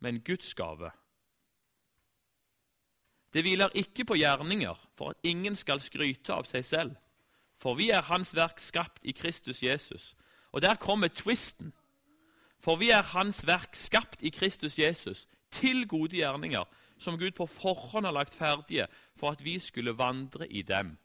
men 0.00 0.20
Guds 0.24 0.54
gave. 0.54 0.90
Det 3.32 3.42
hviler 3.44 3.74
ikke 3.74 4.04
på 4.04 4.16
gjerninger 4.16 4.78
for 4.96 5.12
at 5.12 5.16
ingen 5.22 5.56
skal 5.56 5.82
skryte 5.84 6.32
av 6.32 6.48
seg 6.48 6.64
selv. 6.64 6.94
For 7.58 7.76
vi 7.76 7.90
er 7.90 8.06
Hans 8.06 8.32
verk 8.36 8.60
skapt 8.62 9.02
i 9.02 9.12
Kristus 9.12 9.62
Jesus. 9.62 10.14
Og 10.52 10.62
der 10.62 10.78
kommer 10.80 11.08
twisten. 11.08 11.74
For 12.60 12.78
vi 12.80 12.90
er 12.90 13.02
Hans 13.02 13.44
verk 13.46 13.76
skapt 13.76 14.22
i 14.22 14.30
Kristus 14.30 14.78
Jesus 14.78 15.26
til 15.50 15.86
gode 15.88 16.16
gjerninger, 16.16 16.64
som 16.98 17.18
Gud 17.18 17.34
på 17.36 17.46
forhånd 17.46 18.06
har 18.06 18.14
lagt 18.14 18.34
ferdige 18.34 18.86
for 19.16 19.30
at 19.30 19.44
vi 19.44 19.58
skulle 19.58 19.98
vandre 19.98 20.48
i 20.48 20.62
dem. 20.62 20.96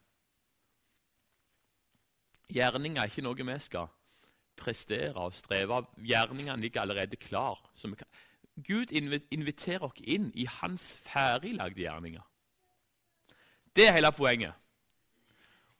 Gjerninger 2.54 3.02
er 3.02 3.10
ikke 3.10 3.24
noe 3.24 3.46
vi 3.46 3.58
skal 3.62 3.92
prestere 4.56 5.18
og 5.18 5.34
streve 5.34 5.80
av. 5.80 5.86
Gjerningene 5.98 6.60
ligger 6.62 6.84
allerede 6.84 7.16
klar. 7.16 7.58
Gud 8.62 8.92
inviterer 9.30 9.82
oss 9.82 9.98
inn 9.98 10.30
i 10.34 10.46
hans 10.60 10.94
ferdiglagde 11.02 11.80
gjerninger. 11.82 12.22
Det 13.76 13.88
er 13.88 13.96
hele 13.96 14.12
poenget. 14.12 14.54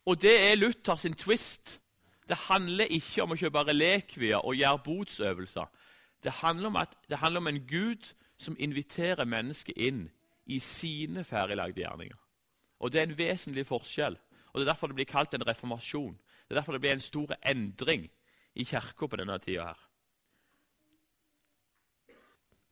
Og 0.04 0.20
det 0.22 0.34
er 0.50 0.58
Luther 0.58 0.96
sin 0.96 1.14
twist. 1.14 1.80
Det 2.28 2.36
handler 2.48 2.90
ikke 2.90 3.22
om 3.22 3.34
å 3.34 3.38
kjøpe 3.38 3.62
relekvier 3.68 4.42
og 4.42 4.56
gjøre 4.58 4.82
botsøvelser. 4.84 5.70
Det 6.24 6.32
handler, 6.40 6.68
om 6.72 6.76
at, 6.76 6.96
det 7.08 7.18
handler 7.18 7.40
om 7.40 7.48
en 7.52 7.66
Gud 7.68 8.14
som 8.38 8.56
inviterer 8.58 9.24
mennesket 9.24 9.76
inn 9.76 10.08
i 10.46 10.58
sine 10.58 11.24
ferdiglagde 11.24 11.80
gjerninger. 11.80 12.18
Og 12.80 12.92
Det 12.92 13.00
er 13.00 13.06
en 13.06 13.18
vesentlig 13.18 13.66
forskjell. 13.66 14.18
Og 14.52 14.60
Det 14.60 14.66
er 14.66 14.72
derfor 14.72 14.86
det 14.86 14.96
blir 14.96 15.04
kalt 15.08 15.34
en 15.34 15.46
reformasjon. 15.46 16.14
Det 16.14 16.50
er 16.50 16.60
derfor 16.60 16.72
det 16.72 16.80
blir 16.80 16.92
en 16.92 17.00
stor 17.00 17.36
endring 17.46 18.10
i 18.54 18.64
kirka 18.64 19.06
på 19.06 19.16
denne 19.16 19.38
tida. 19.38 19.64
her. 19.64 19.78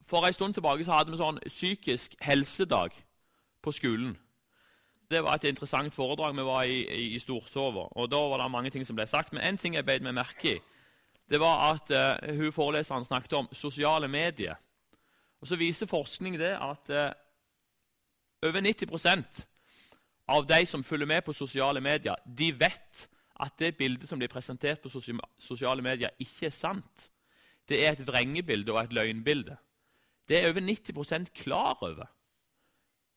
For 0.07 0.27
en 0.27 0.33
stund 0.33 0.55
tilbake 0.55 0.85
så 0.85 0.99
hadde 0.99 1.13
vi 1.13 1.21
sånn 1.21 1.41
psykisk 1.47 2.17
helsedag 2.21 2.97
på 3.63 3.73
skolen. 3.73 4.17
Det 5.11 5.21
var 5.25 5.37
et 5.37 5.51
interessant 5.51 5.95
foredrag. 5.95 6.35
Vi 6.37 6.45
var 6.47 6.65
i, 6.65 6.83
i, 6.83 7.07
i 7.17 7.21
Stortova, 7.21 7.89
og 7.93 8.11
da 8.11 8.21
var 8.33 8.43
det 8.43 8.51
mange 8.53 8.73
ting 8.73 8.87
som 8.87 8.97
ble 8.97 9.07
sagt. 9.07 9.33
Men 9.33 9.45
én 9.45 9.61
ting 9.61 9.77
jeg 9.77 9.87
beit 9.87 10.05
meg 10.05 10.17
merke 10.17 10.57
i, 10.57 10.61
det 11.31 11.41
var 11.41 11.73
at 11.73 11.93
uh, 11.93 12.35
hun 12.37 12.53
foreleseren 12.53 13.05
snakket 13.05 13.39
om 13.39 13.49
sosiale 13.57 14.09
medier. 14.09 14.59
Og 15.41 15.49
Så 15.49 15.57
viser 15.57 15.91
forskning 15.91 16.39
det 16.41 16.53
at 16.57 16.93
uh, 16.93 17.11
over 18.43 18.61
90% 18.61 19.45
av 20.29 20.47
de 20.47 20.67
som 20.67 20.85
følger 20.85 21.07
med 21.07 21.23
på 21.25 21.33
sosiale 21.33 21.81
medier, 21.81 22.17
de 22.27 22.53
vet 22.59 23.09
at 23.41 23.59
det 23.59 23.77
bildet 23.77 24.09
som 24.09 24.19
blir 24.19 24.31
presentert 24.31 24.83
på 24.83 24.91
sosiale 25.41 25.83
medier, 25.83 26.11
ikke 26.19 26.47
er 26.47 26.55
sant. 26.55 27.09
Det 27.69 27.81
er 27.87 27.93
et 27.93 28.07
vrengebilde 28.07 28.73
og 28.73 28.85
et 28.85 28.93
løgnbilde. 28.93 29.57
Det 30.33 30.39
er 30.41 30.49
over 30.49 30.61
90% 30.65 31.27
klar 31.37 31.77
over. 31.85 32.07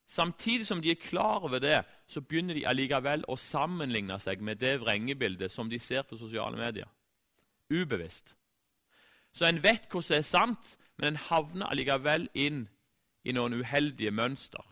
Samtidig 0.08 0.67
som 0.67 0.82
de 0.82 0.91
er 0.91 0.99
klar 0.99 1.39
over 1.47 1.60
det, 1.60 1.86
så 2.08 2.21
begynner 2.21 2.54
de 2.54 2.65
allikevel 2.67 3.23
å 3.32 3.38
sammenligne 3.39 4.17
seg 4.19 4.41
med 4.43 4.60
det 4.60 4.73
vrengebildet 4.82 5.51
som 5.51 5.69
de 5.71 5.80
ser 5.80 6.04
på 6.04 6.17
sosiale 6.19 6.60
medier. 6.60 6.89
Ubevisst. 7.71 8.36
Så 9.32 9.47
en 9.47 9.62
vet 9.63 9.88
hva 9.88 10.01
som 10.04 10.17
er 10.17 10.28
sant, 10.28 10.75
men 10.97 11.13
en 11.13 11.21
havner 11.30 11.71
allikevel 11.71 12.28
inn 12.34 12.65
i 13.23 13.32
noen 13.32 13.56
uheldige 13.62 14.12
mønster. 14.12 14.67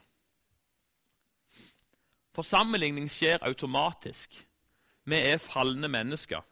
For 2.36 2.43
sammenligning 2.43 3.08
skjer 3.12 3.39
automatisk. 3.47 4.36
Vi 5.08 5.15
er 5.32 5.39
falne 5.39 5.88
mennesker. 5.88 6.43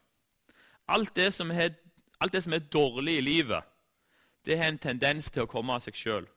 Alt 0.87 1.15
det 1.19 1.33
som 1.35 1.51
er, 1.51 1.75
alt 2.23 2.31
det 2.31 2.45
som 2.47 2.55
er 2.55 2.69
dårlig 2.71 3.19
i 3.19 3.27
livet, 3.27 3.70
det 4.45 4.57
har 4.57 4.71
en 4.71 4.81
tendens 4.81 5.29
til 5.31 5.45
å 5.45 5.49
komme 5.49 5.75
av 5.75 5.83
seg 5.85 5.97
sjøl. 5.97 6.27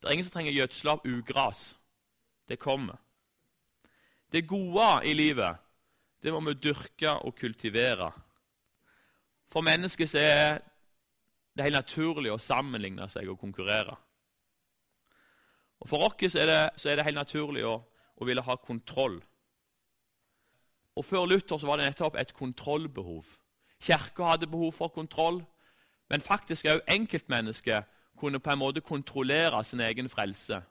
Det 0.00 0.08
er 0.08 0.16
ingen 0.16 0.26
som 0.26 0.36
trenger 0.36 0.56
gjødsle 0.56 0.94
av 0.94 1.04
ugras. 1.04 1.74
Det 2.48 2.58
kommer. 2.58 2.96
Det 4.32 4.46
gode 4.48 4.88
i 5.06 5.14
livet 5.14 5.62
det 6.22 6.32
må 6.32 6.40
vi 6.48 6.56
dyrke 6.58 7.12
og 7.22 7.36
kultivere. 7.38 8.10
For 9.52 9.62
mennesket 9.62 10.14
er 10.18 10.58
det 11.54 11.64
helt 11.64 11.78
naturlig 11.78 12.32
å 12.32 12.40
sammenligne 12.42 13.06
seg 13.08 13.28
og 13.30 13.38
konkurrere. 13.40 13.94
Og 15.80 15.88
For 15.88 16.02
oss 16.02 16.34
er 16.34 16.48
er 16.48 16.96
det 16.96 17.04
helt 17.04 17.20
naturlig 17.20 17.64
å, 17.64 17.78
å 18.16 18.24
ville 18.24 18.42
ha 18.42 18.56
kontroll. 18.56 19.20
Og 20.96 21.04
Før 21.04 21.26
Luther 21.26 21.66
var 21.66 21.76
det 21.76 21.90
nettopp 21.90 22.16
et 22.16 22.32
kontrollbehov. 22.34 23.26
Kirka 23.80 24.32
hadde 24.32 24.48
behov 24.48 24.72
for 24.72 24.88
kontroll. 24.88 25.42
Men 26.08 26.20
faktisk 26.20 26.66
òg 26.70 26.80
enkeltmennesket 26.88 27.84
kunne 28.16 28.40
på 28.40 28.50
en 28.50 28.58
måte 28.58 28.80
kontrollere 28.80 29.64
sin 29.64 29.80
egen 29.80 30.08
frelse. 30.08 30.62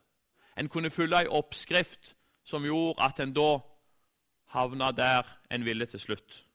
En 0.57 0.69
kunne 0.69 0.89
følge 0.89 1.19
ei 1.19 1.27
oppskrift 1.27 2.15
som 2.43 2.63
gjorde 2.63 3.03
at 3.03 3.19
en 3.19 3.33
da 3.33 3.59
havna 4.55 4.91
der 4.91 5.27
en 5.51 5.65
ville 5.65 5.85
til 5.85 5.99
slutt. 5.99 6.45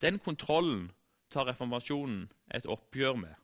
Den 0.00 0.18
kontrollen 0.18 0.90
tar 1.30 1.46
reformasjonen 1.46 2.32
et 2.54 2.66
oppgjør 2.66 3.14
med. 3.14 3.34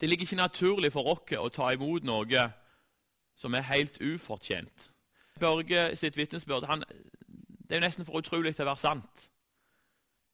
Det 0.00 0.08
ligger 0.08 0.22
ikke 0.22 0.36
naturlig 0.36 0.92
for 0.92 1.06
oss 1.06 1.36
å 1.38 1.48
ta 1.48 1.70
imot 1.72 2.04
noe 2.04 2.48
som 3.36 3.54
er 3.54 3.68
helt 3.70 4.00
ufortjent. 4.00 4.90
Børge 5.40 5.96
sitt 5.96 6.16
vitnesbyrd 6.16 6.66
Det 6.66 7.70
er 7.70 7.80
jo 7.80 7.80
nesten 7.80 8.06
for 8.06 8.18
utrolig 8.18 8.56
til 8.56 8.64
å 8.64 8.72
være 8.72 8.82
sant. 8.82 9.30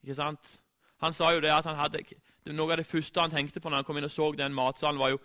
Ikke 0.03 0.15
sant? 0.15 0.61
Han 1.01 1.15
sa 1.17 1.33
jo 1.33 1.41
det 1.41 1.53
at 1.53 1.69
han 1.69 1.79
hadde, 1.79 2.05
Noe 2.51 2.73
av 2.73 2.81
det 2.81 2.89
første 2.89 3.21
han 3.21 3.33
tenkte 3.33 3.61
på 3.61 3.69
når 3.69 3.83
han 3.83 3.87
kom 3.89 3.99
inn 4.01 4.09
og 4.09 4.13
så 4.13 4.31
den 4.37 4.57
matsalen, 4.57 5.01
var 5.01 5.13
jo 5.13 5.21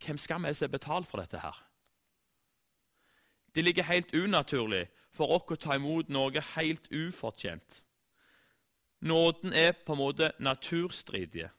hvem 0.00 0.18
skal 0.18 0.40
vi 0.42 0.54
se 0.56 0.68
betalt 0.68 1.08
for 1.08 1.20
dette 1.20 1.38
her? 1.38 1.56
Det 3.54 3.62
ligger 3.64 3.86
helt 3.86 4.14
unaturlig 4.14 4.86
for 5.14 5.30
oss 5.30 5.52
å 5.52 5.60
ta 5.60 5.76
imot 5.76 6.08
noe 6.08 6.42
helt 6.54 6.88
ufortjent. 6.90 7.82
Nåden 9.04 9.52
er 9.52 9.76
på 9.76 9.92
en 9.92 10.00
måte 10.00 10.32
naturstridige. 10.40 11.50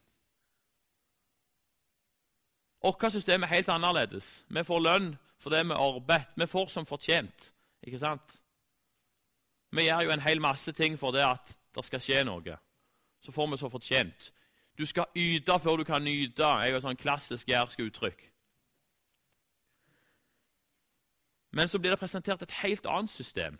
Vårt 2.81 3.11
system 3.11 3.43
er 3.43 3.53
helt 3.53 3.69
annerledes. 3.69 4.43
Vi 4.49 4.63
får 4.63 4.81
lønn 4.81 5.13
for 5.41 5.53
det 5.53 5.63
vi 5.65 5.77
arbeider. 5.77 6.33
Vi 6.35 6.47
får 6.49 6.67
som 6.73 6.85
fortjent. 6.85 7.51
Ikke 7.85 8.01
sant? 8.01 8.41
Vi 9.71 9.87
gjør 9.87 10.05
jo 10.05 10.13
en 10.13 10.25
hel 10.25 10.41
masse 10.41 10.73
ting 10.73 10.97
for 10.99 11.15
det 11.15 11.23
at 11.25 11.53
det 11.75 11.85
skal 11.85 12.01
skje 12.01 12.23
noe. 12.27 12.57
Så 13.25 13.31
får 13.31 13.47
vi 13.51 13.57
så 13.57 13.69
fortjent. 13.69 14.31
Du 14.77 14.85
skal 14.85 15.05
yte 15.15 15.59
før 15.59 15.79
du 15.81 15.83
kan 15.83 16.03
nyte, 16.03 16.43
er 16.43 16.69
jo 16.69 16.77
et 16.77 16.85
sånn 16.85 16.99
klassisk 16.99 17.49
jærsk 17.49 17.79
uttrykk. 17.87 18.25
Men 21.55 21.71
så 21.71 21.79
blir 21.79 21.95
det 21.95 21.99
presentert 22.01 22.43
et 22.43 22.57
helt 22.61 22.85
annet 22.85 23.11
system. 23.15 23.57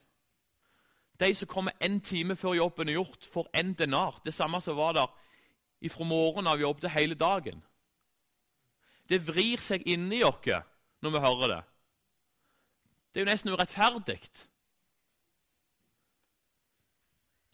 De 1.20 1.32
som 1.34 1.48
kommer 1.48 1.72
en 1.80 2.02
time 2.04 2.36
før 2.36 2.58
jobben 2.60 2.92
er 2.92 3.00
gjort, 3.00 3.30
får 3.32 3.48
en 3.56 3.72
denar. 3.74 4.20
Det 4.26 4.34
samme 4.36 4.60
som 4.62 4.76
var 4.78 4.94
der 4.94 5.14
fra 5.90 6.04
morgenen 6.04 6.48
av 6.52 6.60
jobb 6.60 6.82
til 6.82 6.90
hele 6.90 7.16
dagen. 7.16 7.64
Det 9.10 9.22
vrir 9.28 9.62
seg 9.62 9.86
inni 9.88 10.24
oss 10.26 10.50
når 11.02 11.14
vi 11.14 11.24
hører 11.24 11.48
det. 11.48 11.64
Det 13.14 13.22
er 13.22 13.26
jo 13.26 13.32
nesten 13.32 13.54
urettferdig. 13.54 14.20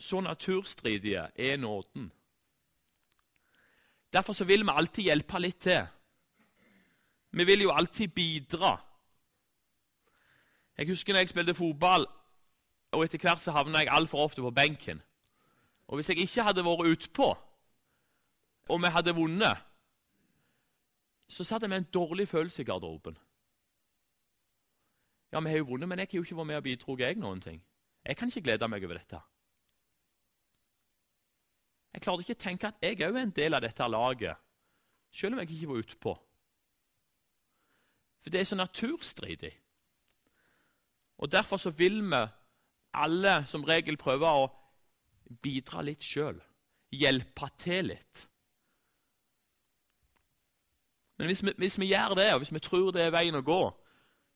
Så 0.02 0.22
naturstridige 0.22 1.28
er 1.36 1.58
nåden. 1.58 2.12
Derfor 4.14 4.34
så 4.34 4.46
vil 4.46 4.64
vi 4.66 4.74
alltid 4.74 5.04
hjelpe 5.04 5.40
litt 5.40 5.60
til. 5.62 5.86
Vi 7.32 7.44
vil 7.46 7.62
jo 7.62 7.72
alltid 7.72 8.08
bidra. 8.08 8.80
Jeg 10.78 10.88
husker 10.90 11.14
når 11.14 11.20
jeg 11.20 11.30
spilte 11.30 11.54
fotball, 11.54 12.08
og 12.92 13.04
etter 13.06 13.22
hvert 13.22 13.44
så 13.44 13.54
havna 13.54 13.84
jeg 13.86 13.94
altfor 13.94 14.26
ofte 14.26 14.42
på 14.42 14.52
benken. 14.52 15.02
Og 15.88 15.96
Hvis 15.96 16.10
jeg 16.10 16.18
ikke 16.18 16.44
hadde 16.44 16.66
vært 16.66 16.88
utpå, 16.88 17.38
og 18.70 18.82
vi 18.82 18.88
hadde 18.88 19.16
vunnet, 19.16 19.58
så 21.28 21.44
satt 21.44 21.62
jeg 21.62 21.70
med 21.70 21.78
en 21.78 21.92
dårlig 21.94 22.28
følelse 22.28 22.62
i 22.62 22.66
garderoben. 22.66 23.18
Ja, 25.32 25.40
vi 25.40 25.50
har 25.50 25.58
jo 25.58 25.64
vunnet, 25.64 25.90
men 25.90 26.00
jeg 26.00 26.08
har 26.12 26.18
jo 26.18 26.24
ikke 26.24 26.38
vært 26.38 26.48
med 26.48 26.56
og 26.56 26.64
bidratt 26.64 27.18
noen 27.18 27.42
ting. 27.42 27.62
Jeg 28.06 28.18
kan 28.18 28.28
ikke 28.28 28.42
glede 28.42 28.68
meg 28.68 28.84
over 28.84 28.98
dette. 28.98 29.22
Jeg 31.94 32.02
klarte 32.02 32.24
ikke 32.24 32.38
å 32.38 32.44
tenke 32.44 32.70
at 32.70 32.84
jeg 32.84 33.00
òg 33.02 33.16
er 33.16 33.26
en 33.26 33.34
del 33.36 33.58
av 33.58 33.64
dette 33.64 33.88
laget, 33.88 34.38
selv 35.12 35.36
om 35.36 35.42
jeg 35.42 35.52
ikke 35.52 35.72
var 35.72 35.82
utpå. 35.84 36.14
For 38.22 38.34
det 38.34 38.40
er 38.40 38.48
så 38.48 38.56
naturstridig. 38.56 39.52
Og 41.22 41.32
Derfor 41.32 41.58
så 41.58 41.70
vil 41.70 42.02
vi 42.02 42.22
alle 42.94 43.46
som 43.48 43.64
regel 43.64 43.98
prøve 43.98 44.28
å 44.28 44.48
bidra 45.42 45.84
litt 45.86 46.04
sjøl. 46.04 46.40
Hjelpe 46.92 47.48
til 47.62 47.92
litt. 47.94 48.26
Men 51.18 51.30
hvis 51.30 51.44
vi, 51.46 51.54
hvis 51.58 51.78
vi, 51.80 51.92
gjør 51.94 52.16
det, 52.18 52.32
og 52.34 52.42
hvis 52.42 52.54
vi 52.54 52.60
tror 52.66 52.90
det 52.92 53.04
er 53.06 53.14
veien 53.14 53.38
å 53.38 53.46
gå 53.46 53.62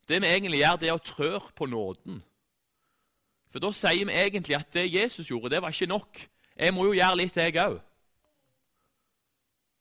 Det 0.06 0.20
vi 0.22 0.30
egentlig 0.30 0.60
gjør, 0.60 0.76
det 0.78 0.90
er 0.90 0.94
å 0.94 1.02
trør 1.02 1.48
på 1.58 1.66
nåden. 1.66 2.20
For 3.50 3.64
da 3.64 3.72
sier 3.74 4.06
vi 4.06 4.14
egentlig 4.14 4.54
at 4.54 4.70
det 4.76 4.92
Jesus 4.94 5.32
gjorde, 5.32 5.50
det 5.50 5.62
var 5.64 5.74
ikke 5.74 5.90
nok. 5.90 6.20
Jeg 6.56 6.74
må 6.74 6.86
jo 6.88 6.96
gjøre 6.96 7.20
litt, 7.20 7.38
jeg 7.38 7.58
òg. 7.60 7.80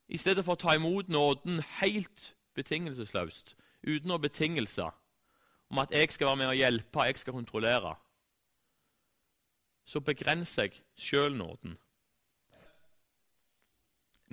I 0.09 0.19
stedet 0.21 0.45
for 0.45 0.57
å 0.57 0.61
ta 0.61 0.75
imot 0.77 1.09
nåden 1.09 1.63
helt 1.79 2.35
betingelsesløst, 2.59 3.55
uten 3.87 4.11
noen 4.11 4.25
betingelser, 4.25 4.93
om 5.71 5.81
at 5.81 5.95
jeg 5.95 6.13
skal 6.13 6.33
være 6.33 6.41
med 6.43 6.51
og 6.53 6.59
hjelpe, 6.59 7.07
jeg 7.09 7.23
skal 7.23 7.39
kontrollere, 7.39 7.95
så 9.85 10.01
begrenser 10.01 10.69
jeg 10.69 10.83
sjøl 10.97 11.37
nåden. 11.37 11.79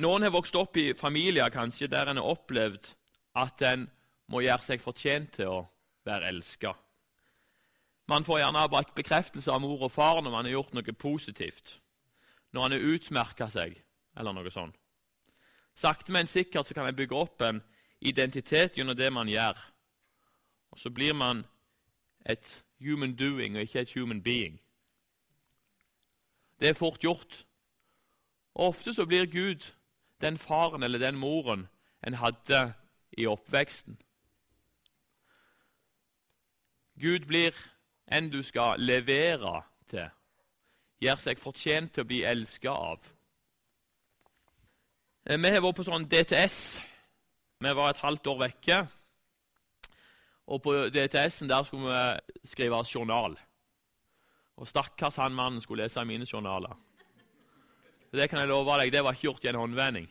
Noen 0.02 0.24
har 0.26 0.34
vokst 0.34 0.56
opp 0.56 0.78
i 0.80 0.94
familier 0.98 1.52
kanskje 1.54 1.90
der 1.92 2.10
en 2.10 2.20
har 2.22 2.32
opplevd 2.34 2.94
at 3.38 3.62
en 3.68 3.86
må 4.32 4.42
gjøre 4.42 4.64
seg 4.66 4.84
fortjent 4.84 5.36
til 5.36 5.52
å 5.52 5.60
være 6.08 6.32
elska. 6.32 6.72
Man 8.10 8.26
får 8.28 8.42
gjerne 8.42 8.84
bekreftelse 8.96 9.52
av 9.52 9.62
mor 9.64 9.86
og 9.86 9.92
far 9.94 10.22
når 10.24 10.34
man 10.34 10.48
har 10.48 10.56
gjort 10.56 10.74
noe 10.76 10.96
positivt, 10.98 11.78
når 12.52 12.62
han 12.62 12.76
har 12.76 12.88
utmerka 12.94 13.48
seg, 13.50 13.78
eller 14.18 14.36
noe 14.36 14.52
sånt. 14.52 14.76
Sakte, 15.76 16.12
men 16.12 16.28
sikkert 16.28 16.68
så 16.68 16.76
kan 16.76 16.88
en 16.90 16.96
bygge 16.96 17.16
opp 17.16 17.42
en 17.42 17.62
identitet 18.02 18.76
gjennom 18.78 18.98
det 18.98 19.12
man 19.14 19.30
gjør. 19.32 19.58
Og 20.72 20.80
så 20.80 20.90
blir 20.90 21.14
man 21.14 21.46
et 22.26 22.64
human 22.84 23.16
doing 23.16 23.56
og 23.56 23.64
ikke 23.64 23.86
et 23.86 23.94
human 23.96 24.22
being. 24.24 24.60
Det 26.60 26.70
er 26.70 26.78
fort 26.78 27.02
gjort. 27.02 27.46
Og 28.54 28.68
Ofte 28.68 28.94
så 28.94 29.06
blir 29.06 29.26
Gud 29.26 29.72
den 30.22 30.38
faren 30.38 30.84
eller 30.84 31.00
den 31.00 31.18
moren 31.18 31.68
en 32.08 32.14
hadde 32.14 32.74
i 33.18 33.26
oppveksten. 33.26 33.98
Gud 37.02 37.26
blir 37.26 37.56
en 38.12 38.30
du 38.30 38.44
skal 38.44 38.80
levere 38.80 39.64
til, 39.90 40.10
gjør 41.02 41.20
seg 41.22 41.42
fortjent 41.42 41.96
til 41.96 42.06
å 42.06 42.10
bli 42.10 42.22
elska 42.28 42.72
av. 42.72 43.12
Eh, 45.26 45.38
vi 45.38 45.54
har 45.54 45.64
vært 45.64 45.80
på 45.80 45.86
sånn 45.88 46.08
DTS. 46.10 46.58
Vi 47.62 47.74
var 47.78 47.92
et 47.92 48.04
halvt 48.04 48.30
år 48.32 48.42
vekke. 48.48 48.82
Og 50.52 50.62
på 50.64 50.74
DTS-en 50.92 51.50
der 51.50 51.64
skulle 51.64 51.98
vi 52.42 52.48
skrive 52.50 52.84
journal. 52.90 53.38
Og 54.58 54.68
stakkars 54.68 55.18
han 55.22 55.34
mannen 55.34 55.62
skulle 55.62 55.86
lese 55.86 56.04
mine 56.06 56.26
journaler. 56.26 56.74
Det 58.12 58.28
kan 58.30 58.42
jeg 58.42 58.50
love 58.50 58.76
deg, 58.82 58.92
det 58.92 59.04
var 59.06 59.16
ikke 59.16 59.30
gjort 59.30 59.46
i 59.46 59.50
en 59.54 59.62
håndvending. 59.62 60.10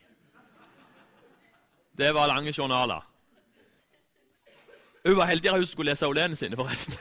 Det 2.01 2.15
var 2.17 2.31
lange 2.31 2.55
journaler. 2.57 3.05
Hun 5.05 5.17
var 5.17 5.29
heldigere 5.29 5.61
hun 5.61 5.67
skulle 5.67 5.93
lese 5.93 6.09
Olene 6.09 6.37
sine, 6.37 6.57
forresten. 6.57 6.97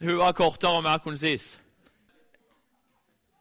Hun 0.00 0.18
var 0.18 0.32
kortere 0.32 0.78
og 0.78 0.82
mer 0.82 0.98
konsis. 0.98 1.58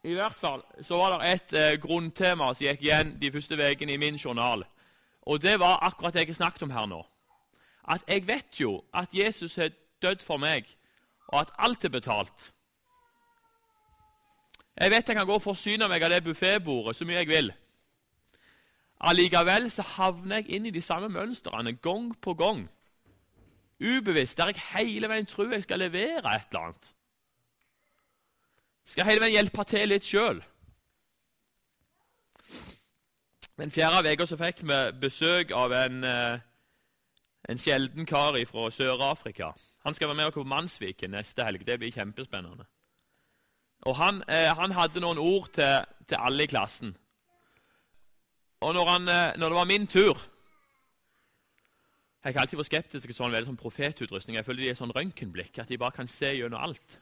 I 0.03 0.13
hvert 0.13 0.39
fall 0.39 0.63
så 0.83 0.97
var 0.97 1.13
det 1.13 1.31
et 1.31 1.53
eh, 1.55 1.77
grunntema 1.79 2.53
som 2.53 2.65
gikk 2.65 2.83
igjen 2.83 3.13
de 3.19 3.31
første 3.31 3.55
ukene 3.55 3.95
i 3.95 3.99
min 3.99 4.19
journal. 4.19 4.63
Og 5.21 5.41
det 5.41 5.59
var 5.59 5.83
akkurat 5.83 6.13
det 6.13 6.25
jeg 6.25 6.33
har 6.33 6.39
snakket 6.39 6.63
om 6.63 6.71
her 6.75 6.85
nå. 6.85 6.99
At 7.87 8.03
jeg 8.07 8.27
vet 8.27 8.59
jo 8.59 8.83
at 8.93 9.07
Jesus 9.13 9.55
har 9.55 9.71
dødd 10.01 10.23
for 10.23 10.37
meg, 10.37 10.67
og 11.27 11.41
at 11.41 11.53
alt 11.59 11.85
er 11.85 11.89
betalt. 11.89 12.51
Jeg 14.79 14.91
vet 14.91 15.07
jeg 15.07 15.15
kan 15.15 15.27
gå 15.27 15.35
og 15.35 15.43
forsyne 15.43 15.87
meg 15.87 16.03
av 16.03 16.11
det 16.11 16.23
buffetbordet 16.23 16.95
så 16.95 17.05
mye 17.05 17.19
jeg 17.19 17.27
vil. 17.27 17.51
Allikevel 18.99 19.71
så 19.71 19.83
havner 19.95 20.41
jeg 20.41 20.55
inn 20.55 20.67
i 20.67 20.75
de 20.75 20.81
samme 20.81 21.09
mønstrene 21.11 21.75
gang 21.83 22.11
på 22.21 22.33
gang. 22.33 22.67
Ubevisst, 23.79 24.37
der 24.37 24.51
jeg 24.51 24.61
hele 24.73 25.09
veien 25.09 25.25
tror 25.25 25.53
jeg 25.53 25.63
skal 25.63 25.79
levere 25.79 26.35
et 26.35 26.49
eller 26.51 26.65
annet. 26.65 26.93
Skal 28.85 29.05
hele 29.07 29.21
veien 29.23 29.37
hjelpe 29.37 29.63
til 29.63 29.91
litt 29.91 30.07
sjøl. 30.07 30.41
Den 33.59 33.71
fjerde 33.71 34.13
uka 34.15 34.25
fikk 34.39 34.61
vi 34.63 34.79
besøk 35.01 35.51
av 35.51 35.73
en, 35.75 36.03
eh, 36.03 36.39
en 37.49 37.57
sjelden 37.57 38.05
kar 38.05 38.37
fra 38.47 38.69
Sør-Afrika. 38.71 39.53
Han 39.83 39.93
skal 39.93 40.07
være 40.07 40.15
med 40.15 40.25
oss 40.25 40.33
på 40.33 40.43
Mannsviken 40.43 41.11
neste 41.11 41.43
helg. 41.43 41.65
Det 41.65 41.79
blir 41.79 41.91
kjempespennende. 41.91 42.65
Og 43.81 43.95
Han, 43.95 44.23
eh, 44.27 44.55
han 44.55 44.71
hadde 44.71 44.99
noen 44.99 45.17
ord 45.17 45.53
til, 45.53 45.85
til, 46.07 46.17
alle 46.19 46.43
i 46.43 46.47
klassen. 46.47 46.97
Og 48.61 48.73
når, 48.73 48.87
han, 48.87 49.07
eh, 49.07 49.37
når, 49.37 49.49
det 49.49 49.55
var 49.55 49.65
min 49.65 49.87
tur 49.87 50.17
Jeg 52.23 52.35
har 52.35 52.41
alltid 52.41 52.59
vært 52.59 52.67
skeptisk 52.67 53.07
til 53.07 53.15
sånn, 53.15 53.35
sånn 53.45 53.59
profetutrustning. 53.59 54.35
Jeg 54.35 54.45
føler 54.45 54.65
de 54.65 54.71
er 54.73 54.79
sånn 54.79 54.91
røntgenblikk, 54.95 55.61
at 55.61 55.69
de 55.71 55.77
bare 55.79 55.95
kan 55.95 56.07
se 56.07 56.33
gjennom 56.35 56.59
alt. 56.59 56.97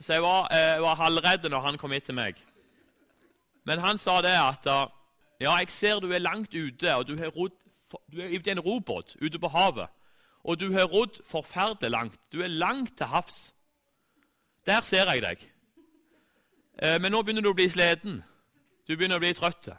Så 0.00 0.18
jeg 0.18 0.22
var, 0.22 0.48
eh, 0.52 0.80
var 0.80 1.00
halvredd 1.00 1.48
når 1.48 1.64
han 1.64 1.78
kom 1.78 1.92
hit 1.92 2.04
til 2.04 2.14
meg. 2.14 2.36
Men 3.64 3.78
han 3.78 3.98
sa 3.98 4.20
det 4.20 4.36
at 4.36 4.66
ja, 5.40 5.56
jeg 5.58 5.70
ser 5.70 6.00
du 6.00 6.12
er 6.12 6.18
langt 6.18 6.54
ute, 6.54 6.94
og 6.94 7.06
du, 7.06 7.16
rodd, 7.36 7.54
du 8.12 8.20
er 8.20 8.34
i 8.34 8.50
en 8.50 8.60
robåt 8.60 9.16
ute 9.20 9.38
på 9.38 9.48
havet. 9.48 9.88
Og 10.44 10.60
du 10.60 10.72
har 10.72 10.84
rodd 10.84 11.20
forferdelig 11.24 11.90
langt. 11.90 12.18
Du 12.32 12.42
er 12.42 12.48
langt 12.48 12.96
til 12.96 13.06
havs. 13.06 13.52
Der 14.66 14.80
ser 14.80 15.10
jeg 15.10 15.22
deg. 15.22 15.48
Eh, 16.82 17.00
men 17.00 17.12
nå 17.12 17.22
begynner 17.22 17.42
du 17.42 17.50
å 17.52 17.56
bli 17.58 17.68
sliten. 17.68 18.22
Du 18.88 18.96
begynner 18.96 19.18
å 19.18 19.22
bli 19.22 19.34
trøtt. 19.34 19.70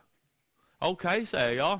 OK, 0.82 1.05
sier 1.25 1.51
jeg. 1.51 1.60
Ja. 1.60 1.79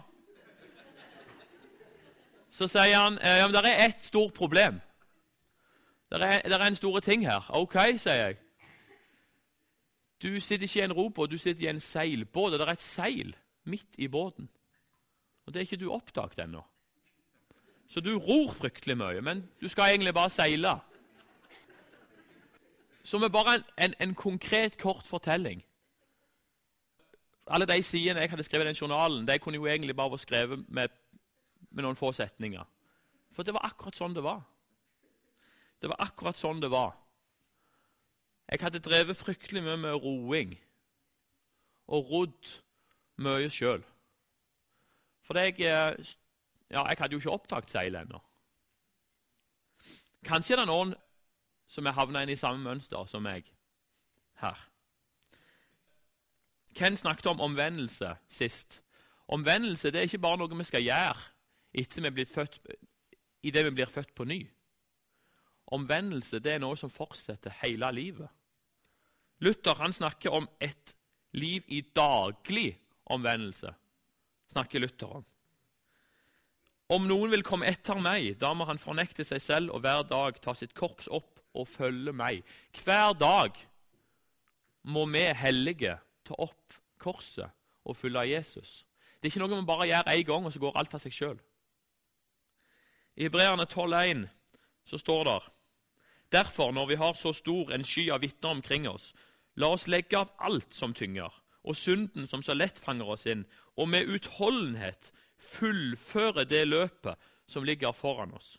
Så 2.52 2.68
sier 2.68 2.98
han 2.98 3.20
eh, 3.22 3.40
ja, 3.40 3.48
men 3.48 3.56
det 3.56 3.66
er 3.66 3.86
ett 3.86 4.06
stort 4.06 4.34
problem. 4.34 4.80
Det 6.10 6.22
er, 6.22 6.42
er, 6.46 6.66
en 6.66 6.76
stor 6.76 7.00
ting 7.00 7.26
her. 7.28 7.46
OK, 7.54 7.78
sier 8.02 8.24
jeg. 8.24 8.40
Du 10.24 10.40
sitter 10.40 10.66
ikke 10.66 10.80
i 10.80 10.84
en 10.84 10.94
robåt, 10.94 11.32
du 11.32 11.38
sitter 11.38 11.68
i 11.68 11.70
en 11.70 11.80
seilbåt, 11.80 12.54
og 12.54 12.60
det 12.60 12.66
er 12.68 12.72
et 12.72 12.82
seil 12.82 13.36
midt 13.64 13.98
i 13.98 14.08
båten. 14.08 14.50
Og 15.46 15.54
Det 15.54 15.60
er 15.60 15.62
ikke 15.62 15.86
du 15.86 15.92
oppdaget 15.92 16.40
ennå. 16.44 16.62
Så 17.90 18.00
du 18.00 18.18
ror 18.18 18.54
fryktelig 18.54 18.98
mye, 18.98 19.22
men 19.22 19.50
du 19.62 19.68
skal 19.68 19.94
egentlig 19.94 20.14
bare 20.14 20.30
seile. 20.30 20.76
Så 23.04 23.18
med 23.18 23.30
bare 23.30 23.56
en, 23.56 23.64
en, 23.78 23.94
en 24.00 24.16
konkret, 24.16 24.78
kort 24.78 25.08
fortelling. 25.08 25.64
Alle 27.48 27.66
de 27.66 27.84
sidene 27.84 28.20
jeg 28.20 28.30
hadde 28.30 28.44
skrevet 28.44 28.66
i 28.66 28.68
den 28.68 28.76
journalen, 28.76 29.28
de 29.28 29.40
kunne 29.40 29.56
jo 29.56 29.66
egentlig 29.66 29.96
bare 29.96 30.12
vært 30.12 30.22
skrevet 30.22 30.66
med, 30.68 30.88
med 31.72 31.86
noen 31.86 32.00
få 32.00 32.12
setninger. 32.16 32.66
For 33.36 33.46
det 33.46 33.54
var 33.56 33.68
akkurat 33.70 33.98
sånn 33.98 34.16
det 34.16 34.24
var. 34.26 34.42
Det 35.80 35.92
var 35.92 36.02
akkurat 36.04 36.38
sånn 36.38 36.62
det 36.64 36.72
var. 36.74 36.96
Jeg 38.50 38.64
hadde 38.64 38.82
drevet 38.82 39.18
fryktelig 39.18 39.62
mye 39.64 39.78
med 39.78 40.02
roing 40.04 40.56
og 41.90 42.10
rodd 42.10 42.56
mye 43.22 43.50
sjøl. 43.54 43.84
For 45.26 45.38
jeg, 45.38 45.60
eh, 45.62 46.16
ja, 46.74 46.82
jeg 46.90 46.98
hadde 47.00 47.14
jo 47.14 47.22
ikke 47.22 47.36
opptatt 47.36 47.70
seilet 47.70 48.08
ennå. 48.08 48.22
Kanskje 50.26 50.58
det 50.58 50.66
er 50.66 50.72
noen 50.72 50.96
som 51.70 51.86
er 51.86 51.96
havna 51.96 52.24
inn 52.26 52.34
i 52.34 52.40
samme 52.40 52.64
mønster 52.66 53.06
som 53.08 53.24
meg 53.24 53.48
her. 54.42 54.58
Ken 56.76 56.98
snakket 56.98 57.30
om 57.30 57.42
omvendelse 57.46 58.16
sist. 58.28 58.82
Omvendelse 59.30 59.92
det 59.94 60.02
er 60.02 60.10
ikke 60.10 60.26
bare 60.26 60.42
noe 60.42 60.58
vi 60.58 60.66
skal 60.68 60.86
gjøre 60.86 61.22
etter 61.74 62.06
vi 62.08 62.12
blir 62.20 62.30
født, 62.30 62.60
i 63.46 63.52
det 63.52 63.64
vi 63.68 63.76
blir 63.78 63.92
født 63.92 64.14
på 64.18 64.28
ny. 64.28 64.42
Omvendelse 65.76 66.42
det 66.42 66.56
er 66.56 66.64
noe 66.64 66.78
som 66.80 66.92
fortsetter 66.92 67.54
hele 67.62 67.92
livet. 67.94 68.30
Luther 69.40 69.78
han 69.80 69.94
snakker 69.96 70.34
om 70.36 70.48
et 70.60 70.96
liv 71.38 71.64
i 71.68 71.82
daglig 71.96 72.74
omvendelse. 73.06 73.74
snakker 74.52 74.82
Luther 74.82 75.20
om. 75.20 75.26
Om 76.90 77.06
noen 77.06 77.30
vil 77.36 77.46
komme 77.46 77.70
etter 77.70 78.00
meg, 78.02 78.34
da 78.42 78.50
må 78.58 78.66
han 78.66 78.82
fornekte 78.82 79.24
seg 79.28 79.42
selv 79.44 79.76
og 79.76 79.84
hver 79.86 80.02
dag 80.10 80.40
ta 80.42 80.56
sitt 80.58 80.74
korps 80.74 81.08
opp 81.08 81.38
og 81.54 81.68
følge 81.70 82.14
meg. 82.14 82.42
Hver 82.82 83.14
dag 83.14 83.60
må 84.90 85.06
vi 85.14 85.28
hellige 85.38 86.00
ta 86.26 86.38
opp 86.42 86.80
korset 86.98 87.54
og 87.86 87.98
følge 87.98 88.26
Jesus. 88.32 88.84
Det 89.20 89.30
er 89.30 89.34
ikke 89.34 89.44
noe 89.44 89.60
man 89.60 89.70
bare 89.70 89.88
gjør 89.90 90.10
én 90.16 90.26
gang, 90.26 90.46
og 90.46 90.54
så 90.54 90.62
går 90.64 90.82
alt 90.82 90.98
av 90.98 91.04
seg 91.04 91.14
sjøl. 91.14 91.40
I 93.20 93.24
Hebreerne 93.24 93.64
12,1 93.64 94.28
så 94.86 94.98
står 94.98 95.24
det 95.24 95.40
Derfor, 96.32 96.72
når 96.72 96.86
vi 96.86 96.96
har 96.96 97.14
så 97.14 97.34
stor 97.34 97.72
en 97.72 97.84
sky 97.84 98.10
av 98.10 98.22
vitner 98.22 98.50
omkring 98.50 98.88
oss, 98.90 99.14
la 99.56 99.68
oss 99.68 99.88
legge 99.88 100.18
av 100.18 100.30
alt 100.40 100.74
som 100.74 100.94
tynger, 100.94 101.34
og 101.64 101.76
synden 101.76 102.28
som 102.28 102.44
så 102.44 102.54
lett 102.54 102.80
fanger 102.80 103.10
oss 103.10 103.26
inn, 103.26 103.46
og 103.76 103.90
med 103.90 104.08
utholdenhet 104.08 105.12
fullføre 105.38 106.46
det 106.46 106.68
løpet 106.68 107.16
som 107.48 107.64
ligger 107.64 107.92
foran 107.92 108.34
oss. 108.34 108.58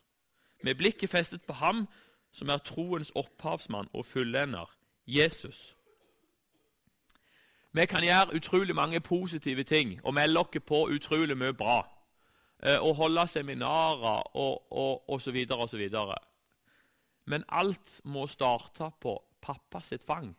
Med 0.62 0.76
blikket 0.76 1.10
festet 1.10 1.42
på 1.46 1.52
ham 1.52 1.86
som 2.32 2.48
er 2.48 2.58
troens 2.58 3.12
opphavsmann 3.14 3.88
og 3.92 4.06
fullender, 4.06 4.68
Jesus. 5.06 5.76
Vi 7.72 7.86
kan 7.86 8.04
gjøre 8.04 8.36
utrolig 8.36 8.74
mange 8.74 9.00
positive 9.00 9.64
ting 9.64 10.00
og 10.04 10.14
melde 10.14 10.40
oss 10.40 10.60
på 10.66 10.88
utrolig 10.90 11.38
mye 11.38 11.56
bra. 11.56 11.99
Eh, 12.62 12.76
og 12.76 12.94
holde 12.96 13.26
seminarer 13.28 14.36
og, 14.36 14.72
og, 14.72 15.08
og 15.10 15.22
så 15.22 15.32
videre 15.32 15.58
og 15.58 15.68
så 15.68 15.76
videre. 15.80 16.16
Men 17.24 17.44
alt 17.48 18.00
må 18.04 18.26
starte 18.26 18.90
på 19.00 19.14
pappa 19.40 19.80
sitt 19.80 20.04
fang. 20.04 20.34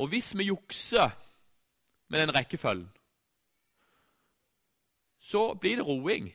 Og 0.00 0.08
hvis 0.08 0.32
vi 0.38 0.46
jukser 0.48 1.10
med 2.08 2.20
den 2.20 2.34
rekkefølgen, 2.34 2.88
så 5.20 5.54
blir 5.54 5.76
det 5.76 5.86
roing. 5.86 6.30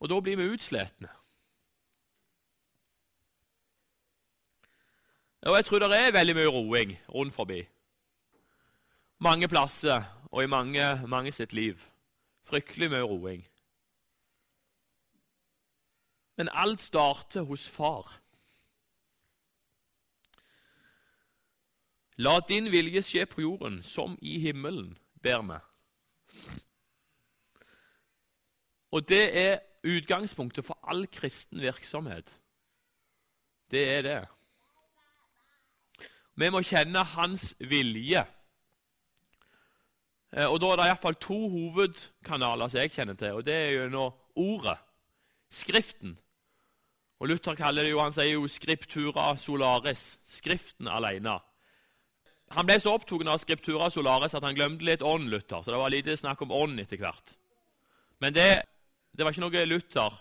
Og 0.00 0.08
da 0.08 0.20
blir 0.20 0.36
vi 0.36 0.52
utsletne. 0.52 1.10
Og 5.42 5.56
jeg 5.56 5.64
tror 5.64 5.78
det 5.78 5.96
er 5.96 6.12
veldig 6.12 6.34
mye 6.36 6.52
roing 6.52 6.98
rundt 7.08 7.34
forbi. 7.34 7.62
Mange 9.18 9.48
plasser 9.48 10.02
og 10.30 10.42
i 10.44 10.46
mange, 10.46 11.06
mange 11.08 11.32
sitt 11.32 11.52
liv. 11.52 11.80
Fryktelig 12.44 12.90
mye 12.90 13.02
roing. 13.02 13.46
Men 16.36 16.48
alt 16.52 16.82
starter 16.82 17.42
hos 17.42 17.68
far. 17.68 18.20
La 22.16 22.40
din 22.48 22.68
vilje 22.72 23.02
skje 23.02 23.24
på 23.26 23.40
jorden 23.40 23.82
som 23.82 24.18
i 24.20 24.38
himmelen, 24.38 24.98
ber 25.22 25.40
vi. 25.48 25.58
Og 28.90 29.08
det 29.08 29.24
er 29.38 29.58
utgangspunktet 29.84 30.64
for 30.64 30.78
all 30.82 31.06
kristen 31.06 31.60
virksomhet. 31.60 32.28
Det 33.70 33.88
er 33.88 34.02
det. 34.02 34.20
Vi 36.40 36.48
må 36.48 36.62
kjenne 36.64 37.02
hans 37.04 37.50
vilje. 37.60 38.22
Eh, 40.32 40.46
og 40.46 40.60
Da 40.60 40.70
er 40.70 40.76
det 40.76 40.86
iallfall 40.88 41.18
to 41.20 41.36
hovedkanaler 41.52 42.68
som 42.68 42.80
jeg 42.80 42.92
kjenner 42.94 43.14
til. 43.14 43.32
og 43.32 43.44
Det 43.44 43.54
er 43.54 43.88
nå 43.88 44.06
ordet, 44.36 44.78
Skriften. 45.50 46.16
Og 47.20 47.28
Luther 47.28 47.54
kaller 47.54 47.82
det 47.82 47.90
jo, 47.90 48.00
han 48.00 48.12
sier 48.12 48.32
jo 48.32 48.46
'scriptura 48.46 49.34
solaris', 49.36 50.18
Skriften 50.26 50.88
alene. 50.88 51.40
Han 52.50 52.66
ble 52.66 52.80
så 52.80 52.94
opptatt 52.94 53.26
av 53.26 53.38
Scriptura 53.38 53.90
solaris 53.90 54.34
at 54.34 54.44
han 54.44 54.54
glemte 54.54 54.84
litt 54.84 55.02
ånd, 55.02 55.28
Luther. 55.28 55.62
Så 55.62 55.70
det 55.70 55.78
var 55.78 55.90
lite 55.90 56.16
snakk 56.16 56.42
om 56.42 56.52
ånd 56.52 56.80
etter 56.80 56.96
hvert. 56.96 57.36
Men 58.20 58.32
det 58.32 58.62
det 59.16 59.24
var 59.24 59.32
ikke 59.32 59.40
noe 59.40 59.66
Luther 59.66 60.20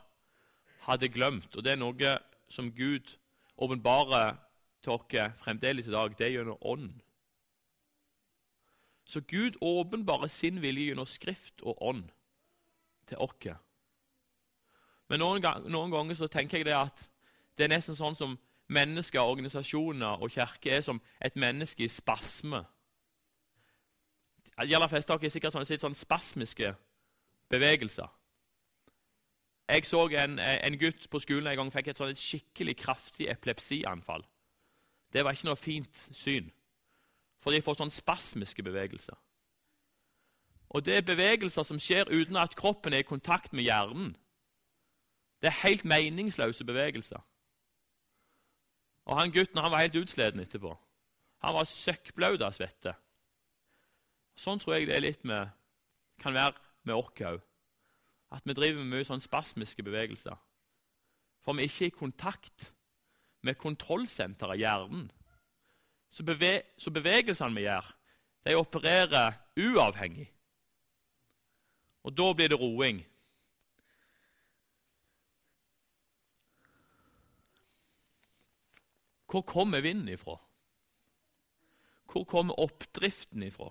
hadde 0.87 1.09
glemt, 1.13 1.55
og 1.55 1.63
det 1.63 1.71
er 1.71 1.75
noe 1.75 2.19
som 2.49 2.71
Gud 2.71 3.17
åpenbarer 3.57 4.35
til 4.83 4.95
oss 4.95 5.37
fremdeles 5.43 5.87
i 5.87 5.91
dag. 5.91 6.17
Det 6.17 6.27
er 6.27 6.35
gjennom 6.37 6.57
ånd. 6.61 7.01
Så 9.09 9.21
Gud 9.21 9.57
åpenbarer 9.61 10.27
sin 10.27 10.61
vilje 10.61 10.91
gjennom 10.91 11.05
Skrift 11.09 11.61
og 11.61 11.81
ånd 11.81 12.09
til 13.07 13.17
oss. 13.17 13.55
Men 15.09 15.23
noen, 15.23 15.45
noen, 15.65 15.91
ganger 15.91 16.15
så 16.15 16.27
tenker 16.29 16.57
jeg 16.59 16.69
det 16.69 16.77
at 16.77 17.07
det 17.57 17.65
er 17.65 17.73
nesten 17.73 17.97
sånn 17.97 18.15
som 18.15 18.37
mennesker, 18.69 19.19
organisasjoner 19.19 20.21
og 20.21 20.29
kirke 20.31 20.75
er 20.77 20.83
som 20.85 21.01
et 21.21 21.35
menneske 21.35 21.83
i 21.83 21.89
spasme. 21.89 22.61
De 24.59 24.75
aller 24.75 24.91
fleste 24.91 25.13
av 25.13 25.19
dere 25.19 25.31
er 25.31 25.33
sikkert 25.33 25.55
sånn, 25.55 25.65
sånn 25.65 25.97
spasmiske 25.97 26.75
bevegelser. 27.49 28.11
Jeg 29.69 29.85
så 29.85 30.05
en, 30.17 30.39
en, 30.39 30.77
gutt 30.81 31.09
på 31.09 31.21
skolen 31.21 31.47
en 31.47 31.57
gang 31.59 31.71
fikk 31.73 31.91
et, 31.91 31.99
sånn, 31.99 32.15
skikkelig 32.17 32.75
kraftig 32.81 33.29
epilepsianfall. 33.29 34.25
Det 35.13 35.23
var 35.25 35.33
ikke 35.33 35.49
noe 35.49 35.59
fint 35.59 36.05
syn, 36.13 36.51
for 37.41 37.55
de 37.55 37.63
får 37.65 37.79
sånn 37.79 37.93
spasmiske 37.93 38.63
bevegelser. 38.65 39.17
Og 40.69 40.85
det 40.85 40.99
er 40.99 41.07
bevegelser 41.07 41.65
som 41.65 41.79
skjer 41.81 42.11
uten 42.11 42.37
at 42.37 42.53
kroppen 42.57 42.93
er 42.93 43.01
i 43.01 43.07
kontakt 43.07 43.55
med 43.57 43.65
hjernen. 43.65 44.13
Det 45.41 45.49
er 45.49 45.61
helt 45.63 45.85
meningsløse 45.87 46.65
bevegelser. 46.67 47.23
Og 49.09 49.17
han 49.17 49.33
Gutten 49.33 49.57
han 49.57 49.71
var 49.73 49.81
helt 49.81 49.97
utsleden 49.97 50.43
etterpå. 50.43 50.75
Han 51.41 51.55
var 51.55 51.65
søkkblaut 51.65 52.43
av 52.45 52.53
svette. 52.53 52.93
Sånn 54.37 54.61
tror 54.61 54.77
jeg 54.77 54.89
det 54.89 54.97
er 54.99 55.07
litt 55.07 55.23
med, 55.27 55.49
kan 56.21 56.35
være 56.35 56.59
med 56.85 56.99
oss 56.99 57.23
òg 57.25 57.41
at 58.29 58.45
vi 58.45 58.53
driver 58.53 58.83
med 58.83 58.93
mye 58.93 59.07
sånn 59.07 59.23
spasmiske 59.23 59.81
bevegelser. 59.81 60.35
For 61.41 61.57
vi 61.57 61.65
er 61.65 61.71
ikke 61.71 61.89
i 61.89 61.95
kontakt 61.95 62.67
med 63.41 63.57
kontrollsenteret, 63.57 64.59
hjernen. 64.59 65.07
Så, 66.11 66.23
beve 66.25 66.61
så 66.77 66.91
bevegelsene 66.91 67.55
vi 67.55 67.67
gjør, 67.67 67.85
de 68.47 68.55
opererer 68.57 69.37
uavhengig. 69.59 70.29
Og 72.03 72.15
da 72.15 72.29
blir 72.33 72.49
det 72.49 72.59
roing. 72.59 73.03
Hvor 79.29 79.43
kommer 79.45 79.83
vinden 79.85 80.09
ifra? 80.09 80.39
Hvor 82.09 82.23
kommer 82.25 82.57
oppdriften 82.59 83.43
ifra? 83.45 83.69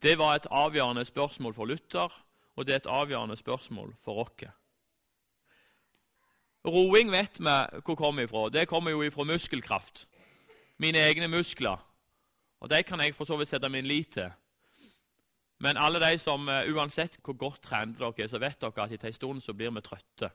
Det 0.00 0.16
var 0.18 0.36
et 0.36 0.46
avgjørende 0.50 1.04
spørsmål 1.04 1.54
for 1.54 1.68
Luther 1.68 2.24
og 2.56 2.66
det 2.66 2.72
er 2.72 2.82
et 2.82 2.90
avgjørende 2.90 3.36
spørsmål 3.36 3.94
for 4.04 4.22
oss. 4.22 4.46
Roing 6.64 7.10
vet 7.12 7.40
vi 7.40 7.56
hvor 7.84 7.94
kommer 7.94 8.22
ifra. 8.22 8.48
Det 8.48 8.68
kommer 8.68 8.90
jo 8.90 9.02
ifra 9.02 9.24
muskelkraft. 9.24 10.08
Mine 10.78 10.98
egne 10.98 11.28
muskler. 11.28 11.90
Og 12.60 12.70
De 12.70 12.82
kan 12.82 13.00
jeg 13.00 13.14
for 13.14 13.24
så 13.24 13.36
vidt 13.36 13.48
sette 13.48 13.68
min 13.68 13.86
lit 13.86 14.08
til. 14.08 14.30
Men 15.60 15.76
alle 15.76 16.00
de 16.00 16.18
som, 16.18 16.48
eh, 16.48 16.72
uansett 16.74 17.18
hvor 17.24 17.36
godt 17.36 17.62
trente 17.62 17.98
dere 17.98 18.24
er, 18.24 18.26
så 18.26 18.38
vet 18.38 18.60
dere 18.60 18.82
at 18.82 18.92
etter 18.92 19.08
en 19.08 19.12
stund 19.12 19.40
så 19.40 19.52
blir 19.52 19.70
vi 19.70 19.80
trøtte. 19.80 20.30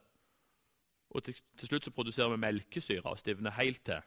Og 1.09 1.23
til, 1.23 1.35
til 1.57 1.67
slutt 1.67 1.83
så 1.83 1.91
produserer 1.91 2.29
vi 2.29 2.37
melkesyre 2.37 3.05
og 3.05 3.19
stivner 3.19 3.51
helt 3.51 3.85
til. 3.85 4.01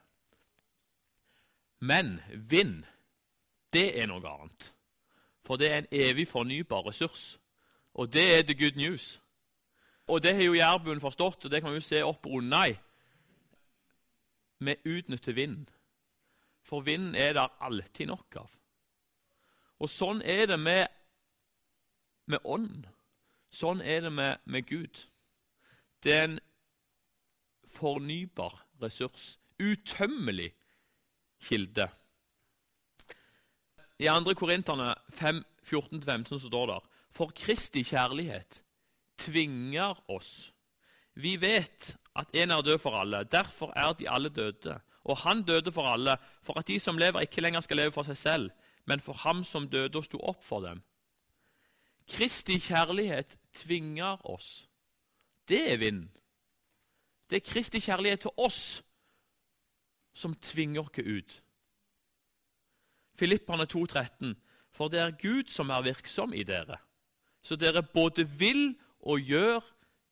Men 1.81 2.20
vind, 2.35 2.85
det 3.73 4.01
er 4.03 4.07
noe 4.07 4.29
annet. 4.29 4.73
For 5.45 5.57
det 5.57 5.70
er 5.73 5.79
en 5.79 5.87
evig 5.91 6.29
fornybar 6.29 6.87
ressurs. 6.87 7.41
Og 7.95 8.12
det 8.12 8.39
er 8.39 8.43
the 8.43 8.55
good 8.55 8.77
news. 8.77 9.22
Og 10.07 10.23
det 10.23 10.35
har 10.35 10.43
jo 10.43 10.57
jærbuen 10.57 11.01
forstått, 11.01 11.45
og 11.45 11.51
det 11.51 11.63
kan 11.63 11.71
vi 11.71 11.79
jo 11.79 11.87
se 11.87 12.03
opp 12.03 12.23
Brunei. 12.23 12.75
Vi 14.59 14.75
utnytter 14.87 15.33
vind. 15.33 15.71
For 16.63 16.81
vind 16.81 17.17
er 17.17 17.35
der 17.37 17.55
alltid 17.61 18.07
nok 18.07 18.37
av. 18.37 18.51
Og 19.83 19.91
sånn 19.91 20.23
er 20.23 20.47
det 20.47 20.59
med, 20.63 20.87
med 22.31 22.43
ånd. 22.45 22.87
Sånn 23.51 23.83
er 23.83 24.07
det 24.07 24.13
med, 24.15 24.39
med 24.45 24.67
Gud. 24.67 25.03
Det 26.03 26.15
er 26.15 26.25
en 26.29 26.39
fornybar 27.67 28.63
ressurs. 28.83 29.37
Utømmelig 29.59 30.53
kilde. 31.43 31.89
I 33.99 34.09
2. 34.09 34.35
Korinterne 34.39 34.95
5, 35.15 35.43
14-15 35.67 36.41
står 36.47 36.71
det 36.71 36.79
For 37.15 37.35
Kristi 37.37 37.85
kjærlighet 37.87 38.62
tvinger 39.25 39.99
oss. 40.11 40.53
Vi 41.14 41.37
vet 41.41 41.97
at 42.16 42.33
en 42.35 42.51
er 42.51 42.62
død 42.62 42.79
for 42.79 42.97
alle, 43.01 43.25
derfor 43.25 43.73
er 43.77 43.93
de 43.93 44.11
alle 44.11 44.29
døde. 44.29 44.81
Og 45.05 45.16
han 45.16 45.43
døde 45.43 45.73
for 45.73 45.87
alle, 45.87 46.16
for 46.43 46.59
at 46.59 46.68
de 46.68 46.79
som 46.81 46.99
lever, 46.99 47.20
ikke 47.20 47.41
lenger 47.41 47.61
skal 47.61 47.77
leve 47.77 47.93
for 47.93 48.07
seg 48.07 48.16
selv, 48.16 48.51
men 48.87 49.01
for 49.01 49.12
ham 49.12 49.45
som 49.45 49.68
døde 49.68 49.99
og 49.99 50.05
sto 50.05 50.18
opp 50.18 50.45
for 50.45 50.61
dem. 50.61 50.83
Kristi 52.09 52.59
kjærlighet 52.59 53.39
tvinger 53.55 54.27
oss. 54.27 54.68
Det 55.49 55.73
er 55.73 55.77
vinden. 55.77 56.11
Det 57.31 57.37
er 57.37 57.53
Kristi 57.53 57.81
kjærlighet 57.81 58.20
til 58.20 58.31
oss 58.37 58.83
som 60.14 60.35
tvinger 60.35 60.83
oss 60.83 60.99
ut. 60.99 61.43
Filipperne 63.18 63.64
2,13.: 63.64 64.35
For 64.73 64.89
det 64.89 65.01
er 65.01 65.16
Gud 65.23 65.49
som 65.49 65.70
er 65.70 65.83
virksom 65.83 66.35
i 66.35 66.43
dere, 66.43 66.77
så 67.43 67.57
dere 67.57 67.83
både 67.83 68.29
vil 68.29 68.79
og 69.03 69.21
gjør 69.21 69.61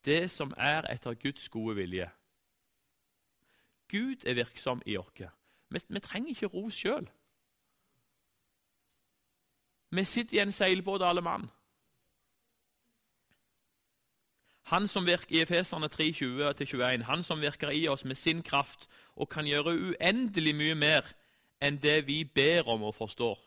det 0.05 0.31
som 0.31 0.55
er 0.57 0.87
etter 0.91 1.15
Guds 1.15 1.49
gode 1.49 1.77
vilje. 1.77 2.09
Gud 3.91 4.27
er 4.27 4.35
virksom 4.39 4.83
i 4.87 4.97
oss. 4.97 5.23
Vi, 5.71 5.81
vi 5.89 6.01
trenger 6.01 6.35
ikke 6.35 6.51
ro 6.51 6.69
sjøl. 6.71 7.09
Vi 9.91 10.05
sitter 10.05 10.39
i 10.39 10.43
en 10.45 10.55
seilbåt, 10.55 11.03
alle 11.03 11.23
mann. 11.23 11.49
Han 14.71 14.87
som 14.87 15.07
virker 15.07 15.35
i 15.35 15.43
Efeserne 15.43 15.89
3.20-21, 15.91 17.03
han 17.09 17.23
som 17.27 17.41
virker 17.43 17.73
i 17.75 17.89
oss 17.91 18.05
med 18.05 18.15
sin 18.15 18.43
kraft 18.43 18.87
og 19.17 19.29
kan 19.29 19.49
gjøre 19.49 19.75
uendelig 19.75 20.55
mye 20.55 20.77
mer 20.79 21.09
enn 21.61 21.81
det 21.83 22.05
vi 22.07 22.23
ber 22.25 22.69
om 22.71 22.85
og 22.87 22.95
forstår. 22.95 23.41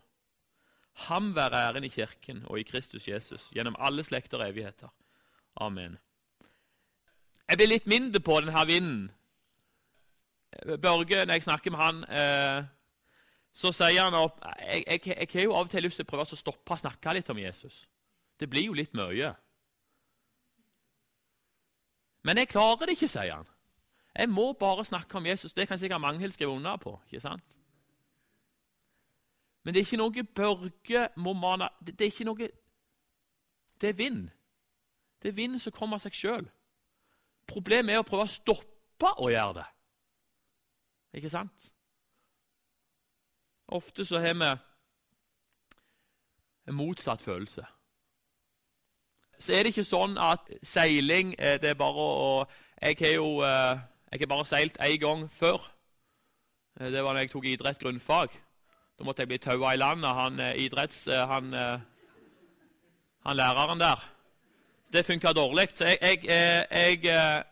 Ham 1.07 1.31
være 1.35 1.61
æren 1.69 1.87
i 1.87 1.93
Kirken 1.93 2.43
og 2.45 2.59
i 2.59 2.67
Kristus 2.67 3.07
Jesus 3.07 3.47
gjennom 3.55 3.79
alle 3.79 4.03
slekter 4.03 4.43
og 4.43 4.51
evigheter. 4.51 4.91
Amen. 5.55 5.97
Jeg 7.49 7.57
blir 7.57 7.69
litt 7.69 7.87
mindre 7.87 8.19
på 8.23 8.39
denne 8.41 8.65
vinden. 8.67 9.11
Børge, 10.81 11.25
når 11.25 11.33
jeg 11.33 11.43
snakker 11.43 11.71
med 11.71 11.79
han, 11.79 12.03
eh, 12.03 12.65
så 13.53 13.71
sier 13.71 14.03
han 14.03 14.15
at 14.17 14.43
jeg, 14.95 15.27
har 15.33 15.41
jo 15.41 15.53
av 15.53 15.65
og 15.65 15.69
til 15.69 15.83
lyst 15.83 15.99
til 15.99 16.05
å 16.05 16.09
prøve 16.09 16.25
å 16.25 16.37
stoppe 16.39 16.73
å 16.73 16.77
snakke 16.77 17.13
litt 17.13 17.29
om 17.29 17.37
Jesus. 17.37 17.87
Det 18.39 18.49
blir 18.49 18.65
jo 18.65 18.73
litt 18.77 18.93
mye. 18.93 19.33
Men 22.23 22.37
jeg 22.37 22.49
klarer 22.49 22.85
det 22.85 22.95
ikke, 22.97 23.11
sier 23.11 23.35
han. 23.35 23.49
Jeg 24.15 24.29
må 24.29 24.53
bare 24.53 24.85
snakke 24.85 25.17
om 25.17 25.25
Jesus. 25.25 25.53
Det 25.53 25.67
kan 25.67 25.77
sikkert 25.77 26.01
Magnhild 26.01 26.33
skrive 26.33 26.51
under 26.51 26.77
på. 26.77 26.99
ikke 27.05 27.21
sant? 27.21 27.43
Men 29.63 29.73
det 29.73 29.81
er 29.81 29.85
ikke 29.85 29.97
noe 29.97 30.23
Børge 30.23 31.07
må 31.15 31.33
mane 31.33 31.69
det 31.79 32.01
er 32.01 32.11
ikke 32.11 32.27
noe 32.27 32.49
Det 33.81 33.89
er 33.89 33.93
vind. 33.93 34.29
Det 35.23 35.31
er 35.31 35.37
vind 35.37 35.59
som 35.61 35.71
kommer 35.71 35.95
av 35.95 36.03
seg 36.03 36.17
sjøl. 36.17 36.47
Problemet 37.47 37.95
er 37.95 38.01
å 38.01 38.07
prøve 38.07 38.25
å 38.27 38.31
stoppe 38.31 39.13
å 39.23 39.29
gjøre 39.31 39.61
det. 39.61 39.67
Ikke 41.19 41.31
sant? 41.31 41.69
Ofte 43.71 44.03
så 44.05 44.19
har 44.19 44.35
vi 44.35 44.49
en 46.67 46.75
motsatt 46.75 47.23
følelse. 47.23 47.63
Så 49.39 49.53
er 49.53 49.63
det 49.63 49.73
ikke 49.73 49.87
sånn 49.87 50.17
at 50.21 50.51
seiling 50.63 51.33
eh, 51.39 51.57
det 51.61 51.73
er 51.73 51.79
bare 51.79 52.03
å 52.03 52.45
Jeg 52.83 52.97
har 52.99 53.13
jo 53.15 53.27
eh, 53.47 53.79
jeg 54.11 54.19
har 54.21 54.29
bare 54.29 54.45
seilt 54.45 54.77
én 54.77 54.99
gang 54.99 55.23
før. 55.31 55.63
Eh, 56.79 56.91
det 56.91 57.03
var 57.03 57.15
da 57.15 57.23
jeg 57.23 57.31
tok 57.31 57.47
idrett 57.47 57.79
grunnfag. 57.79 58.35
Da 58.99 59.07
måtte 59.07 59.23
jeg 59.23 59.31
bli 59.31 59.39
taua 59.39 59.73
i 59.73 59.79
land 59.79 60.05
av 60.05 60.19
han 60.19 60.39
idretts... 60.59 61.07
Han, 61.07 61.53
han 63.23 63.37
læreren 63.39 63.79
der. 63.79 64.03
Det 64.93 65.05
funka 65.05 65.33
dårlig. 65.33 65.69
Så 65.75 65.85
jeg, 65.85 65.97
jeg, 66.01 66.19
jeg, 66.25 67.03
jeg, 67.03 67.43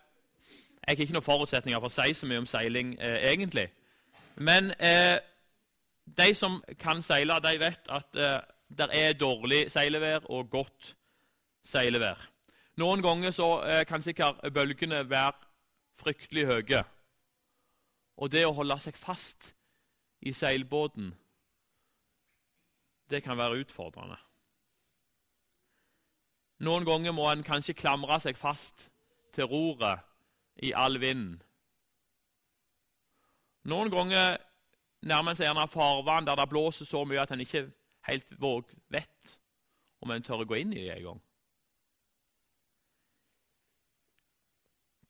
har 0.88 0.98
ikke 0.98 1.14
noen 1.14 1.26
forutsetninger 1.26 1.82
for 1.82 1.90
å 1.90 1.96
si 1.96 2.14
så 2.14 2.30
mye 2.30 2.44
om 2.44 2.50
seiling, 2.50 2.94
egentlig. 3.02 3.68
Men 4.36 4.72
eh, 4.80 5.18
de 6.06 6.34
som 6.36 6.62
kan 6.80 7.02
seile, 7.02 7.40
de 7.44 7.60
vet 7.60 7.90
at 7.90 8.16
eh, 8.16 8.40
det 8.78 8.88
er 8.94 9.18
dårlig 9.20 9.66
seilevær 9.72 10.30
og 10.30 10.50
godt 10.50 10.96
seilevær. 11.68 12.30
Noen 12.80 13.04
ganger 13.04 13.34
så 13.36 13.50
eh, 13.66 13.86
kan 13.86 14.02
sikkert 14.02 14.42
bølgene 14.54 15.04
være 15.10 15.34
fryktelig 16.02 16.46
høye. 16.46 16.84
Og 18.18 18.32
det 18.32 18.46
å 18.46 18.56
holde 18.56 18.78
seg 18.82 18.98
fast 18.98 19.54
i 20.22 20.34
seilbåten, 20.34 21.14
det 23.10 23.24
kan 23.26 23.38
være 23.38 23.66
utfordrende. 23.66 24.18
Noen 26.62 26.86
ganger 26.86 27.14
må 27.18 27.26
en 27.32 27.44
kanskje 27.46 27.74
klamre 27.78 28.20
seg 28.22 28.38
fast 28.38 28.90
til 29.34 29.48
roret 29.50 30.04
i 30.62 30.74
all 30.78 31.00
vinden. 31.02 31.40
Noen 33.72 33.90
ganger 33.94 34.38
nærmer 35.06 35.34
en 35.34 35.40
seg 35.40 35.48
gjerne 35.48 35.70
farvann 35.74 36.28
der 36.28 36.38
det 36.38 36.50
blåser 36.52 36.86
så 36.90 37.02
mye 37.06 37.22
at 37.24 37.34
en 37.34 37.42
ikke 37.42 37.68
helt 38.10 38.38
våg, 38.42 38.70
vet 38.94 39.38
om 40.02 40.14
en 40.14 40.26
tør 40.26 40.44
å 40.44 40.50
gå 40.50 40.58
inn 40.62 40.74
i 40.74 40.86
det 40.86 40.96
engang. 40.98 41.22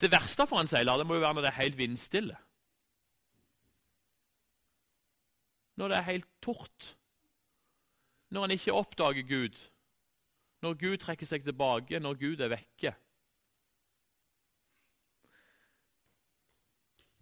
Det 0.02 0.10
verste 0.12 0.48
for 0.50 0.60
en 0.62 0.72
seiler 0.72 0.98
det 0.98 1.06
må 1.08 1.20
jo 1.20 1.24
være 1.24 1.38
når 1.38 1.46
det 1.46 1.52
er 1.52 1.60
helt 1.60 1.78
vindstille. 1.78 2.38
Når 5.78 5.92
det 5.92 5.98
er 5.98 6.10
helt 6.10 6.32
tort. 6.42 6.96
Når 8.32 8.48
en 8.48 8.56
ikke 8.56 8.76
oppdager 8.76 9.28
Gud. 9.28 9.60
Når 10.62 10.74
Gud 10.78 10.98
trekker 11.02 11.26
seg 11.26 11.44
tilbake, 11.44 12.00
når 12.00 12.20
Gud 12.20 12.44
er 12.44 12.52
vekke. 12.54 12.94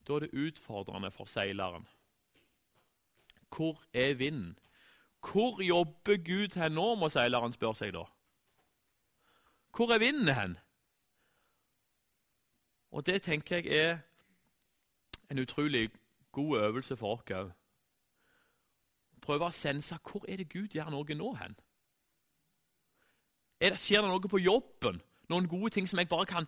Da 0.08 0.16
er 0.16 0.26
det 0.26 0.34
utfordrende 0.34 1.12
for 1.12 1.26
seileren. 1.26 1.88
Hvor 3.56 3.84
er 3.94 4.14
vinden? 4.14 4.58
Hvor 5.20 5.62
jobber 5.64 6.18
Gud 6.18 6.56
hen 6.60 6.72
nå, 6.72 6.96
må 6.96 7.10
seileren 7.10 7.54
spørre 7.54 7.76
seg 7.76 7.94
da. 7.94 8.04
Hvor 9.76 9.94
er 9.94 10.00
vinden 10.00 10.34
hen? 10.34 10.58
Og 12.92 13.06
det 13.06 13.22
tenker 13.22 13.56
jeg 13.56 13.68
er 13.68 13.98
en 15.30 15.40
utrolig 15.40 15.90
god 16.32 16.58
øvelse 16.60 16.98
for 16.98 17.20
oss 17.20 17.32
òg. 17.32 17.52
Prøve 19.22 19.46
å 19.46 19.54
sense 19.54 19.98
hvor 20.10 20.26
er 20.28 20.42
det 20.42 20.50
Gud 20.50 20.74
gjør 20.74 20.90
noe 20.90 21.16
nå 21.16 21.34
hen? 21.38 21.58
Det, 23.60 23.76
skjer 23.80 24.04
det 24.04 24.12
noe 24.12 24.32
på 24.32 24.42
jobben? 24.42 25.02
Noen 25.30 25.48
gode 25.50 25.74
ting 25.76 25.88
som 25.90 26.00
jeg 26.00 26.10
bare 26.10 26.28
kan 26.30 26.48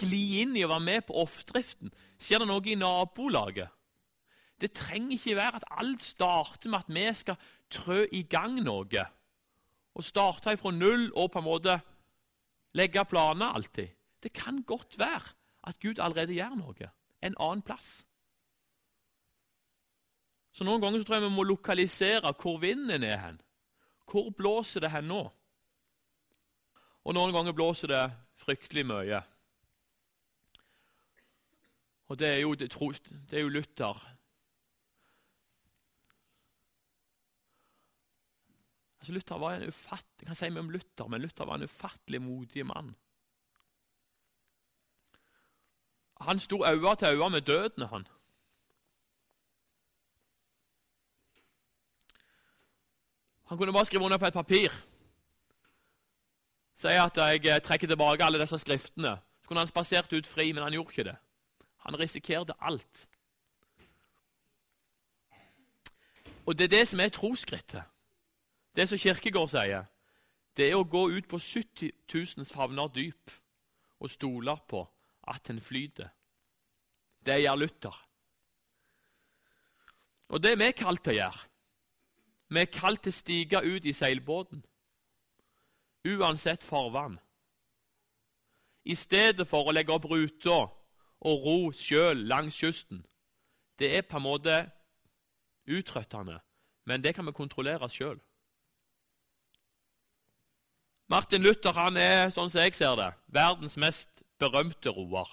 gli 0.00 0.40
inn 0.40 0.54
i 0.56 0.64
og 0.64 0.72
være 0.72 0.86
med 0.86 1.06
på 1.08 1.16
oppdriften? 1.24 1.92
Skjer 2.18 2.42
det 2.42 2.48
noe 2.48 2.62
i 2.70 2.78
nabolaget? 2.78 3.72
Det 4.60 4.70
trenger 4.72 5.16
ikke 5.16 5.36
være 5.36 5.60
at 5.60 5.68
alt 5.82 6.04
starter 6.06 6.70
med 6.70 6.78
at 6.78 6.94
vi 6.94 7.06
skal 7.18 7.48
trø 7.74 8.04
i 8.12 8.22
gang 8.22 8.60
noe. 8.62 9.06
Og 9.94 10.06
starte 10.06 10.56
fra 10.56 10.72
null 10.74 11.10
og 11.12 11.32
på 11.34 11.42
en 11.42 11.48
måte 11.48 11.78
legge 12.74 13.04
planer 13.04 13.54
alltid. 13.54 13.90
Det 14.22 14.32
kan 14.32 14.62
godt 14.62 14.98
være 14.98 15.34
at 15.68 15.80
Gud 15.82 15.98
allerede 15.98 16.34
gjør 16.34 16.56
noe 16.58 16.90
en 17.24 17.36
annen 17.40 17.62
plass. 17.64 18.04
Så 20.54 20.64
Noen 20.64 20.82
ganger 20.82 21.02
så 21.02 21.08
tror 21.08 21.18
jeg 21.18 21.26
vi 21.26 21.34
må 21.34 21.44
lokalisere 21.48 22.34
hvor 22.38 22.60
vinden 22.62 23.02
er 23.02 23.18
hen. 23.18 23.40
Hvor 24.06 24.30
blåser 24.30 24.84
det 24.84 24.92
hen 24.92 25.08
nå? 25.10 25.22
Og 27.04 27.16
noen 27.16 27.34
ganger 27.36 27.52
blåser 27.56 27.92
det 27.92 28.02
fryktelig 28.40 28.86
mye. 28.88 29.20
Og 32.08 32.18
det 32.20 32.28
er 32.28 32.40
jo, 32.42 32.54
det, 32.56 32.70
det 33.30 33.38
er 33.38 33.44
jo 33.44 33.52
Luther. 33.52 34.00
Altså 39.00 39.12
Luther 39.12 39.40
var 39.40 39.54
en 39.54 39.68
ufatt, 39.68 40.06
jeg 40.20 40.30
kan 40.30 40.38
si 40.38 40.48
mye 40.48 40.64
om 40.64 40.72
Luther, 40.72 41.08
men 41.12 41.20
Luther 41.20 41.44
var 41.44 41.60
en 41.60 41.68
ufattelig 41.68 42.22
modig 42.24 42.64
mann. 42.66 42.94
Han 46.24 46.40
sto 46.40 46.62
øye 46.64 46.96
til 46.96 47.08
øye 47.08 47.30
med 47.30 47.40
døden, 47.40 47.88
han. 47.88 48.06
Han 53.44 53.58
kunne 53.58 53.72
bare 53.72 53.86
skrive 53.86 54.04
under 54.04 54.18
på 54.18 54.26
et 54.26 54.32
papir. 54.32 54.72
Si 56.74 56.86
at 56.86 57.16
jeg 57.16 57.46
eh, 57.46 57.60
trekker 57.62 57.88
tilbake 57.88 58.24
alle 58.24 58.40
disse 58.42 58.58
skriftene. 58.58 59.16
Så 59.42 59.48
kunne 59.48 59.60
han 59.60 59.70
spasert 59.70 60.12
ut 60.12 60.26
fri, 60.26 60.52
men 60.52 60.62
han 60.62 60.72
gjorde 60.72 60.90
ikke 60.90 61.10
det. 61.10 61.16
Han 61.86 61.98
risikerte 62.00 62.54
alt. 62.60 63.08
Og 66.46 66.58
det 66.58 66.64
er 66.64 66.76
det 66.78 66.88
som 66.88 67.00
er 67.00 67.08
trosskrittet. 67.08 67.82
Det 68.76 68.88
som 68.88 68.98
Kirkegård 68.98 69.48
sier. 69.48 69.84
det 70.56 70.68
er 70.70 70.76
å 70.78 70.86
gå 70.86 71.08
ut 71.10 71.26
på 71.26 71.38
70 71.38 71.90
000 72.14 72.46
favner 72.46 72.88
dyp 72.94 73.30
og 73.98 74.10
stole 74.10 74.54
på 74.68 74.84
at 75.26 75.46
den 75.48 75.60
flyter. 75.60 76.08
Det 77.26 77.40
gjør 77.42 77.56
Luther. 77.56 77.96
Og 80.28 80.42
det 80.42 80.52
er 80.52 80.56
vi 80.56 80.70
kalt 80.72 81.02
til 81.04 81.14
å 81.14 81.16
gjøre. 81.16 81.42
Vi 82.48 82.60
er 82.60 82.70
kalt 82.70 83.02
til 83.02 83.10
å 83.10 83.16
stige 83.16 83.62
ut 83.64 83.84
i 83.84 83.92
seilbåten, 83.92 84.64
uansett 86.04 86.64
farvann. 86.64 87.18
I 88.84 88.94
stedet 88.94 89.48
for 89.48 89.68
å 89.68 89.72
legge 89.72 89.94
opp 89.94 90.04
ruta 90.10 90.58
og 91.24 91.46
ro 91.46 91.58
sjøl 91.72 92.26
langs 92.28 92.58
kysten. 92.60 93.04
Det 93.78 93.96
er 93.96 94.04
på 94.06 94.20
en 94.20 94.26
måte 94.26 94.58
utrøttende, 95.64 96.38
men 96.84 97.02
det 97.02 97.14
kan 97.16 97.26
vi 97.26 97.32
kontrollere 97.32 97.88
sjøl. 97.88 98.20
Martin 101.08 101.42
Luther 101.42 101.72
han 101.76 101.96
er, 102.00 102.30
sånn 102.32 102.50
som 102.52 102.62
jeg 102.64 102.76
ser 102.76 102.96
det, 102.96 103.10
verdens 103.32 103.76
mest 103.80 104.22
berømte 104.40 104.92
roer. 104.92 105.28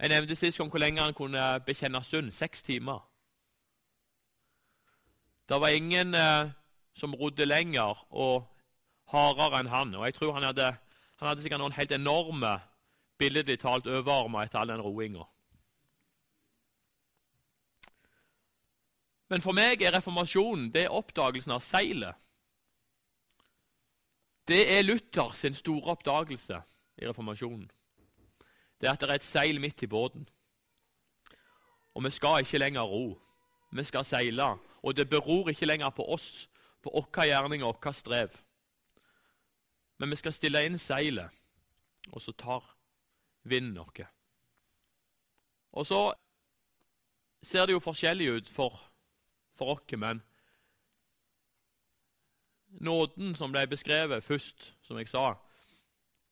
Jeg 0.00 0.12
nevnte 0.12 0.36
sist 0.36 0.60
om 0.60 0.70
hvor 0.72 0.80
lenge 0.80 1.02
han 1.02 1.16
kunne 1.16 1.60
bekjenne 1.64 2.00
synd. 2.04 2.32
Seks 2.32 2.62
timer. 2.64 3.02
Det 5.48 5.58
var 5.60 5.74
ingen 5.76 6.14
eh, 6.14 6.52
som 6.96 7.14
rodde 7.14 7.44
lenger 7.44 7.98
og 8.10 8.46
hardere 9.10 9.60
enn 9.60 9.72
han. 9.72 9.94
Og 9.98 10.06
jeg 10.06 10.16
tror 10.16 10.34
han 10.36 10.46
hadde, 10.48 10.70
han 11.20 11.28
hadde 11.28 11.44
sikkert 11.44 11.62
noen 11.62 11.76
helt 11.76 11.92
enorme, 11.94 12.54
billedlig 13.20 13.60
talt, 13.60 13.86
overarmer 13.86 14.46
etter 14.46 14.62
all 14.62 14.72
den 14.72 14.82
roinga. 14.84 15.26
Men 19.30 19.44
for 19.44 19.54
meg 19.54 19.82
er 19.82 19.94
reformasjonen 19.94 20.72
det 20.74 20.88
er 20.88 20.96
oppdagelsen 20.96 21.54
av 21.54 21.62
seilet. 21.62 22.18
Det 24.48 24.64
er 24.72 24.82
Luther 24.82 25.36
sin 25.38 25.54
store 25.54 25.92
oppdagelse 25.94 26.58
i 26.98 27.06
reformasjonen. 27.06 27.68
Det 28.80 28.88
er 28.88 28.96
at 28.96 29.02
det 29.02 29.10
er 29.10 29.20
et 29.20 29.26
seil 29.26 29.60
midt 29.62 29.84
i 29.84 29.90
båten. 29.90 30.24
Og 31.94 32.04
vi 32.04 32.10
skal 32.10 32.42
ikke 32.42 32.58
lenger 32.58 32.82
ro. 32.82 33.20
Vi 33.72 33.84
skal 33.84 34.04
seile. 34.04 34.56
Og 34.82 34.96
det 34.96 35.08
beror 35.08 35.48
ikke 35.52 35.66
lenger 35.66 35.90
på 35.90 36.06
oss, 36.10 36.48
på 36.82 36.90
våre 36.90 37.26
gjerninger 37.28 37.66
og 37.66 37.78
våre 37.78 37.94
strev. 37.94 38.34
Men 40.00 40.10
vi 40.10 40.16
skal 40.16 40.32
stille 40.32 40.62
inn 40.64 40.78
seilet, 40.80 41.28
og 42.08 42.22
så 42.24 42.32
tar 42.32 42.64
vinden 43.44 43.74
noe. 43.76 44.06
Og 45.76 45.84
så 45.86 46.00
ser 47.44 47.68
det 47.68 47.76
jo 47.76 47.82
forskjellig 47.84 48.30
ut 48.32 48.48
for, 48.48 48.80
for 49.60 49.76
oss, 49.76 49.96
men 50.00 50.24
Nåden 52.80 53.34
som 53.34 53.50
ble 53.50 53.64
beskrevet 53.66 54.22
først, 54.22 54.68
som 54.86 54.98
jeg 55.00 55.08
sa, 55.10 55.32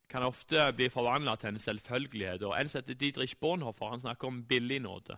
kan 0.08 0.22
ofte 0.22 0.68
bli 0.76 0.86
forvandla 0.86 1.34
til 1.36 1.50
en 1.50 1.58
selvfølgelighet. 1.58 2.44
Og 2.46 2.54
En 2.54 2.68
setter 2.70 2.94
Dietrich 2.94 3.34
Bonhoffer, 3.40 3.90
han 3.90 4.00
snakker 4.00 4.28
om 4.28 4.44
billig 4.46 4.78
nåde. 4.80 5.16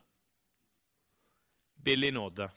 Billig 1.84 2.12
nåde. 2.16 2.48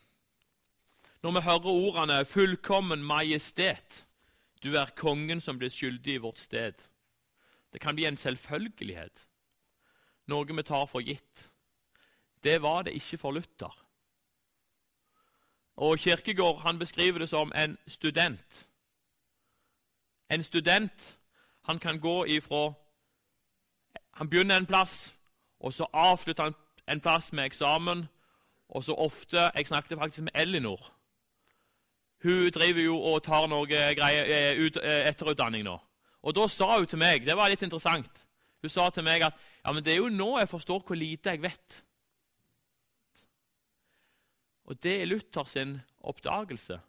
Når 1.22 1.32
vi 1.32 1.42
hører 1.42 1.68
ordene 1.68 2.26
'fullkommen 2.26 3.04
majestet', 3.04 4.06
'du 4.64 4.76
er 4.76 4.96
kongen 4.96 5.42
som 5.42 5.58
blir 5.58 5.70
skyldig 5.70 6.14
i 6.14 6.18
vårt 6.18 6.40
sted', 6.40 6.90
det 7.74 7.82
kan 7.82 7.96
bli 7.96 8.06
en 8.06 8.18
selvfølgelighet, 8.18 9.28
noe 10.28 10.56
vi 10.56 10.64
tar 10.64 10.86
for 10.86 11.02
gitt. 11.02 11.50
Det 12.44 12.62
var 12.62 12.82
det 12.82 12.94
ikke 12.94 13.18
for 13.18 13.32
Luther. 13.32 13.86
Og 15.76 16.00
Kirkegård 16.00 16.62
han 16.62 16.80
beskriver 16.80 17.20
det 17.20 17.30
som 17.30 17.52
en 17.56 17.78
student. 17.88 18.68
En 20.30 20.44
student 20.44 21.20
han 21.66 21.80
kan 21.80 22.00
gå 22.00 22.26
ifra 22.26 22.74
Han 24.14 24.30
begynner 24.30 24.58
en 24.58 24.66
plass, 24.66 25.20
og 25.60 25.74
så 25.74 25.86
avslutter 25.94 26.44
han 26.44 26.54
en 26.88 27.02
plass 27.02 27.34
med 27.34 27.46
eksamen. 27.46 28.08
Og 28.70 28.84
så 28.84 28.94
ofte 28.94 29.52
Jeg 29.56 29.68
snakket 29.68 29.98
faktisk 29.98 30.24
med 30.24 30.32
Elinor. 30.36 30.94
Hun 32.24 32.52
driver 32.56 32.82
jo 32.82 32.98
og 32.98 33.24
tar 33.26 33.48
noe 33.52 33.68
greier, 33.68 34.26
eh, 34.26 34.60
ut, 34.60 34.78
eh, 34.78 35.08
etterutdanning 35.10 35.66
nå. 35.68 35.78
Og 36.24 36.36
da 36.36 36.48
sa 36.48 36.78
hun 36.78 36.88
til 36.88 37.00
meg 37.00 37.26
Det 37.26 37.36
var 37.36 37.50
litt 37.50 37.64
interessant. 37.64 38.26
Hun 38.62 38.70
sa 38.70 38.90
til 38.90 39.04
meg 39.04 39.22
at 39.22 39.36
ja, 39.66 39.72
men 39.72 39.84
det 39.84 39.94
er 39.94 39.98
jo 39.98 40.10
nå 40.10 40.40
jeg 40.40 40.50
forstår 40.50 40.86
hvor 40.88 40.96
lite 40.96 41.36
jeg 41.36 41.42
vet. 41.44 41.84
Og 44.66 44.80
det 44.80 45.02
er 45.02 45.06
Luther 45.06 45.44
sin 45.44 45.82
oppdagelse. 46.00 46.80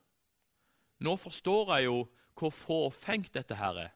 Nå 1.00 1.16
forstår 1.18 1.74
jeg 1.76 1.88
jo 1.88 1.98
hvor 2.38 2.50
fåfengt 2.54 3.34
dette 3.34 3.58
her 3.58 3.78
er. 3.88 3.90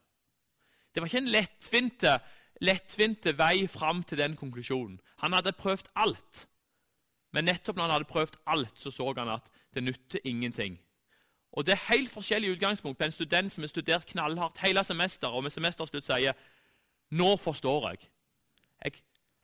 Det 0.94 1.02
var 1.02 1.06
ikke 1.06 1.22
en 1.22 1.30
lettvinte, 1.30 2.12
lettvinte 2.60 3.34
vei 3.38 3.66
fram 3.70 4.02
til 4.02 4.18
den 4.18 4.34
konklusjonen. 4.36 4.98
Han 5.22 5.32
hadde 5.32 5.54
prøvd 5.54 5.90
alt. 5.94 6.48
Men 7.30 7.44
nettopp 7.44 7.76
når 7.76 7.84
han 7.84 7.96
hadde 7.98 8.10
prøvd 8.10 8.38
alt, 8.46 8.74
så 8.80 8.90
så 8.90 9.12
han 9.16 9.28
at 9.36 9.46
det 9.74 9.84
nytter 9.84 10.24
ingenting. 10.24 10.78
Og 11.52 11.66
Det 11.66 11.72
er 11.72 11.94
helt 11.94 12.10
forskjellig 12.10 12.50
utgangspunkt 12.50 12.98
på 12.98 13.04
en 13.04 13.12
student 13.12 13.52
som 13.52 13.62
har 13.62 13.68
studert 13.68 14.06
knallhardt 14.06 14.58
hele 14.58 14.84
semesteret, 14.84 15.34
og 15.34 15.42
med 15.42 15.50
semesterslutt 15.50 16.04
sier 16.04 16.32
'Nå 17.10 17.36
forstår 17.36 17.90
jeg'. 17.90 18.08
jeg. 18.84 18.92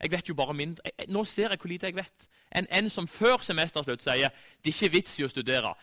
Jeg 0.01 0.11
vet 0.11 0.29
jo 0.29 0.35
bare 0.35 0.55
mindre. 0.55 0.83
Jeg, 0.99 1.07
nå 1.09 1.25
ser 1.25 1.49
jeg 1.49 1.59
hvor 1.59 1.69
lite 1.69 1.87
jeg 1.87 1.97
vet. 1.97 2.29
Enn 2.53 2.67
en 2.71 2.91
som 2.91 3.09
før 3.09 3.39
semesterslutt 3.39 4.03
sier 4.03 4.29
'det 4.65 4.75
er 4.75 4.85
ikke 4.85 4.93
vits 4.93 5.19
i 5.21 5.25
å 5.25 5.29
studere'. 5.29 5.75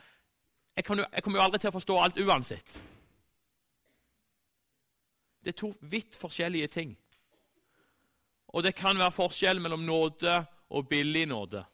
Jeg, 0.75 0.85
jo, 0.89 1.05
jeg 1.13 1.23
kommer 1.23 1.39
jo 1.39 1.43
aldri 1.43 1.59
til 1.59 1.67
å 1.67 1.79
forstå 1.79 2.01
alt 2.01 2.19
uansett. 2.19 2.81
Det 5.43 5.47
er 5.47 5.57
to 5.57 5.73
vidt 5.81 6.17
forskjellige 6.17 6.67
ting. 6.67 6.97
Og 8.47 8.63
det 8.63 8.75
kan 8.75 8.97
være 8.97 9.11
forskjell 9.11 9.61
mellom 9.61 9.79
nåde 9.79 10.45
og 10.69 10.89
billig 10.89 11.25
nåde. 11.25 11.65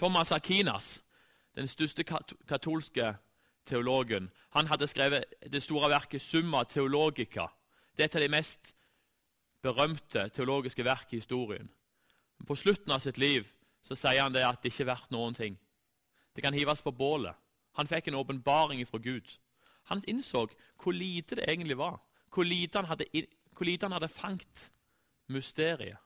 Thomas 0.00 0.32
Akinas, 0.32 1.02
den 1.54 1.68
største 1.68 2.04
katolske 2.48 3.16
teologen, 3.66 4.30
han 4.50 4.66
hadde 4.66 4.86
skrevet 4.86 5.24
det 5.52 5.62
store 5.62 5.90
verket 5.90 6.22
'Summa 6.22 6.62
Theologica'. 6.64 7.48
Det 7.96 8.00
er 8.00 8.04
et 8.04 8.16
av 8.16 8.22
de 8.22 8.28
mest 8.28 8.74
berømte 9.62 10.28
teologiske 10.28 10.84
verk 10.84 11.12
i 11.12 11.16
historien. 11.16 11.70
Men 12.38 12.46
på 12.46 12.56
slutten 12.56 12.92
av 12.92 12.98
sitt 12.98 13.18
liv 13.18 13.44
så 13.82 13.94
sier 13.94 14.22
han 14.22 14.32
det 14.32 14.44
at 14.44 14.62
det 14.62 14.72
ikke 14.72 14.82
er 14.82 14.94
verdt 14.94 15.10
noen 15.10 15.34
ting. 15.34 15.58
Det 16.36 16.42
kan 16.42 16.54
hives 16.54 16.82
på 16.82 16.90
bålet. 16.90 17.36
Han 17.76 17.86
fikk 17.86 18.08
en 18.08 18.14
åpenbaring 18.14 18.86
fra 18.88 18.98
Gud. 18.98 19.38
Han 19.84 20.04
innså 20.08 20.46
hvor 20.82 20.92
lite 20.92 21.34
det 21.34 21.44
egentlig 21.48 21.76
var, 21.76 22.00
hvor 22.34 22.44
lite 22.44 22.78
han 22.78 22.88
hadde, 22.88 23.04
hvor 23.52 23.64
lite 23.64 23.84
han 23.84 23.92
hadde 23.92 24.08
fangt 24.08 24.72
mysteriet. 25.28 25.98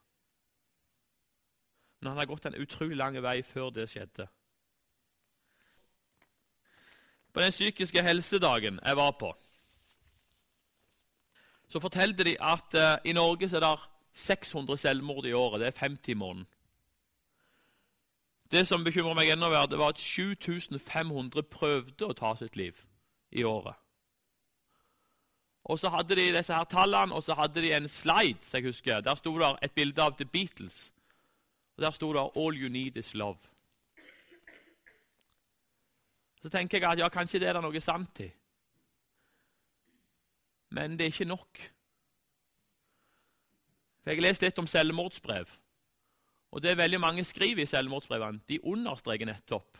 Men 2.05 2.11
han 2.11 2.18
hadde 2.18 2.28
gått 2.34 2.44
en 2.44 2.61
utrolig 2.61 2.96
lang 3.00 3.14
vei 3.24 3.38
før 3.42 3.70
det 3.72 3.86
skjedde. 3.88 4.26
På 7.32 7.40
den 7.40 7.50
psykiske 7.55 8.02
helsedagen 8.05 8.76
jeg 8.84 8.96
var 8.96 9.14
på, 9.16 9.30
så 11.68 11.80
fortalte 11.80 12.26
de 12.28 12.36
at 12.36 12.76
uh, 12.76 12.98
i 13.09 13.16
Norge 13.16 13.48
er 13.57 13.64
det 13.64 13.70
600 14.12 14.76
selvmord 14.76 15.24
i 15.24 15.32
året. 15.32 15.61
Det 15.61 15.66
er 15.66 15.78
50 15.80 16.12
i 16.12 16.14
måneden. 16.14 16.46
Det 18.52 18.66
som 18.68 18.84
bekymrer 18.84 19.16
meg 19.16 19.32
enda 19.32 19.48
mer, 19.48 19.64
det 19.66 19.80
var 19.80 19.96
at 19.96 19.98
7500 19.98 21.42
prøvde 21.42 22.05
å 22.05 22.12
ta 22.12 22.36
sitt 22.36 22.57
liv 22.61 22.84
i 23.32 23.48
året. 23.48 23.80
Og 25.64 25.80
så 25.80 25.88
hadde 25.88 26.20
de 26.20 26.34
disse 26.36 26.52
her 26.52 26.68
tallene, 26.68 27.16
og 27.16 27.24
så 27.24 27.34
hadde 27.34 27.64
de 27.64 27.72
en 27.72 27.88
slide. 27.88 28.44
jeg 28.52 28.62
husker. 28.68 29.00
Der 29.00 29.14
sto 29.14 29.38
det 29.38 29.57
et 29.62 29.72
bilde 29.72 30.02
av 30.02 30.18
The 30.20 30.28
Beatles. 30.28 30.90
Og 31.76 31.82
Der 31.82 31.90
sto 31.90 32.12
det 32.12 32.20
'All 32.20 32.54
you 32.62 32.68
need 32.68 32.96
is 32.96 33.14
love'. 33.14 33.48
Så 36.42 36.48
tenker 36.48 36.78
jeg 36.78 36.92
at 36.92 36.98
ja, 36.98 37.08
kanskje 37.08 37.38
det 37.40 37.48
er 37.48 37.52
det 37.52 37.62
noe 37.62 37.80
sant 37.80 38.20
i. 38.20 38.30
Men 40.70 40.98
det 40.98 41.00
er 41.00 41.12
ikke 41.12 41.24
nok. 41.24 41.58
For 44.02 44.10
Jeg 44.10 44.16
har 44.16 44.22
lest 44.28 44.42
litt 44.42 44.58
om 44.58 44.66
selvmordsbrev. 44.66 45.46
Og 46.50 46.62
det 46.62 46.70
er 46.70 46.74
veldig 46.74 47.00
mange 47.00 47.24
skriver 47.24 47.62
i 47.62 47.66
selvmordsbrevene. 47.66 48.40
De 48.48 48.64
understreker 48.64 49.26
nettopp 49.26 49.78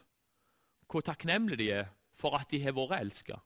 hvor 0.95 1.01
takknemlige 1.01 1.59
de 1.59 1.71
er 1.71 1.87
for 2.15 2.37
at 2.39 2.51
de 2.51 2.61
har 2.63 2.73
vært 2.73 3.01
elska. 3.01 3.41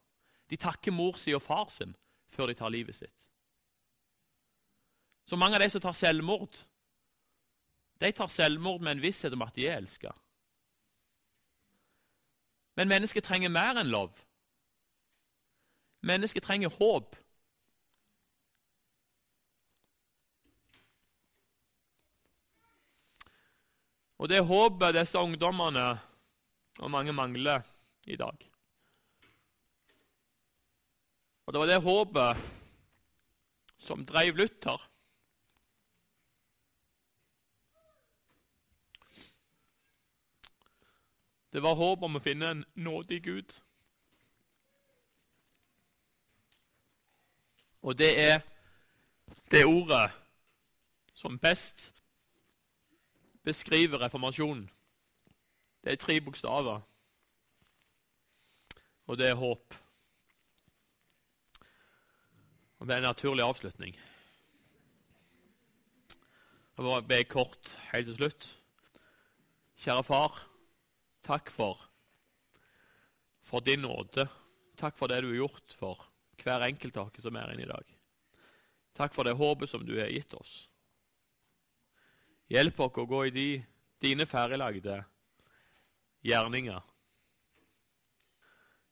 De 0.51 0.57
takker 0.57 0.93
mor 0.93 1.17
si 1.17 1.33
og 1.33 1.43
far 1.43 1.71
sin 1.73 1.95
før 2.29 2.47
de 2.51 2.55
tar 2.55 2.69
livet 2.69 2.95
sitt. 2.95 3.15
Så 5.29 5.37
mange 5.37 5.57
av 5.57 5.63
de 5.63 5.71
som 5.71 5.81
tar 5.81 5.97
selvmord, 5.97 6.57
de 8.01 8.13
tar 8.13 8.31
selvmord 8.31 8.81
med 8.81 8.97
en 8.97 9.03
visshet 9.03 9.35
om 9.35 9.43
at 9.43 9.55
de 9.57 9.67
er 9.67 9.81
elska. 9.81 10.13
Men 12.79 12.89
mennesket 12.89 13.27
trenger 13.27 13.51
mer 13.51 13.81
enn 13.81 13.91
lov. 13.91 14.13
Mennesket 16.07 16.45
trenger 16.47 16.71
håp. 16.79 17.17
Og 24.19 24.31
det 24.31 24.45
håpet 24.47 24.95
disse 24.95 25.19
ungdommene 25.19 25.89
og 26.79 26.91
mange 26.91 27.13
mangler, 27.13 27.67
i 28.09 28.17
dag. 28.17 28.45
Og 31.47 31.53
det 31.53 31.61
var 31.61 31.69
det 31.69 31.83
håpet 31.85 32.41
som 33.79 34.07
drev 34.07 34.37
Luther. 34.37 34.81
Det 41.53 41.63
var 41.63 41.75
håp 41.75 42.03
om 42.03 42.17
å 42.17 42.23
finne 42.23 42.51
en 42.53 42.65
nådig 42.77 43.23
Gud. 43.25 43.55
Og 47.83 47.97
det 47.99 48.11
er 48.21 48.41
det 49.51 49.65
ordet 49.65 50.11
som 51.15 51.39
best 51.39 51.95
beskriver 53.43 53.99
reformasjonen. 53.99 54.67
Det 55.85 55.93
er 55.93 55.97
tre 55.97 56.21
bokstaver, 56.21 56.81
og 59.07 59.19
det 59.19 59.29
er 59.31 59.41
håp. 59.41 59.75
Og 62.79 62.87
det 62.87 62.95
er 62.95 62.99
en 62.99 63.09
naturlig 63.09 63.45
avslutning. 63.45 63.97
Jeg 66.77 66.85
vil 66.85 67.09
be 67.09 67.25
kort 67.25 67.79
helt 67.93 68.07
til 68.07 68.15
slutt. 68.15 68.59
Kjære 69.79 70.05
far, 70.05 70.48
takk 71.29 71.53
for, 71.53 71.77
for 73.45 73.65
din 73.65 73.85
nåde. 73.85 74.29
Takk 74.81 74.97
for 74.97 75.11
det 75.11 75.21
du 75.21 75.33
har 75.33 75.43
gjort 75.43 75.77
for 75.77 76.09
hver 76.39 76.65
enkelt 76.69 76.97
av 76.97 77.11
oss 77.11 77.25
som 77.25 77.37
er 77.37 77.53
inne 77.53 77.67
i 77.67 77.71
dag. 77.71 77.95
Takk 78.97 79.15
for 79.15 79.29
det 79.29 79.37
håpet 79.39 79.71
som 79.71 79.85
du 79.87 79.99
har 79.99 80.11
gitt 80.11 80.33
oss. 80.35 80.69
Hjelp 82.49 82.81
oss 82.81 83.01
å 83.03 83.07
gå 83.07 83.25
i 83.29 83.35
de, 83.35 83.49
dine 84.01 84.27
ferdiglagde 84.27 85.03
gjerninger. 86.25 86.81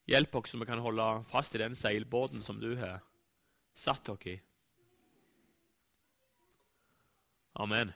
Hjelp 0.07 0.35
oss 0.39 0.53
så 0.53 0.61
vi 0.61 0.69
kan 0.69 0.83
holde 0.85 1.07
fast 1.31 1.57
i 1.57 1.63
den 1.63 1.75
seilbåten 1.79 2.45
som 2.45 2.61
du 2.61 2.75
har 2.77 3.01
satt 3.75 4.09
oss 4.13 4.27
i. 4.29 4.37
Amen. 7.57 7.95